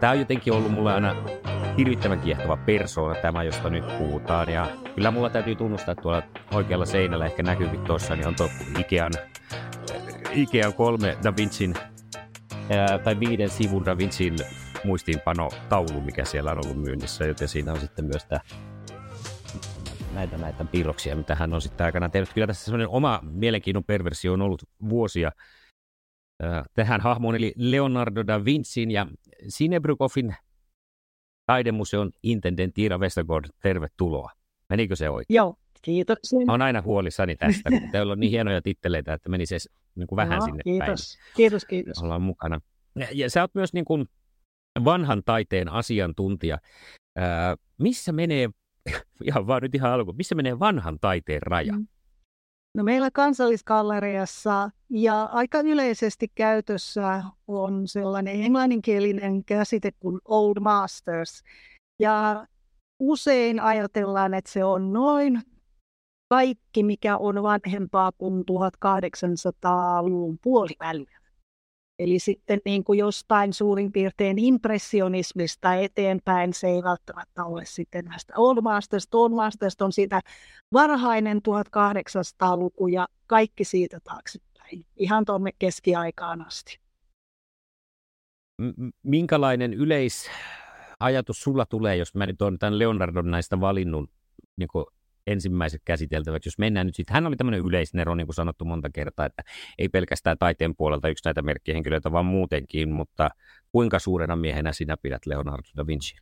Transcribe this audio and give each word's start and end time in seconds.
Tämä 0.00 0.10
on 0.10 0.18
jotenkin 0.18 0.52
ollut 0.52 0.72
mulle 0.72 0.92
aina 0.92 1.14
hirvittävän 1.78 2.20
kiehtova 2.20 2.56
persoona, 2.56 3.20
tämä 3.20 3.42
josta 3.42 3.70
nyt 3.70 3.98
puhutaan. 3.98 4.48
Ja 4.48 4.66
kyllä 4.94 5.10
mulla 5.10 5.30
täytyy 5.30 5.56
tunnustaa, 5.56 5.92
että 5.92 6.02
tuolla 6.02 6.22
oikealla 6.52 6.86
seinällä 6.86 7.26
ehkä 7.26 7.42
näkyykin 7.42 7.80
tuossa, 7.80 8.16
niin 8.16 8.26
on 8.26 8.34
tuo 8.36 8.48
Ikean, 8.78 9.12
Ikean 10.32 10.74
kolme 10.74 11.18
Da 11.24 11.36
Vincin, 11.36 11.74
ää, 12.70 12.98
tai 12.98 13.20
viiden 13.20 13.50
sivun 13.50 13.84
Da 13.84 13.98
Vincin 13.98 14.36
muistiinpano-taulu, 14.84 16.00
mikä 16.00 16.24
siellä 16.24 16.50
on 16.50 16.58
ollut 16.64 16.82
myynnissä, 16.82 17.24
joten 17.24 17.48
siinä 17.48 17.72
on 17.72 17.80
sitten 17.80 18.04
myös 18.04 18.24
tämä 18.24 18.40
näitä, 20.14 20.38
näitä 20.38 20.64
piirroksia, 20.64 21.16
mitä 21.16 21.34
hän 21.34 21.54
on 21.54 21.62
sitten 21.62 21.84
aikana 21.84 22.08
tehnyt. 22.08 22.32
Kyllä 22.32 22.46
tässä 22.46 22.64
semmoinen 22.64 22.88
oma 22.88 23.20
mielenkiinnon 23.22 23.84
perversio 23.84 24.32
on 24.32 24.42
ollut 24.42 24.62
vuosia 24.88 25.32
tähän 26.74 27.00
hahmoon, 27.00 27.36
eli 27.36 27.52
Leonardo 27.56 28.26
da 28.26 28.44
Vincin 28.44 28.90
ja 28.90 29.06
Sinebrykoffin 29.48 30.34
taidemuseon 31.46 32.10
intendentti 32.22 32.82
Iira 32.82 32.98
Westergaard, 32.98 33.44
tervetuloa. 33.62 34.30
Menikö 34.68 34.96
se 34.96 35.10
oikein? 35.10 35.36
Joo, 35.36 35.54
kiitos. 35.82 36.18
Mä 36.46 36.52
oon 36.52 36.62
aina 36.62 36.82
huolissani 36.82 37.36
tästä, 37.36 37.70
kun 37.70 37.90
teillä 37.92 38.12
on 38.12 38.20
niin 38.20 38.30
hienoja 38.30 38.62
titteleitä, 38.62 39.12
että 39.12 39.28
menisi 39.28 39.54
edes 39.54 39.68
niin 39.94 40.06
kuin 40.06 40.16
vähän 40.16 40.36
Joo, 40.36 40.44
sinne 40.44 40.62
kiitos. 40.64 41.16
päin. 41.18 41.34
Kiitos, 41.36 41.64
kiitos. 41.64 42.02
Ollaan 42.02 42.22
mukana. 42.22 42.60
Ja, 42.96 43.06
ja 43.12 43.30
sä 43.30 43.40
oot 43.40 43.54
myös 43.54 43.72
niin 43.72 43.84
kuin 43.84 44.06
vanhan 44.84 45.22
taiteen 45.24 45.68
asiantuntija. 45.68 46.58
Ää, 47.16 47.56
missä 47.78 48.12
menee, 48.12 48.48
ihan 49.28 49.46
vaan 49.46 49.62
nyt 49.62 49.74
ihan 49.74 49.92
alku, 49.92 50.12
missä 50.12 50.34
menee 50.34 50.58
vanhan 50.58 50.98
taiteen 51.00 51.42
raja? 51.42 51.72
Mm. 51.72 51.86
No 52.74 52.84
meillä 52.84 53.10
kansallisgalleriassa 53.10 54.70
ja 54.90 55.24
aika 55.24 55.60
yleisesti 55.60 56.28
käytössä 56.34 57.22
on 57.48 57.88
sellainen 57.88 58.42
englanninkielinen 58.42 59.44
käsite 59.44 59.90
kuin 60.00 60.20
Old 60.24 60.60
Masters. 60.60 61.42
Ja 62.00 62.46
usein 63.00 63.60
ajatellaan, 63.60 64.34
että 64.34 64.52
se 64.52 64.64
on 64.64 64.92
noin 64.92 65.42
kaikki, 66.28 66.82
mikä 66.82 67.16
on 67.16 67.42
vanhempaa 67.42 68.12
kuin 68.18 68.44
1800-luvun 68.50 70.38
puoliväliä. 70.42 71.19
Eli 72.00 72.18
sitten 72.18 72.60
niin 72.64 72.84
kuin 72.84 72.98
jostain 72.98 73.52
suurin 73.52 73.92
piirtein 73.92 74.38
impressionismista 74.38 75.74
eteenpäin 75.74 76.54
se 76.54 76.68
ei 76.68 76.82
välttämättä 76.82 77.44
ole 77.44 77.64
sitten 77.64 78.04
näistä 78.04 78.32
Old 78.36 78.60
Masters. 78.62 79.08
Old 79.14 79.32
Masters 79.32 79.76
on 79.80 79.92
siitä 79.92 80.20
varhainen 80.72 81.38
1800-luku 81.38 82.88
ja 82.88 83.08
kaikki 83.26 83.64
siitä 83.64 84.00
taaksepäin, 84.04 84.86
ihan 84.96 85.24
tuonne 85.24 85.50
keskiaikaan 85.58 86.46
asti. 86.46 86.80
Minkälainen 89.02 89.74
yleisajatus 89.74 91.42
sulla 91.42 91.66
tulee, 91.66 91.96
jos 91.96 92.14
mä 92.14 92.26
nyt 92.26 92.42
olen 92.42 92.58
tämän 92.58 92.78
Leonardon 92.78 93.30
näistä 93.30 93.60
valinnut 93.60 94.10
niin 94.56 94.68
ensimmäiset 95.32 95.82
käsiteltäväksi, 95.84 96.48
jos 96.48 96.58
mennään 96.58 96.86
nyt 96.86 96.94
sitten, 96.94 97.14
hän 97.14 97.26
oli 97.26 97.36
tämmöinen 97.36 97.60
yleisnero, 97.60 98.14
niin 98.14 98.26
kuin 98.26 98.34
sanottu 98.34 98.64
monta 98.64 98.90
kertaa, 98.90 99.26
että 99.26 99.42
ei 99.78 99.88
pelkästään 99.88 100.38
taiteen 100.38 100.76
puolelta 100.76 101.08
yksi 101.08 101.24
näitä 101.24 101.42
merkkihenkilöitä, 101.42 102.12
vaan 102.12 102.26
muutenkin, 102.26 102.92
mutta 102.92 103.30
kuinka 103.72 103.98
suurena 103.98 104.36
miehenä 104.36 104.72
sinä 104.72 104.96
pidät 105.02 105.26
Leonardo 105.26 105.68
da 105.76 105.86
Vinci? 105.86 106.16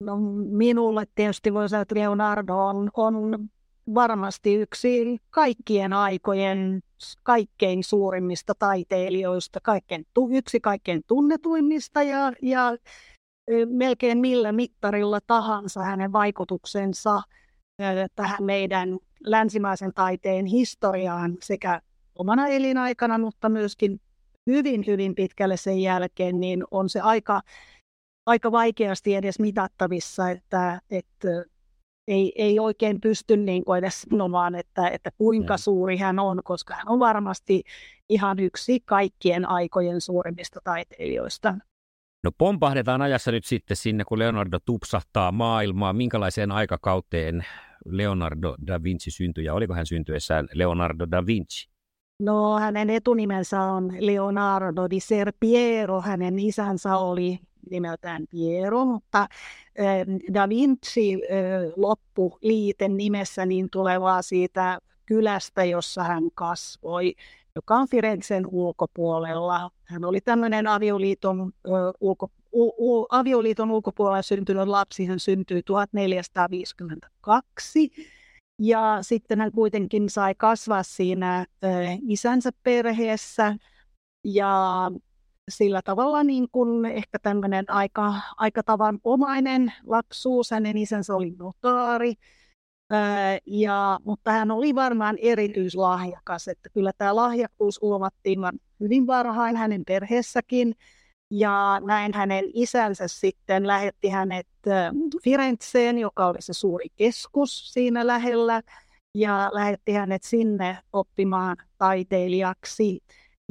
No, 0.00 0.16
minulle 0.50 1.06
tietysti 1.14 1.54
voi 1.54 1.68
sanoa, 1.68 1.82
että 1.82 1.94
Leonardo 1.94 2.56
on, 2.56 2.90
on 2.94 3.48
varmasti 3.94 4.54
yksi 4.54 5.18
kaikkien 5.30 5.92
aikojen 5.92 6.80
kaikkein 7.22 7.84
suurimmista 7.84 8.54
taiteilijoista, 8.58 9.60
kaikkein, 9.62 10.06
yksi 10.36 10.60
kaikkein 10.60 11.02
tunnetuimmista 11.06 12.02
ja, 12.02 12.32
ja 12.42 12.76
melkein 13.66 14.18
millä 14.18 14.52
mittarilla 14.52 15.18
tahansa 15.26 15.82
hänen 15.82 16.12
vaikutuksensa 16.12 17.22
tähän 18.16 18.42
meidän 18.44 18.98
länsimaisen 19.24 19.92
taiteen 19.94 20.46
historiaan 20.46 21.36
sekä 21.42 21.80
omana 22.18 22.48
elinaikana, 22.48 23.18
mutta 23.18 23.48
myöskin 23.48 24.00
hyvin, 24.46 24.84
hyvin 24.86 25.14
pitkälle 25.14 25.56
sen 25.56 25.78
jälkeen, 25.78 26.40
niin 26.40 26.64
on 26.70 26.88
se 26.88 27.00
aika, 27.00 27.40
aika 28.26 28.52
vaikeasti 28.52 29.14
edes 29.14 29.38
mitattavissa, 29.38 30.30
että, 30.30 30.80
että 30.90 31.28
ei, 32.08 32.32
ei 32.36 32.58
oikein 32.58 33.00
pysty 33.00 33.36
niin 33.36 33.64
kuin 33.64 33.78
edes 33.78 34.02
sanomaan, 34.02 34.54
että, 34.54 34.88
että 34.88 35.10
kuinka 35.18 35.54
mm. 35.54 35.58
suuri 35.58 35.96
hän 35.96 36.18
on, 36.18 36.40
koska 36.44 36.74
hän 36.74 36.88
on 36.88 36.98
varmasti 36.98 37.62
ihan 38.08 38.38
yksi 38.38 38.80
kaikkien 38.80 39.48
aikojen 39.48 40.00
suurimmista 40.00 40.60
taiteilijoista. 40.64 41.54
No 42.24 42.30
pompahdetaan 42.38 43.02
ajassa 43.02 43.30
nyt 43.30 43.44
sitten 43.44 43.76
sinne, 43.76 44.04
kun 44.04 44.18
Leonardo 44.18 44.58
tupsahtaa 44.64 45.32
maailmaa. 45.32 45.92
Minkälaiseen 45.92 46.52
aikakauteen 46.52 47.44
Leonardo 47.90 48.54
da 48.66 48.82
Vinci 48.82 49.10
syntyi 49.10 49.44
ja 49.44 49.54
oliko 49.54 49.74
hän 49.74 49.86
syntyessään 49.86 50.48
Leonardo 50.54 51.06
da 51.10 51.26
Vinci? 51.26 51.68
No 52.20 52.58
hänen 52.58 52.90
etunimensä 52.90 53.62
on 53.62 53.92
Leonardo 53.98 54.90
di 54.90 55.00
Serpiero. 55.00 56.00
Hänen 56.00 56.38
isänsä 56.38 56.96
oli 56.96 57.38
nimeltään 57.70 58.24
Piero, 58.30 58.84
mutta 58.84 59.28
Da 60.34 60.48
Vinci 60.48 61.20
loppuliiten 61.76 62.96
nimessä 62.96 63.46
niin 63.46 63.70
tulevaa 63.70 64.22
siitä 64.22 64.78
kylästä, 65.06 65.64
jossa 65.64 66.02
hän 66.02 66.24
kasvoi, 66.34 67.14
joka 67.54 67.76
on 67.76 67.88
Firenzen 67.88 68.44
ulkopuolella. 68.46 69.70
Hän 69.84 70.04
oli 70.04 70.20
tämmöinen 70.20 70.66
avioliiton, 70.66 71.52
ulko, 72.00 72.30
u, 72.62 73.06
avioliiton 73.10 73.70
ulkopuolella 73.70 74.22
syntynyt 74.22 74.68
lapsi. 74.68 75.06
Hän 75.06 75.20
syntyi 75.20 75.62
1452 75.62 77.90
ja 78.58 78.98
sitten 79.00 79.40
hän 79.40 79.52
kuitenkin 79.52 80.10
sai 80.10 80.34
kasvaa 80.34 80.82
siinä 80.82 81.46
isänsä 82.08 82.50
perheessä 82.62 83.56
ja 84.24 84.90
sillä 85.48 85.80
tavalla 85.84 86.24
niin 86.24 86.48
kuin 86.52 86.84
ehkä 86.84 87.18
tämmöinen 87.18 87.70
aika, 87.70 88.14
aika 88.36 88.62
tavanomainen 88.62 89.72
lapsuus. 89.86 90.50
Hänen 90.50 90.78
isänsä 90.78 91.14
oli 91.14 91.34
notaari, 91.38 92.14
ja, 93.46 93.98
mutta 94.04 94.32
hän 94.32 94.50
oli 94.50 94.74
varmaan 94.74 95.16
erityislahjakas, 95.20 96.48
että 96.48 96.68
kyllä 96.68 96.92
tämä 96.98 97.16
lahjakkuus 97.16 97.80
huomattiin 97.80 98.38
hyvin 98.80 99.06
varhain 99.06 99.56
hänen 99.56 99.82
perheessäkin. 99.86 100.74
Ja 101.30 101.80
näin 101.84 102.14
hänen 102.14 102.44
isänsä 102.54 103.08
sitten 103.08 103.66
lähetti 103.66 104.08
hänet 104.08 104.46
Firenzeen, 105.24 105.98
joka 105.98 106.26
oli 106.26 106.42
se 106.42 106.52
suuri 106.52 106.86
keskus 106.96 107.72
siinä 107.72 108.06
lähellä, 108.06 108.62
ja 109.14 109.50
lähetti 109.52 109.92
hänet 109.92 110.22
sinne 110.22 110.78
oppimaan 110.92 111.56
taiteilijaksi. 111.78 113.00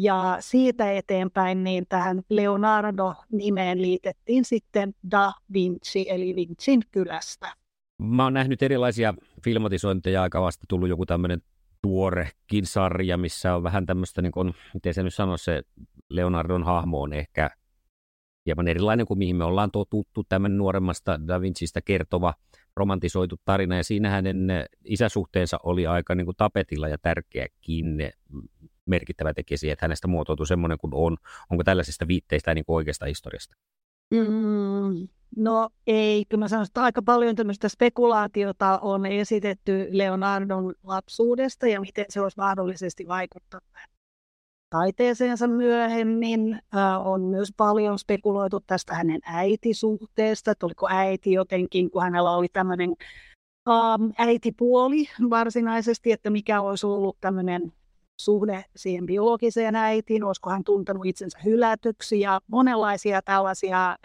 Ja 0.01 0.37
siitä 0.39 0.91
eteenpäin 0.91 1.63
niin 1.63 1.85
tähän 1.89 2.21
Leonardo-nimeen 2.29 3.81
liitettiin 3.81 4.45
sitten 4.45 4.93
Da 5.11 5.33
Vinci, 5.53 6.05
eli 6.09 6.35
Vincin 6.35 6.81
kylästä. 6.91 7.53
Mä 8.01 8.23
oon 8.23 8.33
nähnyt 8.33 8.63
erilaisia 8.63 9.13
filmatisointeja, 9.43 10.21
aika 10.21 10.41
vasta 10.41 10.65
tullut 10.69 10.89
joku 10.89 11.05
tämmöinen 11.05 11.41
tuorekin 11.81 12.65
sarja, 12.65 13.17
missä 13.17 13.55
on 13.55 13.63
vähän 13.63 13.85
tämmöistä, 13.85 14.21
niin 14.21 14.31
kun, 14.31 14.53
miten 14.73 14.93
se 14.93 15.03
nyt 15.03 15.13
sanoo, 15.13 15.37
se 15.37 15.61
Leonardon 16.09 16.63
hahmo 16.63 17.01
on 17.01 17.13
ehkä 17.13 17.49
hieman 18.47 18.67
erilainen 18.67 19.05
kuin 19.05 19.17
mihin 19.17 19.35
me 19.35 19.43
ollaan 19.43 19.71
totuttu, 19.71 20.23
tämmöinen 20.29 20.57
nuoremmasta 20.57 21.19
Da 21.27 21.41
Vincistä 21.41 21.81
kertova 21.81 22.33
romantisoitu 22.75 23.35
tarina, 23.45 23.77
ja 23.77 23.83
siinä 23.83 24.09
hänen 24.09 24.47
isäsuhteensa 24.83 25.59
oli 25.63 25.87
aika 25.87 26.15
niin 26.15 26.25
kuin 26.25 26.37
tapetilla 26.37 26.87
ja 26.87 26.97
tärkeäkin 26.97 27.85
merkittävä 28.85 29.33
tekijä 29.33 29.57
siihen, 29.57 29.73
että 29.73 29.83
hänestä 29.83 30.07
muotoutui 30.07 30.47
semmoinen 30.47 30.77
kuin 30.77 30.93
on. 30.93 31.17
Onko 31.49 31.63
tällaisista 31.63 32.07
viitteistä 32.07 32.53
niin 32.53 32.65
oikeasta 32.67 33.05
historiasta? 33.05 33.55
Mm, 34.11 35.07
no 35.37 35.69
ei, 35.87 36.25
kyllä 36.29 36.43
mä 36.43 36.47
sanoisin, 36.47 36.69
että 36.69 36.83
aika 36.83 37.01
paljon 37.01 37.35
tämmöistä 37.35 37.69
spekulaatiota 37.69 38.79
on 38.79 39.05
esitetty 39.05 39.87
Leonardon 39.91 40.73
lapsuudesta 40.83 41.67
ja 41.67 41.81
miten 41.81 42.05
se 42.09 42.21
olisi 42.21 42.37
mahdollisesti 42.37 43.07
vaikuttanut 43.07 43.63
taiteeseensa 44.69 45.47
myöhemmin. 45.47 46.59
On 47.03 47.21
myös 47.21 47.53
paljon 47.57 47.99
spekuloitu 47.99 48.59
tästä 48.67 48.93
hänen 48.93 49.19
äitisuhteesta, 49.23 50.51
että 50.51 50.65
oliko 50.65 50.87
äiti 50.89 51.31
jotenkin, 51.31 51.91
kun 51.91 52.01
hänellä 52.03 52.31
oli 52.31 52.47
tämmöinen 52.53 52.95
ähm, 53.69 54.11
äitipuoli 54.17 55.09
varsinaisesti, 55.29 56.11
että 56.11 56.29
mikä 56.29 56.61
olisi 56.61 56.85
ollut 56.85 57.17
tämmöinen 57.21 57.73
suhde 58.21 58.65
siihen 58.75 59.05
biologiseen 59.05 59.75
äitiin, 59.75 60.23
olisiko 60.23 60.49
hän 60.49 60.63
tuntenut 60.63 61.05
itsensä 61.05 61.39
hylätyksi 61.45 62.19
ja 62.19 62.41
monenlaisia 62.47 63.21
tällaisia 63.21 63.95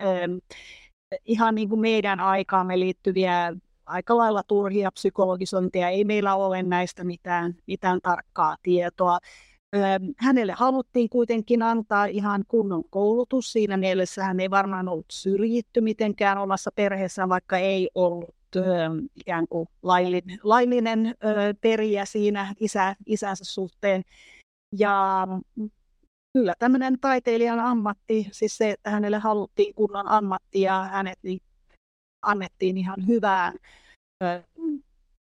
ihan 1.24 1.54
niin 1.54 1.68
kuin 1.68 1.80
meidän 1.80 2.20
aikaamme 2.20 2.80
liittyviä 2.80 3.56
aika 3.86 4.16
lailla 4.16 4.42
turhia 4.42 4.90
psykologisointia. 4.92 5.88
Ei 5.88 6.04
meillä 6.04 6.34
ole 6.34 6.62
näistä 6.62 7.04
mitään, 7.04 7.54
mitään 7.66 8.00
tarkkaa 8.02 8.56
tietoa. 8.62 9.18
Hänelle 10.16 10.52
haluttiin 10.52 11.08
kuitenkin 11.08 11.62
antaa 11.62 12.04
ihan 12.04 12.44
kunnon 12.48 12.84
koulutus. 12.90 13.52
Siinä 13.52 13.76
mielessä 13.76 14.24
hän 14.24 14.40
ei 14.40 14.50
varmaan 14.50 14.88
ollut 14.88 15.06
syrjitty 15.10 15.80
mitenkään 15.80 16.38
omassa 16.38 16.70
perheessään, 16.74 17.28
vaikka 17.28 17.58
ei 17.58 17.90
ollut 17.94 18.34
ikään 19.16 19.48
kuin 19.48 19.68
laillinen, 19.82 20.38
laillinen 20.42 21.14
perijä 21.60 22.04
siinä 22.04 22.54
isä, 22.60 22.96
isänsä 23.06 23.44
suhteen. 23.44 24.02
Ja 24.78 25.26
kyllä 26.32 26.54
tämmöinen 26.58 27.00
taiteilijan 27.00 27.60
ammatti, 27.60 28.28
siis 28.32 28.56
se, 28.56 28.70
että 28.70 28.90
hänelle 28.90 29.18
haluttiin 29.18 29.74
kunnon 29.74 30.08
ammatti 30.08 30.60
ja 30.60 30.82
hänet 30.82 31.18
niin 31.22 31.40
annettiin 32.22 32.78
ihan 32.78 33.06
hyvään 33.06 33.54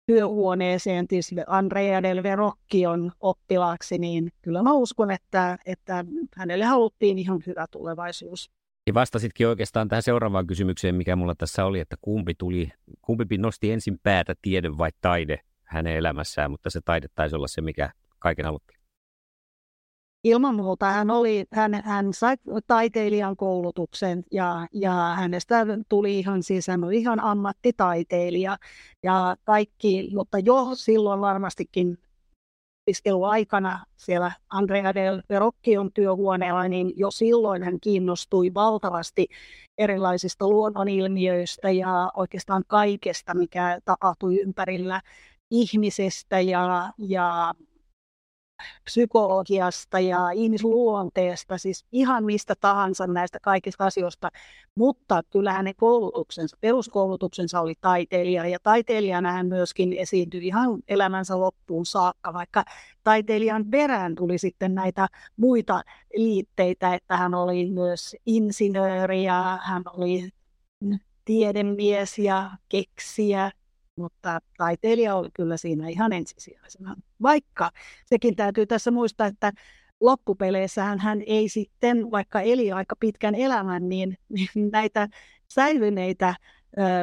työhuoneeseen 0.06 1.08
tietysti 1.08 1.34
Andrea 1.46 2.02
del 2.02 2.22
Verocchion 2.22 3.12
oppilaaksi, 3.20 3.98
niin 3.98 4.32
kyllä 4.42 4.62
mä 4.62 4.72
uskon, 4.72 5.10
että, 5.10 5.58
että 5.66 6.04
hänelle 6.36 6.64
haluttiin 6.64 7.18
ihan 7.18 7.42
hyvä 7.46 7.66
tulevaisuus. 7.70 8.50
Ja 8.86 8.94
vastasitkin 8.94 9.48
oikeastaan 9.48 9.88
tähän 9.88 10.02
seuraavaan 10.02 10.46
kysymykseen, 10.46 10.94
mikä 10.94 11.16
mulla 11.16 11.34
tässä 11.34 11.64
oli, 11.64 11.80
että 11.80 11.96
kumpi, 12.00 12.34
tuli, 12.34 12.72
kumpi 13.02 13.38
nosti 13.38 13.72
ensin 13.72 13.98
päätä, 14.02 14.34
tiede 14.42 14.78
vai 14.78 14.90
taide 15.00 15.40
hänen 15.64 15.96
elämässään, 15.96 16.50
mutta 16.50 16.70
se 16.70 16.80
taide 16.84 17.08
taisi 17.14 17.36
olla 17.36 17.48
se, 17.48 17.60
mikä 17.60 17.90
kaiken 18.18 18.46
aloitti. 18.46 18.83
Ilman 20.24 20.54
muuta 20.54 20.86
hän, 20.86 21.10
oli, 21.10 21.44
hän, 21.52 21.82
hän 21.84 22.12
sai 22.14 22.36
taiteilijan 22.66 23.36
koulutuksen 23.36 24.24
ja, 24.32 24.66
ja 24.72 24.92
hänestä 24.92 25.66
tuli 25.88 26.18
ihan 26.18 26.42
siis 26.42 26.68
hän 26.68 26.84
oli 26.84 26.98
ihan 26.98 27.20
ammattitaiteilija. 27.20 28.56
Ja 29.02 29.36
kaikki, 29.44 30.10
mutta 30.14 30.38
jo 30.38 30.70
silloin 30.74 31.20
varmastikin 31.20 31.98
opiskeluaikana 32.84 33.84
siellä 33.96 34.32
Andrea 34.50 34.94
del 34.94 35.22
Verocchion 35.28 35.92
työhuoneella, 35.92 36.68
niin 36.68 36.92
jo 36.96 37.10
silloin 37.10 37.62
hän 37.62 37.80
kiinnostui 37.80 38.54
valtavasti 38.54 39.26
erilaisista 39.78 40.48
luonnonilmiöistä 40.48 41.70
ja 41.70 42.10
oikeastaan 42.16 42.64
kaikesta, 42.66 43.34
mikä 43.34 43.78
tapahtui 43.84 44.40
ympärillä 44.40 45.00
ihmisestä 45.50 46.40
ja, 46.40 46.92
ja 46.98 47.54
psykologiasta 48.84 50.00
ja 50.00 50.30
ihmisluonteesta, 50.30 51.58
siis 51.58 51.84
ihan 51.92 52.24
mistä 52.24 52.54
tahansa 52.60 53.06
näistä 53.06 53.38
kaikista 53.42 53.84
asioista, 53.84 54.30
mutta 54.74 55.22
kyllä 55.30 55.52
hänen 55.52 55.74
koulutuksensa, 55.76 56.56
peruskoulutuksensa 56.60 57.60
oli 57.60 57.74
taiteilija 57.80 58.46
ja 58.46 58.58
taiteilijana 58.62 59.32
hän 59.32 59.46
myöskin 59.46 59.92
esiintyi 59.92 60.46
ihan 60.46 60.78
elämänsä 60.88 61.40
loppuun 61.40 61.86
saakka, 61.86 62.32
vaikka 62.32 62.64
taiteilijan 63.04 63.64
perään 63.70 64.14
tuli 64.14 64.38
sitten 64.38 64.74
näitä 64.74 65.08
muita 65.36 65.82
liitteitä, 66.16 66.94
että 66.94 67.16
hän 67.16 67.34
oli 67.34 67.70
myös 67.70 68.16
insinööri 68.26 69.24
ja 69.24 69.58
hän 69.62 69.82
oli 69.96 70.30
tiedemies 71.24 72.18
ja 72.18 72.50
keksiä 72.68 73.50
mutta 73.96 74.40
taiteilija 74.56 75.14
oli 75.14 75.28
kyllä 75.34 75.56
siinä 75.56 75.88
ihan 75.88 76.12
ensisijaisena. 76.12 76.96
Vaikka 77.22 77.70
sekin 78.04 78.36
täytyy 78.36 78.66
tässä 78.66 78.90
muistaa, 78.90 79.26
että 79.26 79.52
loppupeleissähän 80.00 80.98
hän 80.98 81.22
ei 81.26 81.48
sitten, 81.48 82.10
vaikka 82.10 82.40
eli 82.40 82.72
aika 82.72 82.96
pitkän 83.00 83.34
elämän, 83.34 83.88
niin, 83.88 84.18
näitä 84.72 85.08
säilyneitä 85.48 86.34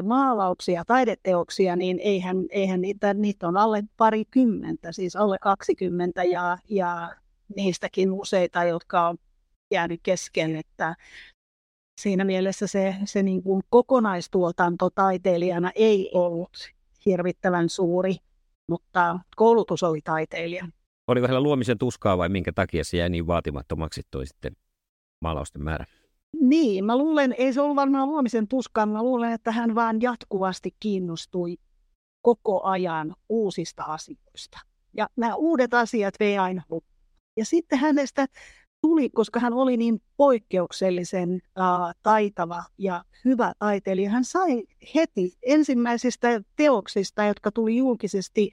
maalauksia, 0.03 0.86
taideteoksia, 0.86 1.75
niin 1.75 2.00
eihän, 2.00 2.38
eihän 2.50 2.81
niitä, 2.81 3.13
niitä 3.13 3.48
on 3.48 3.57
alle 3.57 3.83
parikymmentä, 3.98 4.91
siis 4.91 5.15
alle 5.15 5.38
20 5.41 6.24
ja, 6.24 6.57
ja 6.69 7.15
niistäkin 7.55 8.12
useita, 8.12 8.63
jotka 8.63 9.07
on 9.07 9.17
jäänyt 9.71 10.00
kesken, 10.03 10.55
että 10.55 10.95
siinä 12.01 12.24
mielessä 12.24 12.67
se, 12.67 12.95
se 13.05 13.24
niin 13.24 13.43
kuin 13.43 13.63
kokonaistuotanto 13.69 14.89
taiteilijana 14.89 15.71
ei 15.75 16.12
ollut 16.13 16.71
hirvittävän 17.05 17.70
suuri, 17.70 18.15
mutta 18.70 19.20
koulutus 19.36 19.84
oli 19.84 20.00
taiteilija. 20.03 20.67
Oliko 21.08 21.27
hänellä 21.27 21.43
luomisen 21.43 21.77
tuskaa 21.77 22.17
vai 22.17 22.29
minkä 22.29 22.51
takia 22.53 22.84
se 22.84 22.98
jäi 22.98 23.10
niin 23.10 23.27
vaatimattomaksi 23.27 24.01
toi 24.12 24.27
sitten 24.27 24.55
maalausten 25.22 25.63
määrä? 25.63 25.86
Niin, 26.41 26.86
mä 26.86 26.98
luulen, 26.98 27.36
ei 27.38 27.53
se 27.53 27.62
ollut 27.62 27.75
varmaan 27.75 28.08
luomisen 28.08 28.48
tuskaa, 28.48 28.86
mä 28.86 29.03
luulen, 29.03 29.31
että 29.31 29.51
hän 29.51 29.75
vaan 29.75 30.01
jatkuvasti 30.01 30.75
kiinnostui 30.79 31.58
koko 32.22 32.63
ajan 32.63 33.15
uusista 33.29 33.84
asioista. 33.84 34.60
Ja 34.98 35.08
nämä 35.15 35.36
uudet 35.36 35.74
asiat 35.74 36.13
vei 36.20 36.38
aina 36.38 36.63
Ja 37.38 37.46
sitten 37.46 37.79
hänestä 37.79 38.27
tuli, 38.81 39.09
koska 39.09 39.39
hän 39.39 39.53
oli 39.53 39.77
niin 39.77 40.01
poikkeuksellisen 40.17 41.33
uh, 41.33 41.93
taitava 42.03 42.63
ja 42.77 43.03
hyvä 43.25 43.53
taiteilija, 43.59 44.09
hän 44.09 44.25
sai 44.25 44.63
heti 44.95 45.38
ensimmäisistä 45.43 46.41
teoksista, 46.55 47.23
jotka 47.23 47.51
tuli 47.51 47.77
julkisesti 47.77 48.51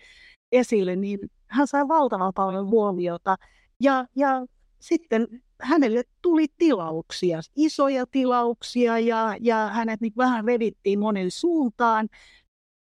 esille, 0.52 0.96
niin 0.96 1.18
hän 1.46 1.66
sai 1.66 1.88
valtavan 1.88 2.32
paljon 2.34 2.66
huomiota. 2.66 3.36
Ja, 3.80 4.06
ja 4.16 4.46
sitten 4.80 5.42
hänelle 5.62 6.04
tuli 6.22 6.46
tilauksia, 6.58 7.40
isoja 7.56 8.06
tilauksia 8.06 8.98
ja, 8.98 9.36
ja 9.40 9.56
hänet 9.66 10.00
niin 10.00 10.12
vähän 10.16 10.44
revittiin 10.44 10.98
monen 10.98 11.30
suuntaan. 11.30 12.08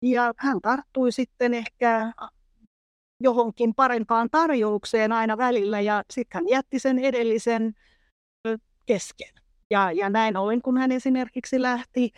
Ja 0.02 0.34
hän 0.38 0.62
tarttui 0.62 1.12
sitten 1.12 1.54
ehkä 1.54 2.14
johonkin 3.20 3.76
parempaan 3.76 4.30
tarjoukseen 4.32 5.12
aina 5.12 5.38
välillä 5.38 5.82
ja 5.82 6.04
sitten 6.14 6.40
hän 6.40 6.50
jätti 6.50 6.80
sen 6.80 7.00
edellisen 7.00 7.74
kesken. 8.86 9.34
Ja, 9.72 9.92
ja 9.92 10.10
näin 10.10 10.38
ollen, 10.38 10.62
kun 10.62 10.78
hän 10.78 10.92
esimerkiksi 10.92 11.62
lähti 11.62 12.12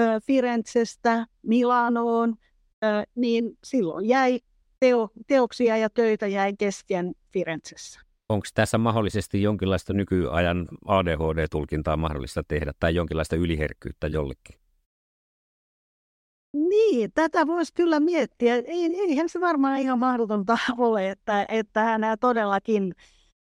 ö, 0.00 0.20
Firenzestä 0.26 1.26
Milanoon, 1.42 2.34
ö, 2.84 2.86
niin 3.14 3.58
silloin 3.64 4.08
jäi 4.08 4.40
teo, 4.80 5.08
teoksia 5.26 5.76
ja 5.76 5.90
töitä 5.90 6.26
jäi 6.26 6.52
kesken 6.58 7.12
Firenzessä. 7.32 8.00
Onko 8.28 8.46
tässä 8.54 8.78
mahdollisesti 8.78 9.42
jonkinlaista 9.42 9.92
nykyajan 9.92 10.68
ADHD-tulkintaa 10.86 11.96
mahdollista 11.96 12.42
tehdä 12.48 12.72
tai 12.80 12.94
jonkinlaista 12.94 13.36
yliherkkyyttä 13.36 14.06
jollekin? 14.06 14.61
Niin, 16.56 17.12
tätä 17.14 17.46
voisi 17.46 17.74
kyllä 17.74 18.00
miettiä. 18.00 18.54
Ei, 18.54 18.96
eihän 19.00 19.28
se 19.28 19.40
varmaan 19.40 19.78
ihan 19.78 19.98
mahdotonta 19.98 20.58
ole, 20.78 21.10
että, 21.10 21.46
että 21.48 21.82
hänellä 21.82 22.16
todellakin 22.16 22.94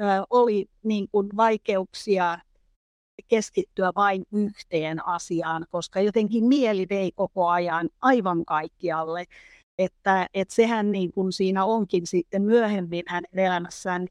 ö, 0.01 0.05
oli 0.31 0.67
niin 0.83 1.09
kuin 1.13 1.29
vaikeuksia 1.37 2.39
keskittyä 3.29 3.93
vain 3.97 4.25
yhteen 4.33 5.07
asiaan, 5.07 5.67
koska 5.71 6.01
jotenkin 6.01 6.45
mieli 6.45 6.87
vei 6.91 7.13
koko 7.13 7.49
ajan 7.49 7.89
aivan 8.03 8.45
kaikkialle. 8.45 9.25
Että, 9.79 10.27
että 10.35 10.55
sehän 10.55 10.93
niin 10.93 11.13
kuin 11.13 11.33
siinä 11.33 11.65
onkin 11.65 12.07
sitten 12.07 12.43
myöhemmin 12.43 13.03
hänen 13.09 13.39
elämässään 13.39 14.07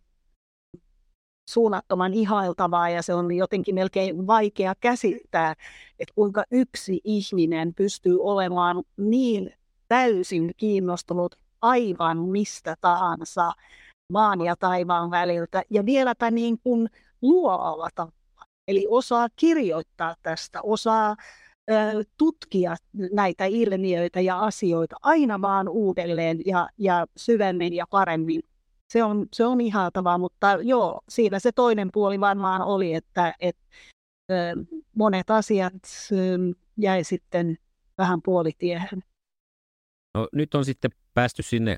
suunnattoman 1.52 2.14
ihailtavaa 2.14 2.90
ja 2.90 3.02
se 3.02 3.14
on 3.14 3.32
jotenkin 3.32 3.76
melkein 3.76 4.28
vaikea 4.28 4.74
käsittää, 4.80 5.56
että 6.00 6.14
kuinka 6.16 6.44
yksi 6.52 7.02
ihminen 7.04 7.74
pystyy 7.74 8.18
olemaan 8.22 8.84
niin 8.98 9.54
täysin 9.88 10.52
kiinnostunut 10.58 11.36
aivan 11.62 12.18
mistä 12.18 12.76
tahansa 12.82 13.52
maan 14.14 14.42
ja 14.42 14.56
taivaan 14.56 15.12
väliltä 15.12 15.64
ja 15.70 15.86
vieläpä 15.86 16.32
niin 16.32 16.60
kuin 16.64 16.90
luovalla 17.22 17.90
tavalla. 17.96 18.46
Eli 18.68 18.88
osaa 18.90 19.28
kirjoittaa 19.36 20.16
tästä, 20.24 20.60
osaa 20.64 21.16
tutkia 22.18 22.76
näitä 23.12 23.46
ilmiöitä 23.46 24.20
ja 24.22 24.40
asioita 24.40 24.96
aina 25.02 25.42
vaan 25.42 25.70
uudelleen 25.70 26.40
ja, 26.46 26.70
ja 26.78 27.06
syvemmin 27.18 27.74
ja 27.74 27.86
paremmin 27.90 28.42
se 28.92 29.04
on, 29.04 29.28
se 29.34 29.46
on 29.46 29.62
ihaltavaa, 29.62 30.18
mutta 30.18 30.58
joo, 30.62 31.02
siinä 31.10 31.40
se 31.40 31.52
toinen 31.52 31.90
puoli 31.94 32.20
varmaan 32.20 32.62
oli, 32.62 32.94
että, 32.94 33.34
että 33.40 33.62
monet 34.96 35.30
asiat 35.30 35.74
jäi 36.78 37.04
sitten 37.04 37.58
vähän 37.98 38.22
puolitiehen. 38.22 39.04
No, 40.18 40.28
nyt 40.34 40.56
on 40.56 40.66
sitten 40.66 40.92
päästy 41.14 41.44
sinne 41.44 41.78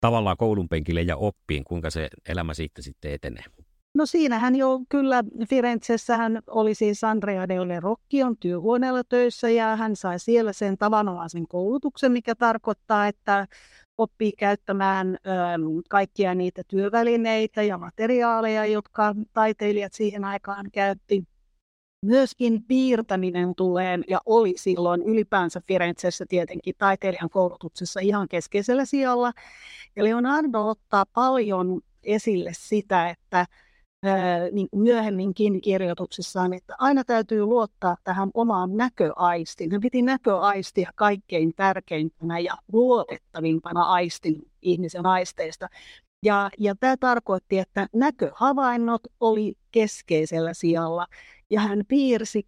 tavallaan 0.00 0.36
koulun 0.36 0.68
penkille 0.68 1.02
ja 1.02 1.16
oppiin, 1.16 1.64
kuinka 1.64 1.90
se 1.90 2.08
elämä 2.28 2.54
siitä 2.54 2.82
sitten 2.82 3.12
etenee. 3.12 3.44
No 3.94 4.06
siinähän 4.06 4.56
jo 4.56 4.80
kyllä 4.88 5.24
Firenzessä 5.48 6.16
hän 6.16 6.42
oli 6.46 6.74
siis 6.74 7.04
Andrea 7.04 7.48
Deole 7.48 7.80
Rocchion 7.80 8.36
työhuoneella 8.36 9.04
töissä 9.08 9.50
ja 9.50 9.76
hän 9.76 9.96
sai 9.96 10.18
siellä 10.18 10.52
sen 10.52 10.78
tavanomaisen 10.78 11.48
koulutuksen, 11.48 12.12
mikä 12.12 12.34
tarkoittaa, 12.34 13.06
että 13.08 13.46
oppii 13.98 14.32
käyttämään 14.32 15.08
ö, 15.14 15.30
kaikkia 15.88 16.34
niitä 16.34 16.62
työvälineitä 16.68 17.62
ja 17.62 17.78
materiaaleja, 17.78 18.66
jotka 18.66 19.14
taiteilijat 19.32 19.92
siihen 19.92 20.24
aikaan 20.24 20.66
käytti. 20.72 21.24
Myöskin 22.06 22.62
piirtäminen 22.62 23.54
tulee 23.54 23.98
ja 24.08 24.20
oli 24.26 24.54
silloin 24.56 25.02
ylipäänsä 25.02 25.60
Firenzessä 25.68 26.24
tietenkin 26.28 26.74
taiteilijan 26.78 27.30
koulutuksessa 27.30 28.00
ihan 28.00 28.28
keskeisellä 28.28 28.84
sijalla. 28.84 29.32
Ja 29.96 30.04
Leonardo 30.04 30.68
ottaa 30.68 31.04
paljon 31.14 31.80
esille 32.02 32.50
sitä, 32.54 33.08
että 33.10 33.46
niin 34.52 34.68
myöhemminkin 34.74 35.60
kirjoituksissaan, 35.60 36.52
että 36.52 36.74
aina 36.78 37.04
täytyy 37.04 37.44
luottaa 37.44 37.96
tähän 38.04 38.30
omaan 38.34 38.76
näköaistiin. 38.76 39.72
Hän 39.72 39.80
piti 39.80 40.02
näköaistia 40.02 40.90
kaikkein 40.94 41.52
tärkeimpänä 41.56 42.38
ja 42.38 42.54
luotettavimpana 42.72 43.82
aistin 43.82 44.50
ihmisen 44.62 45.06
aisteista. 45.06 45.68
Ja, 46.24 46.50
ja 46.58 46.74
tämä 46.80 46.96
tarkoitti, 46.96 47.58
että 47.58 47.88
näköhavainnot 47.94 49.02
oli 49.20 49.54
keskeisellä 49.70 50.54
sijalla 50.54 51.06
ja 51.50 51.60
hän 51.60 51.82
piirsi 51.88 52.46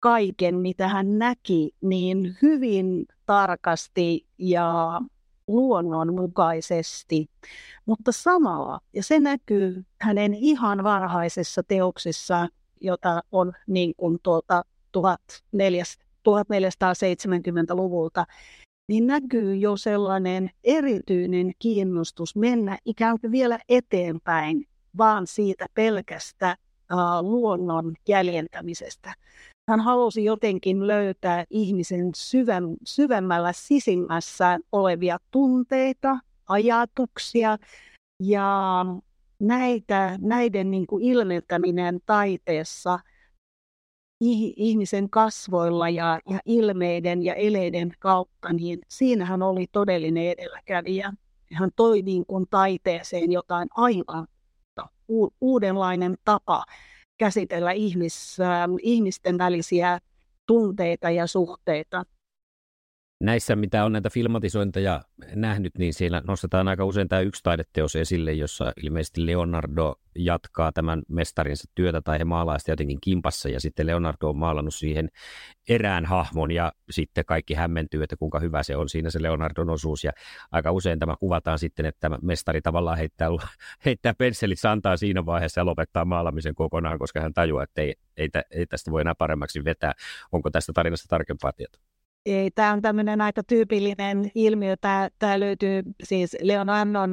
kaiken, 0.00 0.54
mitä 0.54 0.88
hän 0.88 1.18
näki, 1.18 1.70
niin 1.80 2.36
hyvin 2.42 3.06
tarkasti 3.26 4.26
ja 4.38 5.00
luonnonmukaisesti, 5.56 7.26
mutta 7.86 8.12
samalla, 8.12 8.80
ja 8.94 9.02
se 9.02 9.20
näkyy 9.20 9.84
hänen 10.00 10.34
ihan 10.34 10.84
varhaisessa 10.84 11.62
teoksessa, 11.62 12.48
jota 12.80 13.22
on 13.32 13.52
niin 13.66 13.94
kuin 13.96 14.18
tuolta 14.22 14.64
1470-luvulta, 16.28 18.26
niin 18.88 19.06
näkyy 19.06 19.54
jo 19.56 19.76
sellainen 19.76 20.50
erityinen 20.64 21.52
kiinnostus 21.58 22.36
mennä 22.36 22.78
ikään 22.84 23.20
kuin 23.20 23.32
vielä 23.32 23.58
eteenpäin, 23.68 24.66
vaan 24.98 25.26
siitä 25.26 25.66
pelkästä 25.74 26.56
uh, 26.92 26.98
luonnon 27.30 27.94
jäljentämisestä. 28.08 29.14
Hän 29.70 29.80
halusi 29.80 30.24
jotenkin 30.24 30.86
löytää 30.86 31.44
ihmisen 31.50 32.10
syvem, 32.14 32.76
syvemmällä 32.84 33.52
sisimmässä 33.52 34.58
olevia 34.72 35.18
tunteita, 35.30 36.18
ajatuksia 36.48 37.58
ja 38.22 38.84
näitä, 39.38 40.18
näiden 40.20 40.70
niin 40.70 40.86
kuin 40.86 41.04
ilmentäminen 41.04 42.00
taiteessa 42.06 42.98
ihmisen 44.56 45.10
kasvoilla 45.10 45.88
ja, 45.88 46.20
ja 46.30 46.38
ilmeiden 46.44 47.22
ja 47.22 47.34
eleiden 47.34 47.92
kautta, 47.98 48.52
niin 48.52 48.78
siinähän 48.88 49.42
oli 49.42 49.66
todellinen 49.72 50.26
edelläkävijä. 50.26 51.12
Hän 51.52 51.70
toi 51.76 52.02
niin 52.02 52.26
kuin 52.26 52.46
taiteeseen 52.50 53.32
jotain 53.32 53.68
aivan 53.76 54.26
uudenlainen 55.40 56.16
tapa 56.24 56.64
käsitellä 57.20 57.72
ihmis, 57.72 58.36
ihmisten 58.82 59.38
välisiä 59.38 60.00
tunteita 60.46 61.10
ja 61.10 61.26
suhteita 61.26 62.04
näissä, 63.20 63.56
mitä 63.56 63.84
on 63.84 63.92
näitä 63.92 64.10
filmatisointeja 64.10 65.02
nähnyt, 65.34 65.78
niin 65.78 65.94
siellä 65.94 66.22
nostetaan 66.26 66.68
aika 66.68 66.84
usein 66.84 67.08
tämä 67.08 67.20
yksi 67.20 67.42
taideteos 67.42 67.96
esille, 67.96 68.32
jossa 68.32 68.72
ilmeisesti 68.82 69.26
Leonardo 69.26 69.94
jatkaa 70.16 70.72
tämän 70.72 71.02
mestarinsa 71.08 71.64
työtä 71.74 72.00
tai 72.00 72.18
he 72.18 72.24
maalaa 72.24 72.58
sitä 72.58 72.72
jotenkin 72.72 72.98
kimpassa 73.00 73.48
ja 73.48 73.60
sitten 73.60 73.86
Leonardo 73.86 74.28
on 74.28 74.36
maalannut 74.36 74.74
siihen 74.74 75.08
erään 75.68 76.06
hahmon 76.06 76.50
ja 76.50 76.72
sitten 76.90 77.24
kaikki 77.24 77.54
hämmentyy, 77.54 78.02
että 78.02 78.16
kuinka 78.16 78.40
hyvä 78.40 78.62
se 78.62 78.76
on 78.76 78.88
siinä 78.88 79.10
se 79.10 79.22
Leonardon 79.22 79.70
osuus 79.70 80.04
ja 80.04 80.12
aika 80.52 80.72
usein 80.72 80.98
tämä 80.98 81.16
kuvataan 81.20 81.58
sitten, 81.58 81.86
että 81.86 82.00
tämä 82.00 82.18
mestari 82.22 82.62
tavallaan 82.62 82.98
heittää, 82.98 83.28
heittää 83.84 84.14
pensselit 84.14 84.60
santaa 84.60 84.96
siinä 84.96 85.26
vaiheessa 85.26 85.60
ja 85.60 85.64
lopettaa 85.64 86.04
maalamisen 86.04 86.54
kokonaan, 86.54 86.98
koska 86.98 87.20
hän 87.20 87.34
tajuaa, 87.34 87.62
että 87.62 87.82
ei, 87.82 87.94
ei, 88.16 88.28
ei 88.50 88.66
tästä 88.66 88.90
voi 88.90 89.00
enää 89.00 89.14
paremmaksi 89.14 89.64
vetää. 89.64 89.92
Onko 90.32 90.50
tästä 90.50 90.72
tarinasta 90.72 91.06
tarkempaa 91.08 91.52
tietoa? 91.52 91.89
Tämä 92.54 92.72
on 92.72 92.82
tämmöinen 92.82 93.20
aika 93.20 93.42
tyypillinen 93.42 94.30
ilmiö. 94.34 94.76
Tämä, 94.80 95.08
tämä 95.18 95.40
löytyy 95.40 95.82
siis 96.04 96.36
Leonardon 96.42 97.10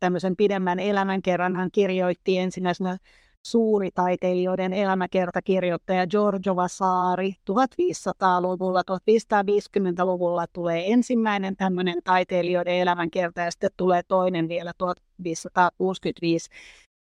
tämmöisen 0.00 0.36
pidemmän 0.36 0.78
elämänkerran. 0.78 1.56
Hän 1.56 1.70
kirjoitti 1.72 2.38
ensimmäisenä 2.38 2.98
suuritaiteilijoiden 3.46 4.72
elämäkertakirjoittaja 4.72 6.06
Giorgio 6.06 6.56
Vasari 6.56 7.34
1500-luvulla, 7.50 8.82
1550-luvulla 8.82 10.46
tulee 10.52 10.92
ensimmäinen 10.92 11.56
tämmöinen 11.56 11.96
taiteilijoiden 12.04 12.74
elämänkerta 12.74 13.40
ja 13.40 13.50
sitten 13.50 13.70
tulee 13.76 14.02
toinen 14.08 14.48
vielä 14.48 14.72
1565 14.78 16.50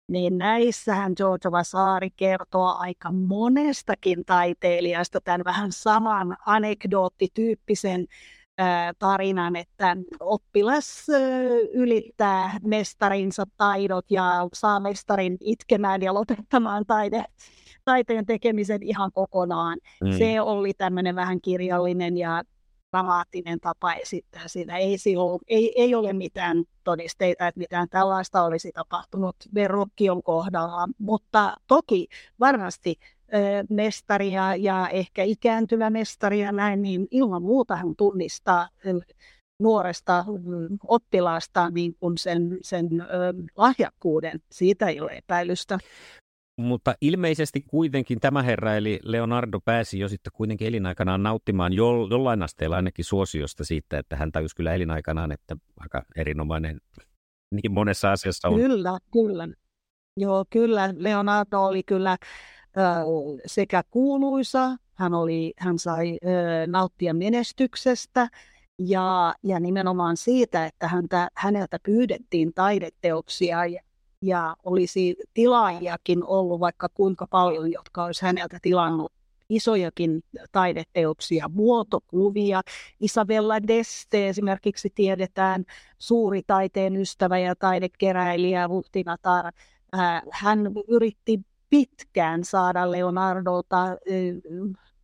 niin 0.07 0.37
näissähän 0.37 1.13
Giorgio 1.17 1.51
Vasari 1.51 2.09
kertoo 2.09 2.75
aika 2.77 3.11
monestakin 3.11 4.25
taiteilijasta 4.25 5.21
tämän 5.21 5.41
vähän 5.45 5.71
saman 5.71 6.37
anekdoottityyppisen 6.45 8.07
tarinan, 8.99 9.55
että 9.55 9.97
oppilas 10.19 11.07
ylittää 11.73 12.59
mestarinsa 12.63 13.43
taidot 13.57 14.11
ja 14.11 14.47
saa 14.53 14.79
mestarin 14.79 15.37
itkemään 15.39 16.01
ja 16.01 16.13
lopettamaan 16.13 16.85
taide, 16.85 17.25
taiteen 17.85 18.25
tekemisen 18.25 18.83
ihan 18.83 19.11
kokonaan. 19.11 19.77
Mm. 20.03 20.11
Se 20.17 20.41
oli 20.41 20.73
tämmöinen 20.73 21.15
vähän 21.15 21.41
kirjallinen 21.41 22.17
ja 22.17 22.43
dramaattinen 22.93 23.59
tapa 23.59 23.93
esittää 23.93 24.47
sitä. 24.47 24.77
Ei, 24.77 24.97
silloin, 24.97 25.39
ei, 25.47 25.81
ei 25.81 25.95
ole 25.95 26.13
mitään 26.13 26.63
todisteita, 26.83 27.47
että 27.47 27.59
mitään 27.59 27.89
tällaista 27.89 28.43
olisi 28.43 28.71
tapahtunut 28.71 29.35
Verrokkion 29.53 30.23
kohdalla, 30.23 30.87
mutta 30.97 31.55
toki 31.67 32.07
varmasti 32.39 32.95
mestari 33.69 34.31
ja, 34.31 34.55
ja 34.55 34.89
ehkä 34.89 35.23
ikääntyvä 35.23 35.89
mestari 35.89 36.39
ja 36.39 36.51
näin, 36.51 36.81
niin 36.81 37.07
ilman 37.11 37.41
muuta 37.41 37.75
hän 37.75 37.95
tunnistaa 37.97 38.69
nuoresta 39.59 40.25
oppilaasta 40.87 41.69
niin 41.69 41.95
kuin 41.99 42.17
sen, 42.17 42.57
sen 42.61 42.87
lahjakkuuden. 43.57 44.41
Siitä 44.51 44.87
ei 44.87 45.01
ole 45.01 45.11
epäilystä. 45.11 45.77
Mutta 46.57 46.95
ilmeisesti 47.01 47.61
kuitenkin 47.61 48.19
tämä 48.19 48.43
herra, 48.43 48.75
eli 48.75 48.99
Leonardo, 49.03 49.59
pääsi 49.65 49.99
jo 49.99 50.09
sitten 50.09 50.33
kuitenkin 50.35 50.67
elinaikanaan 50.67 51.23
nauttimaan 51.23 51.73
jo, 51.73 52.07
jollain 52.09 52.43
asteella 52.43 52.75
ainakin 52.75 53.05
suosiosta 53.05 53.63
siitä, 53.63 53.97
että 53.97 54.15
hän 54.15 54.31
tajusi 54.31 54.55
kyllä 54.55 54.73
elinaikanaan, 54.73 55.31
että 55.31 55.55
aika 55.79 56.03
erinomainen 56.15 56.81
niin 57.51 57.71
monessa 57.71 58.11
asiassa 58.11 58.47
on. 58.47 58.55
Kyllä, 58.55 58.97
kyllä. 59.13 59.47
Joo, 60.17 60.45
kyllä. 60.49 60.93
Leonardo 60.97 61.61
oli 61.61 61.83
kyllä 61.83 62.17
sekä 63.45 63.83
kuuluisa, 63.89 64.77
hän, 64.93 65.13
oli, 65.13 65.53
hän 65.57 65.79
sai 65.79 66.17
nauttia 66.67 67.13
menestyksestä 67.13 68.29
ja, 68.79 69.35
ja 69.43 69.59
nimenomaan 69.59 70.17
siitä, 70.17 70.65
että 70.65 70.87
häntä, 70.87 71.29
häneltä 71.35 71.77
pyydettiin 71.83 72.53
taideteoksia 72.53 73.65
ja, 73.65 73.81
ja 74.23 74.55
olisi 74.63 75.15
tilaajakin 75.33 76.23
ollut 76.25 76.59
vaikka 76.59 76.89
kuinka 76.89 77.27
paljon, 77.27 77.71
jotka 77.71 78.03
olisi 78.03 78.25
häneltä 78.25 78.57
tilannut 78.61 79.11
isojakin 79.49 80.23
taideteoksia, 80.51 81.49
muotokuvia. 81.53 82.61
Isabella 82.99 83.67
Deste 83.67 84.29
esimerkiksi 84.29 84.91
tiedetään 84.95 85.65
suuri 85.99 86.41
taiteen 86.47 86.95
ystävä 86.95 87.37
ja 87.37 87.55
taidekeräilijä 87.55 88.67
Ruhtinatar. 88.67 89.53
Hän 90.31 90.71
yritti 90.87 91.39
pitkään 91.69 92.43
saada 92.43 92.91
Leonardolta 92.91 93.85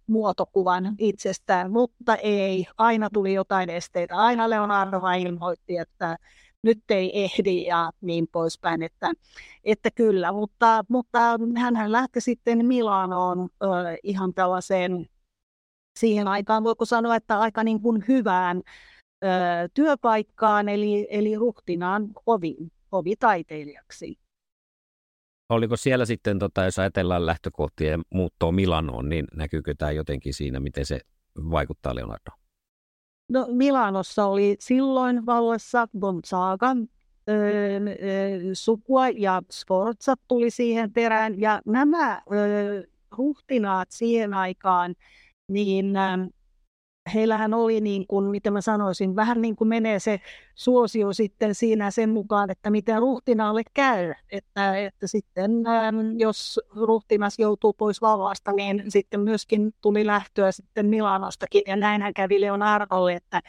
muotokuvan 0.08 0.96
itsestään, 0.98 1.72
mutta 1.72 2.16
ei. 2.16 2.68
Aina 2.78 3.10
tuli 3.14 3.34
jotain 3.34 3.70
esteitä. 3.70 4.16
Aina 4.16 4.50
Leonardo 4.50 5.02
ilmoitti, 5.22 5.78
että 5.78 6.18
nyt 6.64 6.84
ei 6.90 7.24
ehdi 7.24 7.66
ja 7.66 7.92
niin 8.02 8.28
poispäin, 8.32 8.84
että, 8.84 9.12
että 9.64 9.92
kyllä. 9.92 10.32
Mutta, 10.32 10.86
mutta 10.90 11.20
hän 11.58 11.92
lähti 11.92 12.22
sitten 12.22 12.66
Milanoon 12.66 13.50
ö, 13.64 13.66
ihan 14.04 14.34
tällaiseen 14.34 15.10
siihen 16.00 16.28
aikaan, 16.28 16.64
voiko 16.64 16.86
sanoa, 16.86 17.16
että 17.16 17.40
aika 17.40 17.64
niin 17.64 17.82
kuin 17.82 18.04
hyvään 18.08 18.62
ö, 19.24 19.28
työpaikkaan, 19.74 20.70
eli, 20.70 21.08
eli 21.10 21.36
ruhtinaan 21.36 22.10
ovi, 22.26 22.56
ovitaiteilijaksi. 22.92 24.20
Oliko 25.50 25.78
siellä 25.78 26.06
sitten, 26.06 26.40
tota, 26.40 26.66
jos 26.66 26.80
ajatellaan 26.80 27.26
lähtökohtia 27.26 27.92
ja 27.92 28.00
muuttoa 28.10 28.52
Milanoon, 28.52 29.10
niin 29.10 29.26
näkyykö 29.36 29.76
tämä 29.78 29.92
jotenkin 29.92 30.34
siinä, 30.34 30.60
miten 30.60 30.86
se 30.86 31.00
vaikuttaa 31.36 31.96
Leonardo? 31.96 32.32
No 33.30 33.48
Milanossa 33.52 34.26
oli 34.26 34.56
silloin 34.60 35.26
vallassa 35.26 35.88
Gonzaga, 36.00 36.76
sukua 38.54 39.10
ja 39.10 39.42
Sforza 39.52 40.14
tuli 40.28 40.50
siihen 40.50 40.94
perään. 40.94 41.40
Ja 41.42 41.62
nämä 41.66 42.22
ö, 42.32 42.88
ruhtinaat 43.18 43.88
siihen 43.92 44.34
aikaan, 44.34 44.96
niin 45.48 45.94
heillähän 47.14 47.54
oli, 47.54 47.82
niin 47.82 48.08
kuin, 48.08 48.26
mitä 48.26 48.52
mä 48.52 48.62
sanoisin, 48.62 49.16
vähän 49.16 49.42
niin 49.42 49.56
kuin 49.56 49.68
menee 49.68 50.00
se 50.00 50.22
suosio 50.56 51.14
sitten 51.14 51.56
siinä 51.56 51.92
sen 51.92 52.10
mukaan, 52.10 52.52
että 52.52 52.70
miten 52.70 53.00
ruhtinaalle 53.00 53.62
käy. 53.74 54.14
Että, 54.32 54.78
että 54.78 55.08
sitten 55.08 55.68
ähm, 55.68 55.96
jos 56.18 56.60
ruhtinas 56.76 57.40
joutuu 57.40 57.74
pois 57.74 58.02
vallasta, 58.02 58.52
niin 58.52 58.84
sitten 58.88 59.20
myöskin 59.20 59.74
tuli 59.82 60.06
lähtöä 60.06 60.52
sitten 60.52 60.86
Milanostakin. 60.86 61.62
Ja 61.68 61.76
näinhän 61.76 62.14
kävi 62.14 62.42
Leonardolle, 62.42 63.14
että 63.14 63.42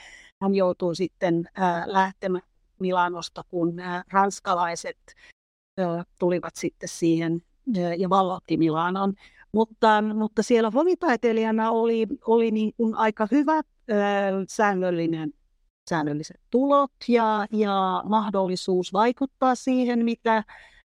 hän 0.43 0.55
joutuu 0.55 0.95
sitten 0.95 1.49
äh, 1.61 1.83
lähtemään 1.87 2.45
Milanosta, 2.79 3.45
kun 3.49 3.81
äh, 3.81 4.05
ranskalaiset 4.13 4.99
äh, 5.81 6.07
tulivat 6.19 6.57
sitten 6.57 6.89
siihen 6.89 7.43
ja 7.99 8.11
vallotti 8.11 8.57
Milanon. 8.57 9.15
Mutta, 9.53 10.03
mutta 10.15 10.43
siellä 10.43 10.71
hovitaiteilijana 10.71 11.71
oli, 11.71 12.07
oli 12.27 12.51
niin 12.51 12.73
kuin 12.77 12.95
aika 12.95 13.29
hyvä 13.31 13.57
äh, 13.57 13.65
säännöllinen, 14.49 15.33
säännölliset 15.91 16.41
tulot 16.51 16.93
ja, 17.09 17.47
ja 17.53 18.03
mahdollisuus 18.09 18.93
vaikuttaa 18.93 19.55
siihen, 19.55 20.05
mitä, 20.05 20.45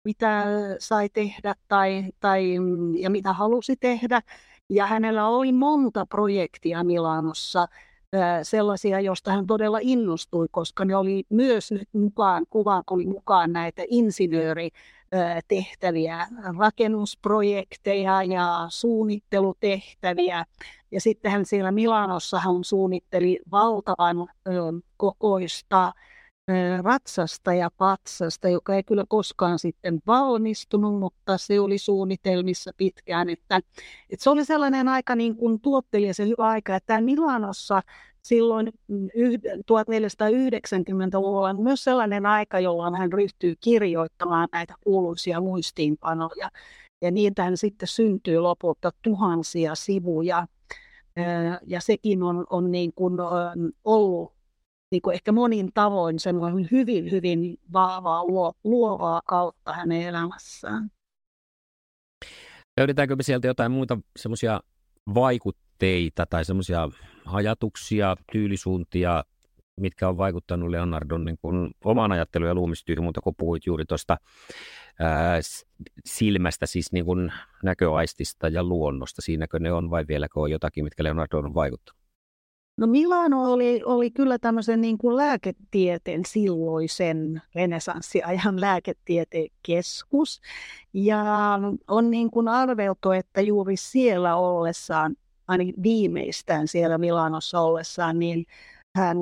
mitä 0.05 0.45
sai 0.79 1.09
tehdä 1.09 1.55
tai, 1.69 2.05
tai, 2.21 2.55
ja 2.99 3.11
mitä 3.11 3.33
halusi 3.33 3.77
tehdä. 3.77 4.23
Ja 4.71 4.87
hänellä 4.87 5.29
oli 5.29 5.53
monta 5.53 6.07
projektia 6.07 6.85
Milanossa, 6.85 7.69
sellaisia, 8.43 9.01
joista 9.01 9.33
hän 9.33 9.47
todella 9.47 9.79
innostui, 9.83 10.47
koska 10.51 10.85
ne 10.85 10.97
oli 10.97 11.25
myös 11.31 11.73
nyt 11.73 11.89
mukaan, 11.93 12.47
kuvaan 12.51 12.83
tuli 12.89 13.07
mukaan 13.07 13.53
näitä 13.53 13.83
insinööri 13.89 14.71
tehtäviä, 15.49 16.27
rakennusprojekteja 16.59 18.23
ja 18.23 18.67
suunnittelutehtäviä. 18.69 20.45
Ja 20.91 21.01
sitten 21.01 21.33
hän 21.33 21.45
siellä 21.45 21.73
Milanossa 21.73 22.39
hän 22.39 22.65
suunnitteli 22.65 23.41
valtavan 23.51 24.29
kokoista 24.97 25.93
ratsasta 26.83 27.55
ja 27.55 27.71
patsasta, 27.77 28.49
joka 28.49 28.75
ei 28.75 28.83
kyllä 28.83 29.05
koskaan 29.09 29.59
sitten 29.59 30.01
valmistunut, 30.07 30.99
mutta 30.99 31.39
se 31.39 31.61
oli 31.61 31.79
suunnitelmissa 31.79 32.71
pitkään. 32.77 33.31
Että, 33.31 33.57
että 34.11 34.25
se 34.25 34.31
oli 34.31 34.45
sellainen 34.45 34.89
aika 34.89 35.17
niin 35.17 35.37
kuin 35.37 35.61
tuottelija 35.61 36.15
se 36.15 36.27
hyvä 36.27 36.47
aika, 36.49 36.77
että 36.77 37.01
Milanossa 37.01 37.83
silloin 38.29 38.73
1490-luvulla 39.73 41.55
myös 41.55 41.85
sellainen 41.85 42.27
aika, 42.27 42.61
jolloin 42.61 42.95
hän 42.95 43.13
ryhtyy 43.13 43.55
kirjoittamaan 43.61 44.49
näitä 44.53 44.75
kuuluisia 44.85 45.41
muistiinpanoja. 45.41 46.51
Ja 47.03 47.11
niitähän 47.11 47.57
sitten 47.57 47.89
syntyy 47.89 48.39
lopulta 48.39 48.91
tuhansia 49.03 49.75
sivuja. 49.75 50.47
Ja 51.67 51.81
sekin 51.81 52.23
on, 52.23 52.47
on 52.51 52.71
niin 52.71 52.93
kuin 52.95 53.15
ollut 53.85 54.33
niin 54.91 55.03
kuin 55.03 55.15
ehkä 55.15 55.33
monin 55.33 55.71
tavoin 55.75 56.19
semmoinen 56.19 56.69
hyvin, 56.71 57.11
hyvin 57.11 57.59
vahvaa 57.73 58.25
luovaa 58.65 59.21
kautta 59.27 59.73
hänen 59.73 60.03
elämässään. 60.03 60.91
Löydetäänkö 62.81 63.17
me 63.17 63.23
sieltä 63.23 63.47
jotain 63.47 63.73
muita 63.73 63.99
semmoisia 64.19 64.61
vaikutteita 65.15 66.27
tai 66.27 66.45
semmoisia 66.45 66.89
ajatuksia, 67.33 68.17
tyylisuuntia, 68.33 69.25
mitkä 69.81 70.09
on 70.09 70.17
vaikuttanut 70.17 70.71
Leonardon 70.71 71.25
niin 71.25 71.39
kuin 71.43 71.71
omaan 71.85 72.13
ajatteluun 72.13 72.49
ja 72.49 72.55
luomistyyhyn, 72.55 73.05
mutta 73.05 73.21
kun 73.21 73.35
puhuit 73.39 73.67
juuri 73.67 73.85
tuosta 73.85 74.17
silmästä, 76.05 76.67
siis 76.67 76.93
niin 76.93 77.05
kuin 77.05 77.33
näköaistista 77.63 78.49
ja 78.49 78.65
luonnosta, 78.65 79.23
siinäkö 79.23 79.59
ne 79.59 79.73
on 79.73 79.91
vai 79.91 80.05
vieläkö 80.09 80.41
on 80.41 80.51
jotakin, 80.51 80.85
mitkä 80.85 81.05
Leonardo 81.05 81.39
on 81.39 81.55
vaikuttanut? 81.55 81.99
No 82.79 82.87
Milano 82.87 83.53
oli, 83.53 83.83
oli 83.85 84.11
kyllä 84.11 84.39
tämmöisen 84.39 84.81
niin 84.81 84.99
kuin 84.99 85.17
lääketieteen 85.17 86.25
silloisen 86.27 87.43
renesanssiajan 87.55 88.61
lääketieteen 88.67 89.49
keskus. 89.63 90.41
Ja 90.93 91.25
on 91.89 92.11
niin 92.11 92.31
kuin 92.31 92.49
arveltu, 92.49 93.11
että 93.11 93.41
juuri 93.41 93.77
siellä 93.77 94.37
ollessaan, 94.37 95.17
ainakin 95.49 95.83
viimeistään 95.83 96.69
siellä 96.69 96.99
Milanossa 96.99 97.61
ollessaan, 97.61 98.19
niin 98.19 98.47
hän 98.97 99.17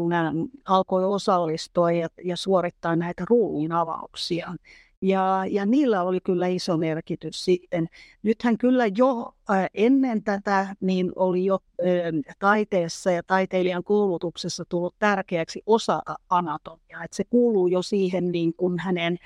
alkoi 0.69 1.05
osallistua 1.05 1.93
ja, 1.93 2.09
ja 2.25 2.37
suorittaa 2.37 2.97
näitä 2.97 3.25
ruumiin 3.31 3.73
avauksia. 3.73 4.55
Ja, 5.03 5.45
ja 5.51 5.67
niillä 5.67 6.03
oli 6.03 6.21
kyllä 6.21 6.47
iso 6.47 6.77
merkitys 6.77 7.45
sitten. 7.45 7.89
Nythän 8.23 8.59
kyllä 8.59 8.87
jo 8.87 9.35
ennen 9.75 10.23
tätä 10.23 10.77
niin 10.81 11.13
oli 11.17 11.45
jo 11.45 11.59
taiteessa 12.39 13.11
ja 13.11 13.23
taiteilijan 13.23 13.85
koulutuksessa 13.85 14.65
tullut 14.69 14.95
tärkeäksi 14.99 15.63
osata 15.67 16.17
anatomiaa. 16.31 17.05
Se 17.13 17.25
kuuluu 17.25 17.67
jo 17.67 17.83
siihen 17.83 18.33
niin 18.33 18.55
kuin 18.57 18.79
hänen 18.79 19.19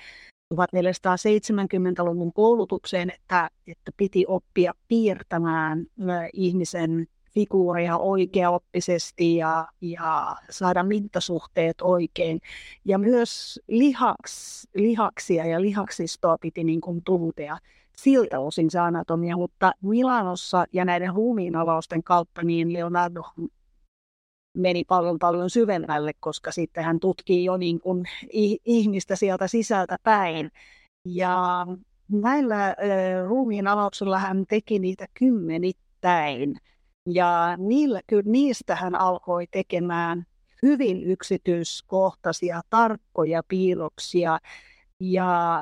1470-luvun 0.55 2.33
koulutukseen, 2.33 3.11
että, 3.11 3.51
että 3.67 3.93
piti 3.97 4.25
oppia 4.29 4.73
piirtämään 4.89 5.87
ihmisen 6.33 7.07
figuuria 7.35 7.97
oikeaoppisesti 7.99 9.37
ja, 9.37 9.69
ja 9.81 10.37
saada 10.51 10.83
mittasuhteet 10.83 11.77
oikein. 11.83 12.41
Ja 12.85 12.99
myös 12.99 13.61
lihaks, 13.69 14.69
lihaksia 14.75 15.47
ja 15.47 15.61
lihaksistoa 15.61 16.37
piti 16.41 16.65
niin 16.65 16.81
kuin 16.81 17.03
tuntea 17.05 17.59
siltä 17.97 18.41
osin 18.41 18.71
se 18.71 18.79
anatomia, 18.79 19.37
mutta 19.37 19.73
Milanossa 19.83 20.65
ja 20.73 20.85
näiden 20.85 21.15
ruumiinavausten 21.15 22.03
kautta 22.03 22.43
niin 22.43 22.73
Leonardo 22.73 23.23
meni 24.55 24.85
paljon 24.85 25.19
paljon 25.19 25.51
syvemmälle, 25.51 26.13
koska 26.21 26.53
sitten 26.53 26.85
hän 26.85 27.01
tutkii 27.01 27.45
jo 27.45 27.57
niin 27.57 27.81
kuin 27.81 28.05
ihmistä 28.65 29.17
sieltä 29.17 29.49
sisältä 29.49 29.97
päin. 30.03 30.51
Ja 31.05 31.67
näillä 32.09 32.77
ruumiin 33.29 33.67
avauksilla 33.67 34.19
hän 34.19 34.45
teki 34.49 34.79
niitä 34.79 35.07
kymmenittäin. 35.15 36.57
Ja 37.07 37.57
niillä, 37.59 38.01
kyllä 38.07 38.23
niistä 38.27 38.77
hän 38.77 38.95
alkoi 38.95 39.47
tekemään 39.51 40.27
hyvin 40.63 41.05
yksityiskohtaisia, 41.05 42.61
tarkkoja 42.71 43.43
piirroksia. 43.49 44.39
Ja 45.01 45.61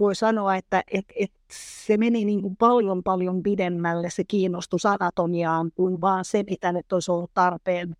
voi 0.00 0.14
sanoa, 0.14 0.56
että 0.56 0.82
et, 0.92 1.04
et 1.16 1.32
se 1.84 1.96
meni 1.96 2.24
niin 2.24 2.42
kuin 2.42 2.56
paljon 2.56 3.02
paljon 3.02 3.42
pidemmälle 3.42 4.10
se 4.10 4.24
kiinnostus 4.24 4.86
anatomiaan 4.86 5.70
kuin 5.74 6.00
vaan 6.00 6.24
se, 6.24 6.44
mitä 6.50 6.72
nyt 6.72 6.92
olisi 6.92 7.10
ollut 7.10 7.30
tarpeen 7.34 7.96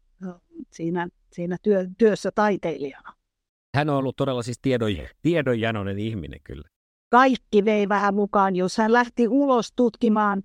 siinä, 0.71 1.09
siinä 1.33 1.57
työ, 1.63 1.87
työssä 1.99 2.31
taiteilijana. 2.35 3.13
Hän 3.77 3.91
on 3.91 3.97
ollut 3.97 4.17
todella 4.17 4.43
siis 4.43 4.59
tiedon, 4.63 4.91
tiedonjanoinen 5.23 5.99
ihminen 5.99 6.41
kyllä. 6.45 6.69
Kaikki 7.11 7.65
vei 7.65 7.89
vähän 7.89 8.15
mukaan, 8.15 8.57
jos 8.57 8.79
hän 8.79 8.93
lähti 8.93 9.29
ulos 9.29 9.73
tutkimaan 9.77 10.43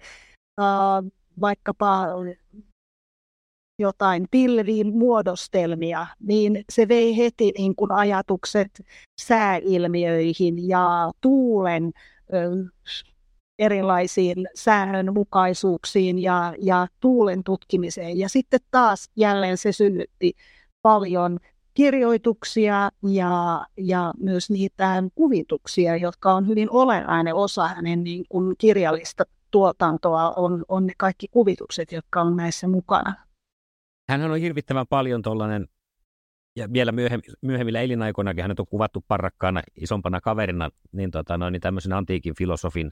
äh, 0.61 1.11
vaikkapa 1.41 2.07
jotain 3.79 4.27
pilviin 4.31 4.97
muodostelmia, 4.97 6.07
niin 6.19 6.63
se 6.69 6.87
vei 6.87 7.17
heti 7.17 7.51
niin 7.57 7.75
kuin 7.75 7.91
ajatukset 7.91 8.85
sääilmiöihin 9.21 10.67
ja 10.69 11.11
tuulen 11.21 11.91
erilaisiin 13.63 14.47
säännönmukaisuuksiin 14.55 16.19
ja, 16.19 16.53
ja 16.59 16.87
tuulen 16.99 17.43
tutkimiseen. 17.43 18.17
Ja 18.17 18.29
sitten 18.29 18.59
taas 18.71 19.09
jälleen 19.15 19.57
se 19.57 19.71
synnytti 19.71 20.33
paljon 20.81 21.39
kirjoituksia 21.73 22.89
ja, 23.03 23.65
ja 23.77 24.13
myös 24.19 24.49
niitä 24.49 25.03
kuvituksia, 25.15 25.97
jotka 25.97 26.33
on 26.33 26.47
hyvin 26.47 26.69
olennainen 26.71 27.35
osa 27.35 27.67
hänen 27.67 28.03
niin 28.03 28.25
kuin 28.29 28.55
kirjallista 28.57 29.23
tuotantoa, 29.51 30.31
on, 30.31 30.65
on 30.67 30.85
ne 30.85 30.93
kaikki 30.97 31.27
kuvitukset, 31.27 31.91
jotka 31.91 32.21
on 32.21 32.35
näissä 32.35 32.67
mukana. 32.67 33.13
Hän 34.09 34.31
on 34.31 34.39
hirvittävän 34.39 34.87
paljon 34.87 35.21
tuollainen, 35.21 35.67
ja 36.55 36.73
vielä 36.73 36.91
myöhemmillä 37.41 37.81
elinaikoinakin 37.81 38.41
hänet 38.41 38.59
on 38.59 38.67
kuvattu 38.69 39.05
parrakkaana 39.07 39.61
isompana 39.75 40.21
kaverina, 40.21 40.69
niin, 40.91 41.11
tota, 41.11 41.37
noin, 41.37 41.51
niin 41.51 41.61
tämmöisen 41.61 41.93
antiikin 41.93 42.35
filosofin 42.37 42.91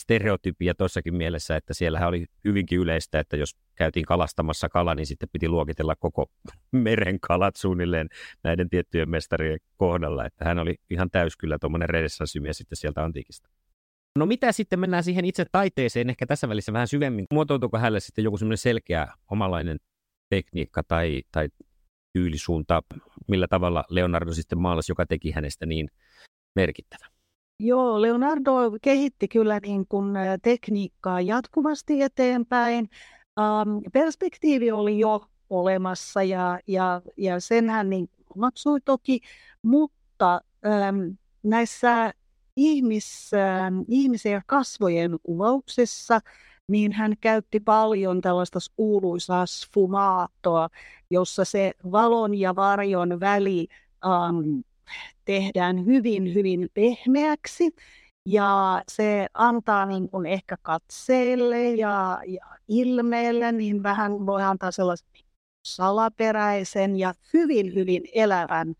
stereotypia 0.00 0.74
tuossakin 0.74 1.14
mielessä, 1.14 1.56
että 1.56 1.74
siellä 1.74 2.06
oli 2.06 2.26
hyvinkin 2.44 2.78
yleistä, 2.78 3.20
että 3.20 3.36
jos 3.36 3.56
käytiin 3.74 4.06
kalastamassa 4.06 4.68
kala, 4.68 4.94
niin 4.94 5.06
sitten 5.06 5.28
piti 5.32 5.48
luokitella 5.48 5.96
koko 5.96 6.30
meren 6.72 7.20
kalat 7.20 7.56
suunnilleen 7.56 8.08
näiden 8.44 8.70
tiettyjen 8.70 9.10
mestarien 9.10 9.58
kohdalla, 9.76 10.26
että 10.26 10.44
hän 10.44 10.58
oli 10.58 10.74
ihan 10.90 11.10
täys 11.10 11.36
kyllä 11.36 11.58
tuommoinen 11.58 11.88
renessanssimies 11.88 12.56
sitten 12.56 12.76
sieltä 12.76 13.04
antiikista. 13.04 13.48
No 14.18 14.26
mitä 14.26 14.52
sitten 14.52 14.80
mennään 14.80 15.04
siihen 15.04 15.24
itse 15.24 15.46
taiteeseen, 15.52 16.10
ehkä 16.10 16.26
tässä 16.26 16.48
välissä 16.48 16.72
vähän 16.72 16.88
syvemmin. 16.88 17.26
Muotoutuuko 17.32 17.78
hänelle 17.78 18.00
sitten 18.00 18.24
joku 18.24 18.38
semmoinen 18.38 18.58
selkeä 18.58 19.08
omalainen 19.30 19.78
tekniikka 20.30 20.82
tai, 20.88 21.22
tai 21.32 21.48
tyylisuunta, 22.12 22.82
millä 23.28 23.46
tavalla 23.48 23.84
Leonardo 23.88 24.32
sitten 24.32 24.58
maalasi, 24.58 24.92
joka 24.92 25.06
teki 25.06 25.30
hänestä 25.30 25.66
niin 25.66 25.88
merkittävä? 26.56 27.09
Joo, 27.62 28.02
Leonardo 28.02 28.52
kehitti 28.82 29.28
kyllä 29.28 29.60
niin 29.62 29.86
kuin 29.88 30.14
tekniikkaa 30.42 31.20
jatkuvasti 31.20 32.02
eteenpäin. 32.02 32.90
Perspektiivi 33.92 34.72
oli 34.72 34.98
jo 34.98 35.20
olemassa 35.50 36.22
ja, 36.22 36.58
ja, 36.66 37.02
ja 37.16 37.40
sen 37.40 37.70
hän 37.70 37.90
niin 37.90 38.10
maksui 38.36 38.80
toki, 38.84 39.20
mutta 39.62 40.40
um, 40.66 41.16
näissä 41.42 42.12
ihmis, 42.56 43.30
um, 43.68 43.84
ihmisen 43.88 44.42
kasvojen 44.46 45.16
kuvauksessa 45.22 46.20
niin 46.68 46.92
hän 46.92 47.14
käytti 47.20 47.60
paljon 47.60 48.20
tällaista 48.20 48.58
kuuluisaa 48.76 49.46
sfumaattoa, 49.46 50.68
jossa 51.10 51.44
se 51.44 51.72
valon 51.92 52.34
ja 52.34 52.56
varjon 52.56 53.20
väli 53.20 53.68
um, 54.06 54.62
tehdään 55.24 55.86
hyvin, 55.86 56.34
hyvin 56.34 56.68
pehmeäksi. 56.74 57.70
Ja 58.28 58.82
se 58.88 59.26
antaa 59.34 59.86
niin 59.86 60.08
kuin 60.08 60.26
ehkä 60.26 60.56
katseelle 60.62 61.70
ja, 61.70 62.20
ja 62.26 62.46
ilmeelle, 62.68 63.52
niin 63.52 63.82
vähän 63.82 64.26
voi 64.26 64.42
antaa 64.42 64.70
sellaisen 64.70 65.08
salaperäisen 65.66 66.96
ja 66.96 67.14
hyvin, 67.34 67.74
hyvin 67.74 68.02
elävän, 68.14 68.74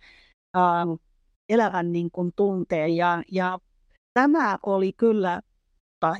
äh, 0.56 0.98
elävän 1.48 1.92
niin 1.92 2.10
kuin 2.10 2.32
tunteen. 2.36 2.96
Ja, 2.96 3.22
ja 3.32 3.58
tämä 4.14 4.58
oli 4.62 4.92
kyllä, 4.92 5.40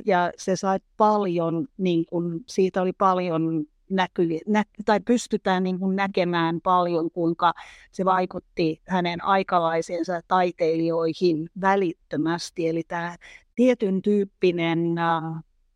ja 0.05 0.33
se 0.37 0.57
sai 0.57 0.79
paljon, 0.97 1.69
niin 1.79 2.07
kuin, 2.07 2.45
siitä 2.47 2.83
oli 2.83 2.93
paljon 2.93 3.65
näky, 3.91 4.29
nä, 4.47 4.65
tai 4.85 5.01
pystytään 5.01 5.63
niin 5.63 5.79
kuin 5.79 5.97
näkemään 5.97 6.61
paljon, 6.61 7.11
kuinka 7.11 7.53
se 7.93 8.05
vaikutti 8.05 8.81
hänen 8.89 9.25
aikalaisensa 9.25 10.21
taiteilijoihin 10.29 11.51
välittömästi. 11.61 12.69
Eli 12.69 12.83
tämä 12.89 13.17
tietyn 13.55 14.03
tyyppinen 14.03 14.99
äh, 14.99 15.23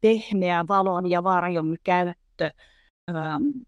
pehmeä 0.01 0.65
valon 0.69 1.11
ja 1.11 1.25
varjon 1.25 1.77
käyttö 1.85 2.45
äh, 2.45 3.15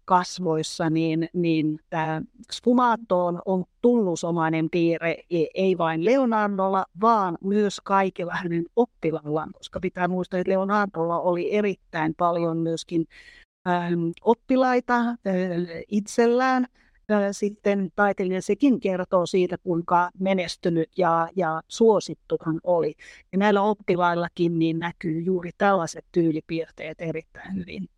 kasvoissa, 0.05 0.89
niin, 0.89 1.29
niin 1.33 1.79
tämä 1.89 2.21
sfumaatto 2.51 3.25
on, 3.25 3.41
on 3.45 3.65
tunnusomainen 3.81 4.69
piirre, 4.69 5.11
e, 5.29 5.45
ei 5.53 5.77
vain 5.77 6.05
Leonardolla, 6.05 6.85
vaan 7.01 7.37
myös 7.43 7.81
kaikilla 7.83 8.33
hänen 8.35 8.65
oppilaillaan, 8.75 9.49
koska 9.53 9.79
pitää 9.79 10.07
muistaa, 10.07 10.39
että 10.39 10.51
Leonardolla 10.51 11.19
oli 11.19 11.55
erittäin 11.55 12.15
paljon 12.17 12.57
myöskin 12.57 13.05
oppilaita 14.21 14.99
itsellään. 15.87 16.65
Sitten 17.31 17.89
taiteilija 17.95 18.41
sekin 18.41 18.79
kertoo 18.79 19.25
siitä, 19.25 19.57
kuinka 19.57 20.09
menestynyt 20.19 20.89
ja, 20.97 21.29
ja 21.35 21.61
suosittu 21.67 22.37
hän 22.45 22.59
oli. 22.63 22.95
Ja 23.31 23.37
näillä 23.37 23.61
oppilaillakin 23.61 24.59
niin 24.59 24.79
näkyy 24.79 25.19
juuri 25.19 25.51
tällaiset 25.57 26.05
tyylipiirteet 26.11 27.01
erittäin 27.01 27.55
hyvin. 27.55 27.89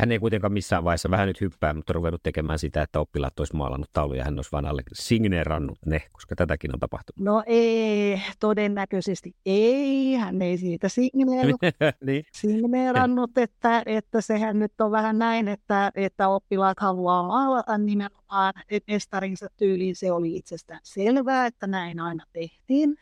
Hän 0.00 0.12
ei 0.12 0.18
kuitenkaan 0.18 0.52
missään 0.52 0.84
vaiheessa 0.84 1.10
vähän 1.10 1.28
nyt 1.28 1.40
hyppää, 1.40 1.74
mutta 1.74 1.92
ruvennut 1.92 2.22
tekemään 2.22 2.58
sitä, 2.58 2.82
että 2.82 3.00
oppilaat 3.00 3.38
olisi 3.38 3.56
maalannut 3.56 3.90
tauluja. 3.92 4.24
Hän 4.24 4.38
olisi 4.38 4.52
vain 4.52 4.66
alle 4.66 4.82
signeerannut 4.92 5.78
ne, 5.86 6.02
koska 6.12 6.36
tätäkin 6.36 6.74
on 6.74 6.80
tapahtunut. 6.80 7.24
No 7.24 7.42
ei, 7.46 8.20
todennäköisesti 8.40 9.34
ei. 9.46 10.14
Hän 10.14 10.42
ei 10.42 10.58
siitä 10.58 10.88
signeeru, 10.88 11.56
niin. 12.06 12.24
signeerannut, 12.32 13.38
että, 13.38 13.82
että 13.86 14.20
sehän 14.20 14.58
nyt 14.58 14.80
on 14.80 14.90
vähän 14.90 15.18
näin, 15.18 15.48
että, 15.48 15.92
että 15.94 16.28
oppilaat 16.28 16.80
haluaa 16.80 17.22
maalata 17.22 17.78
nimenomaan 17.78 18.54
mestarinsa 18.86 19.46
tyyliin. 19.56 19.96
Se 19.96 20.12
oli 20.12 20.36
itsestään 20.36 20.80
selvää, 20.82 21.46
että 21.46 21.66
näin 21.66 22.00
aina 22.00 22.24
tehtiin. 22.32 22.96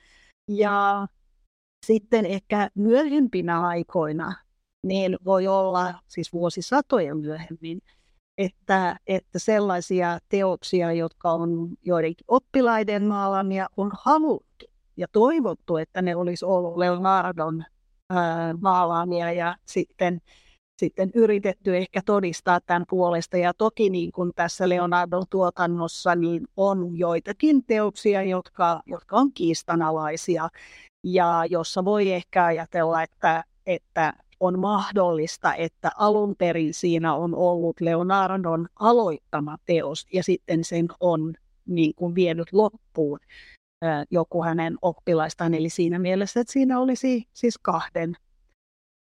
Ja 0.49 1.07
sitten 1.87 2.27
ehkä 2.27 2.71
myöhempinä 2.75 3.61
aikoina 3.61 4.35
niin 4.87 5.17
voi 5.25 5.47
olla 5.47 5.95
siis 6.09 6.33
vuosisatoja 6.33 7.15
myöhemmin, 7.15 7.81
että, 8.39 8.97
että 9.07 9.39
sellaisia 9.39 10.19
teoksia, 10.29 10.93
jotka 10.93 11.33
on 11.33 11.69
joidenkin 11.83 12.25
oppilaiden 12.29 13.05
maalamia, 13.05 13.67
on 13.77 13.91
haluttu 13.95 14.67
ja 14.97 15.07
toivottu, 15.13 15.77
että 15.77 16.03
ne 16.03 16.17
olisi 16.17 16.45
ollut 16.45 16.77
Leonardon 16.77 17.65
maalaamia 18.61 19.33
ja 19.33 19.57
sitten, 19.67 20.21
sitten 20.81 21.11
yritetty 21.15 21.77
ehkä 21.77 22.01
todistaa 22.07 22.61
tämän 22.61 22.85
puolesta. 22.89 23.37
Ja 23.37 23.55
toki 23.55 23.91
niin 23.91 24.13
kuin 24.13 24.33
tässä 24.35 24.69
Leonardon 24.69 25.25
tuotannossa 25.31 26.15
niin 26.15 26.49
on 26.57 26.99
joitakin 26.99 27.65
teoksia, 27.65 28.23
jotka, 28.23 28.83
jotka 28.87 29.17
on 29.17 29.33
kiistanalaisia 29.33 30.49
ja 31.05 31.45
jossa 31.51 31.85
voi 31.85 32.13
ehkä 32.13 32.45
ajatella, 32.45 33.03
että, 33.03 33.45
että 33.67 34.13
on 34.41 34.59
mahdollista, 34.59 35.55
että 35.55 35.91
alun 35.97 36.37
perin 36.37 36.75
siinä 36.75 37.15
on 37.15 37.35
ollut 37.35 37.81
Leonardon 37.81 38.69
aloittama 38.81 39.57
teos 39.67 40.07
ja 40.13 40.23
sitten 40.23 40.65
sen 40.65 40.89
on 41.01 41.35
niin 41.67 41.95
kuin 41.95 42.15
vienyt 42.15 42.53
loppuun 42.53 43.19
joku 44.11 44.43
hänen 44.45 44.77
oppilaistaan. 44.83 45.55
Eli 45.55 45.69
siinä 45.69 45.99
mielessä, 45.99 46.41
että 46.41 46.53
siinä 46.53 46.81
olisi 46.81 47.29
siis 47.33 47.59
kahden 47.59 48.15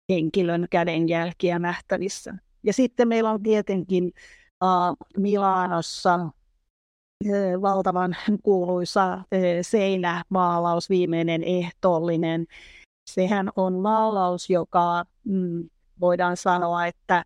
henkilön 0.09 0.67
kädenjälkiä 0.69 1.59
nähtävissä. 1.59 2.33
Ja 2.63 2.73
sitten 2.73 3.07
meillä 3.07 3.31
on 3.31 3.43
tietenkin 3.43 4.13
uh, 4.63 5.07
Milanossa 5.17 6.15
uh, 6.15 7.61
valtavan 7.61 8.15
kuuluisa 8.43 9.13
uh, 9.13 9.21
seinämaalaus, 9.61 10.89
viimeinen 10.89 11.43
ehtoollinen. 11.43 12.45
Sehän 13.13 13.49
on 13.55 13.73
maalaus, 13.73 14.49
joka 14.49 15.05
mm, 15.23 15.69
voidaan 15.99 16.37
sanoa, 16.37 16.85
että 16.85 17.25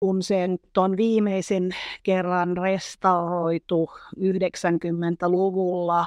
kun 0.00 0.22
sen 0.22 0.58
on 0.76 0.96
viimeisen 0.96 1.70
kerran 2.02 2.56
restauroitu 2.56 3.90
90-luvulla, 4.20 6.06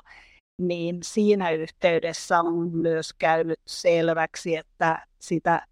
niin 0.61 0.97
siinä 1.03 1.51
yhteydessä 1.51 2.39
on 2.39 2.71
myös 2.71 3.13
käynyt 3.13 3.59
selväksi, 3.67 4.55
että 4.55 5.07
sitä 5.19 5.67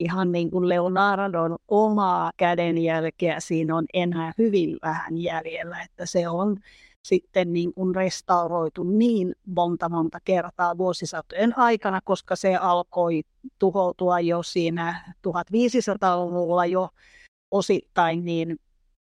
ihan 0.00 0.32
niin 0.32 0.50
kuin 0.50 0.68
Leonardon 0.68 1.56
omaa 1.68 2.32
kädenjälkeä 2.36 3.40
siinä 3.40 3.76
on 3.76 3.84
enää 3.94 4.32
hyvin 4.38 4.76
vähän 4.82 5.18
jäljellä, 5.18 5.82
että 5.82 6.06
se 6.06 6.28
on 6.28 6.56
sitten 7.04 7.52
niin 7.52 7.74
kuin 7.74 7.94
restauroitu 7.94 8.82
niin 8.82 9.34
monta 9.46 9.88
monta 9.88 10.18
kertaa 10.24 10.78
vuosisatojen 10.78 11.58
aikana, 11.58 12.00
koska 12.04 12.36
se 12.36 12.56
alkoi 12.56 13.22
tuhoutua 13.58 14.20
jo 14.20 14.42
siinä 14.42 15.14
1500-luvulla 15.28 16.66
jo 16.66 16.88
osittain, 17.50 18.24
niin 18.24 18.60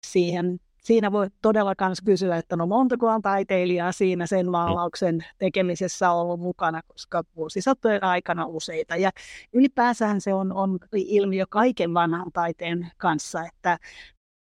siihen, 0.08 0.60
siinä 0.82 1.12
voi 1.12 1.28
todella 1.42 1.74
myös 1.82 2.02
kysyä, 2.06 2.38
että 2.38 2.56
no 2.56 2.68
montako 2.68 3.08
on 3.08 3.22
taiteilijaa 3.22 3.92
siinä 3.92 4.28
sen 4.28 4.46
mm. 4.46 4.52
maalauksen 4.52 5.26
tekemisessä 5.38 6.12
ollut 6.12 6.40
mukana, 6.40 6.82
koska 6.88 7.24
vuosisatojen 7.36 8.04
aikana 8.04 8.46
useita. 8.46 8.96
Ja 8.96 9.12
ylipäänsä 9.54 10.16
se 10.20 10.34
on, 10.34 10.54
on 10.54 10.80
ilmiö 10.94 11.46
kaiken 11.50 11.94
vanhan 11.94 12.32
taiteen 12.34 12.92
kanssa, 12.98 13.46
että 13.46 13.78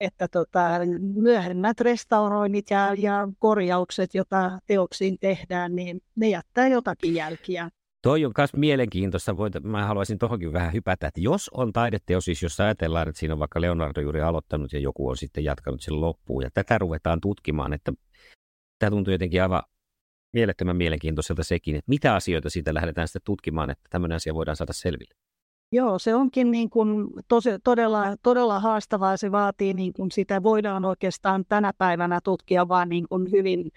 että 0.05 0.29
tota, 0.29 0.69
myöhemmät 1.14 1.81
restauroinnit 1.81 2.71
ja, 2.71 2.95
ja 2.99 3.29
korjaukset, 3.38 4.14
joita 4.14 4.59
teoksiin 4.67 5.19
tehdään, 5.21 5.77
niin 5.77 6.01
ne 6.17 6.29
jättää 6.29 6.69
jotakin 6.69 7.14
jälkiä. 7.14 7.71
Toi 8.03 8.25
on 8.25 8.33
myös 8.38 8.55
mielenkiintoista. 8.57 9.37
Voit, 9.37 9.62
mä 9.62 9.87
haluaisin 9.87 10.19
tuohonkin 10.19 10.53
vähän 10.53 10.73
hypätä, 10.73 11.07
että 11.07 11.21
jos 11.21 11.49
on 11.49 11.73
taideteos, 11.73 12.25
siis 12.25 12.43
jos 12.43 12.61
ajatellaan, 12.61 13.09
että 13.09 13.19
siinä 13.19 13.35
on 13.35 13.38
vaikka 13.38 13.61
Leonardo 13.61 14.01
juuri 14.01 14.21
aloittanut 14.21 14.73
ja 14.73 14.79
joku 14.79 15.09
on 15.09 15.17
sitten 15.17 15.45
jatkanut 15.45 15.81
sen 15.81 16.01
loppuun, 16.01 16.43
ja 16.43 16.51
tätä 16.55 16.79
ruvetaan 16.79 17.21
tutkimaan, 17.21 17.73
että 17.73 17.93
tämä 18.79 18.90
tuntuu 18.90 19.12
jotenkin 19.12 19.43
aivan 19.43 19.62
mielettömän 20.33 20.77
mielenkiintoiselta 20.77 21.45
sekin, 21.45 21.77
että 21.77 21.88
mitä 21.88 22.14
asioita 22.14 22.51
siitä 22.51 22.75
lähdetään 22.75 23.09
sitten 23.09 23.23
tutkimaan, 23.25 23.71
että 23.71 23.85
tämmöinen 23.90 24.17
asia 24.17 24.35
voidaan 24.35 24.57
saada 24.57 24.73
selville. 24.73 25.14
Joo, 25.75 25.99
se 25.99 26.15
onkin 26.15 26.51
niin 26.51 26.71
kuin 26.71 27.07
tosi, 27.29 27.51
todella, 27.65 28.17
todella 28.23 28.61
haastavaa. 28.61 29.17
Se 29.17 29.33
vaatii, 29.33 29.75
niin 29.75 29.93
kuin 29.93 30.11
sitä 30.11 30.43
voidaan 30.43 30.85
oikeastaan 30.85 31.45
tänä 31.49 31.73
päivänä 31.79 32.21
tutkia 32.25 32.69
vain 32.69 32.89
niin 32.89 33.09
kuin 33.09 33.31
hyvin 33.33 33.71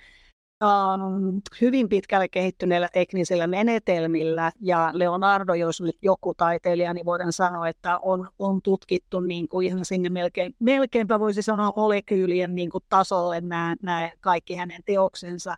um, 0.64 1.42
hyvin 1.62 1.90
pitkälle 1.90 2.28
kehittyneillä 2.28 2.90
teknisillä 2.94 3.48
menetelmillä. 3.48 4.52
Ja 4.62 4.90
Leonardo, 4.94 5.54
jos 5.54 5.82
nyt 5.82 5.98
joku 6.02 6.34
taiteilija, 6.34 6.94
niin 6.94 7.06
voidaan 7.06 7.34
sanoa, 7.34 7.68
että 7.68 8.00
on, 8.00 8.30
on 8.40 8.62
tutkittu 8.62 9.20
niin 9.20 9.48
kuin 9.48 9.68
ihan 9.68 9.86
sinne 9.86 10.10
melkein, 10.10 10.56
melkeinpä 10.60 11.20
voisi 11.20 11.42
sanoa 11.42 11.74
molekyylien 11.76 12.56
niin 12.56 12.70
kuin 12.70 12.84
tasolle 12.90 13.42
nämä, 13.42 13.76
nämä 13.82 14.12
kaikki 14.22 14.56
hänen 14.56 14.82
teoksensa. 14.86 15.56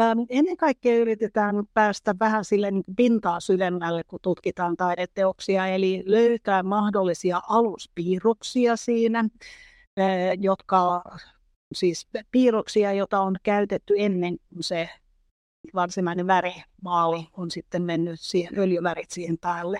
Ähm, 0.00 0.18
ennen 0.28 0.56
kaikkea 0.56 0.96
yritetään 0.96 1.54
päästä 1.74 2.14
vähän 2.20 2.44
sille 2.44 2.70
niin 2.70 2.84
pintaa 2.96 3.40
syvemmälle, 3.40 4.04
kun 4.04 4.18
tutkitaan 4.22 4.76
taideteoksia, 4.76 5.66
eli 5.66 6.02
löytää 6.06 6.62
mahdollisia 6.62 7.40
aluspiirroksia 7.48 8.76
siinä, 8.76 9.24
jotka 10.40 11.02
siis 11.72 12.08
piirroksia, 12.30 12.92
joita 12.92 13.20
on 13.20 13.36
käytetty 13.42 13.94
ennen 13.98 14.36
kuin 14.48 14.62
se 14.62 14.88
varsinainen 15.74 16.26
värimaali 16.26 17.26
on 17.36 17.50
sitten 17.50 17.82
mennyt 17.82 18.20
siihen, 18.20 18.58
öljyvärit 18.58 19.10
siihen 19.10 19.38
päälle. 19.38 19.78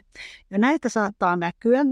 Ja 0.50 0.58
näitä 0.58 0.88
saattaa 0.88 1.36
näkyä 1.36 1.80
äh, 1.80 1.86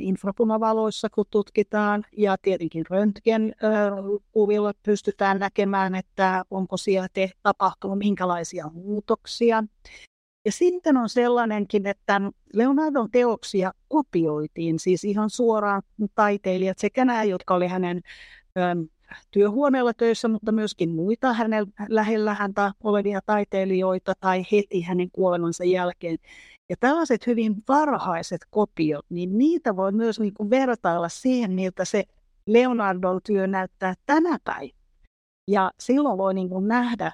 infrapunavaloissa, 0.00 1.10
kun 1.10 1.24
tutkitaan, 1.30 2.04
ja 2.16 2.36
tietenkin 2.42 2.84
röntgenkuvilla 2.90 4.68
äh, 4.68 4.74
pystytään 4.82 5.38
näkemään, 5.38 5.94
että 5.94 6.44
onko 6.50 6.76
siellä 6.76 7.08
te, 7.12 7.30
tapahtunut 7.42 7.98
minkälaisia 7.98 8.70
muutoksia. 8.74 9.64
Ja 10.44 10.52
sitten 10.52 10.96
on 10.96 11.08
sellainenkin, 11.08 11.86
että 11.86 12.20
Leonardon 12.52 13.10
teoksia 13.10 13.72
kopioitiin, 13.88 14.78
siis 14.78 15.04
ihan 15.04 15.30
suoraan 15.30 15.82
taiteilijat, 16.14 16.78
sekä 16.78 17.04
nämä, 17.04 17.24
jotka 17.24 17.54
oli 17.54 17.66
hänen 17.66 18.02
työhuoneella 19.30 19.94
töissä, 19.94 20.28
mutta 20.28 20.52
myöskin 20.52 20.90
muita 20.90 21.32
hänen 21.32 21.66
lähellä 21.88 22.34
häntä 22.34 22.72
olevia 22.84 23.20
taiteilijoita 23.26 24.12
tai 24.20 24.44
heti 24.52 24.80
hänen 24.80 25.10
kuolemansa 25.12 25.64
jälkeen. 25.64 26.18
Ja 26.68 26.76
tällaiset 26.80 27.26
hyvin 27.26 27.54
varhaiset 27.68 28.40
kopiot, 28.50 29.06
niin 29.08 29.38
niitä 29.38 29.76
voi 29.76 29.92
myös 29.92 30.20
niin 30.20 30.34
kuin 30.34 30.50
vertailla 30.50 31.08
siihen, 31.08 31.52
miltä 31.52 31.84
se 31.84 32.04
Leonardon 32.46 33.20
työ 33.26 33.46
näyttää 33.46 33.94
tänä 34.06 34.38
päivänä. 34.44 34.76
Ja 35.48 35.70
silloin 35.80 36.18
voi 36.18 36.34
niin 36.34 36.48
kuin 36.48 36.68
nähdä 36.68 37.12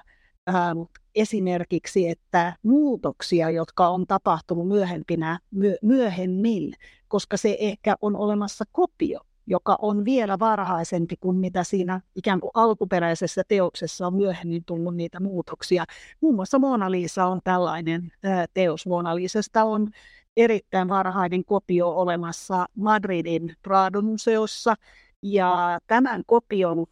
ähm, 0.49 0.79
esimerkiksi, 1.15 2.09
että 2.09 2.55
muutoksia, 2.63 3.49
jotka 3.49 3.87
on 3.89 4.07
tapahtunut 4.07 4.67
myöhempinä, 4.67 5.39
myö, 5.51 5.75
myöhemmin, 5.81 6.73
koska 7.07 7.37
se 7.37 7.57
ehkä 7.59 7.95
on 8.01 8.15
olemassa 8.15 8.65
kopio 8.71 9.19
joka 9.47 9.77
on 9.81 10.05
vielä 10.05 10.39
varhaisempi 10.39 11.15
kuin 11.19 11.37
mitä 11.37 11.63
siinä 11.63 12.01
ikään 12.15 12.39
kuin 12.39 12.51
alkuperäisessä 12.53 13.41
teoksessa 13.47 14.07
on 14.07 14.15
myöhemmin 14.15 14.65
tullut 14.65 14.95
niitä 14.95 15.19
muutoksia. 15.19 15.85
Muun 16.21 16.35
muassa 16.35 16.59
Mona 16.59 16.91
Lisa 16.91 17.25
on 17.25 17.39
tällainen 17.43 18.11
teos. 18.53 18.87
Mona 18.87 19.15
Lisasta 19.15 19.63
on 19.63 19.91
erittäin 20.37 20.89
varhainen 20.89 21.45
kopio 21.45 21.89
olemassa 21.89 22.65
Madridin 22.75 23.55
Prado-museossa, 23.61 24.75
ja 25.23 25.79
tämän 25.87 26.23
kopion 26.25 26.85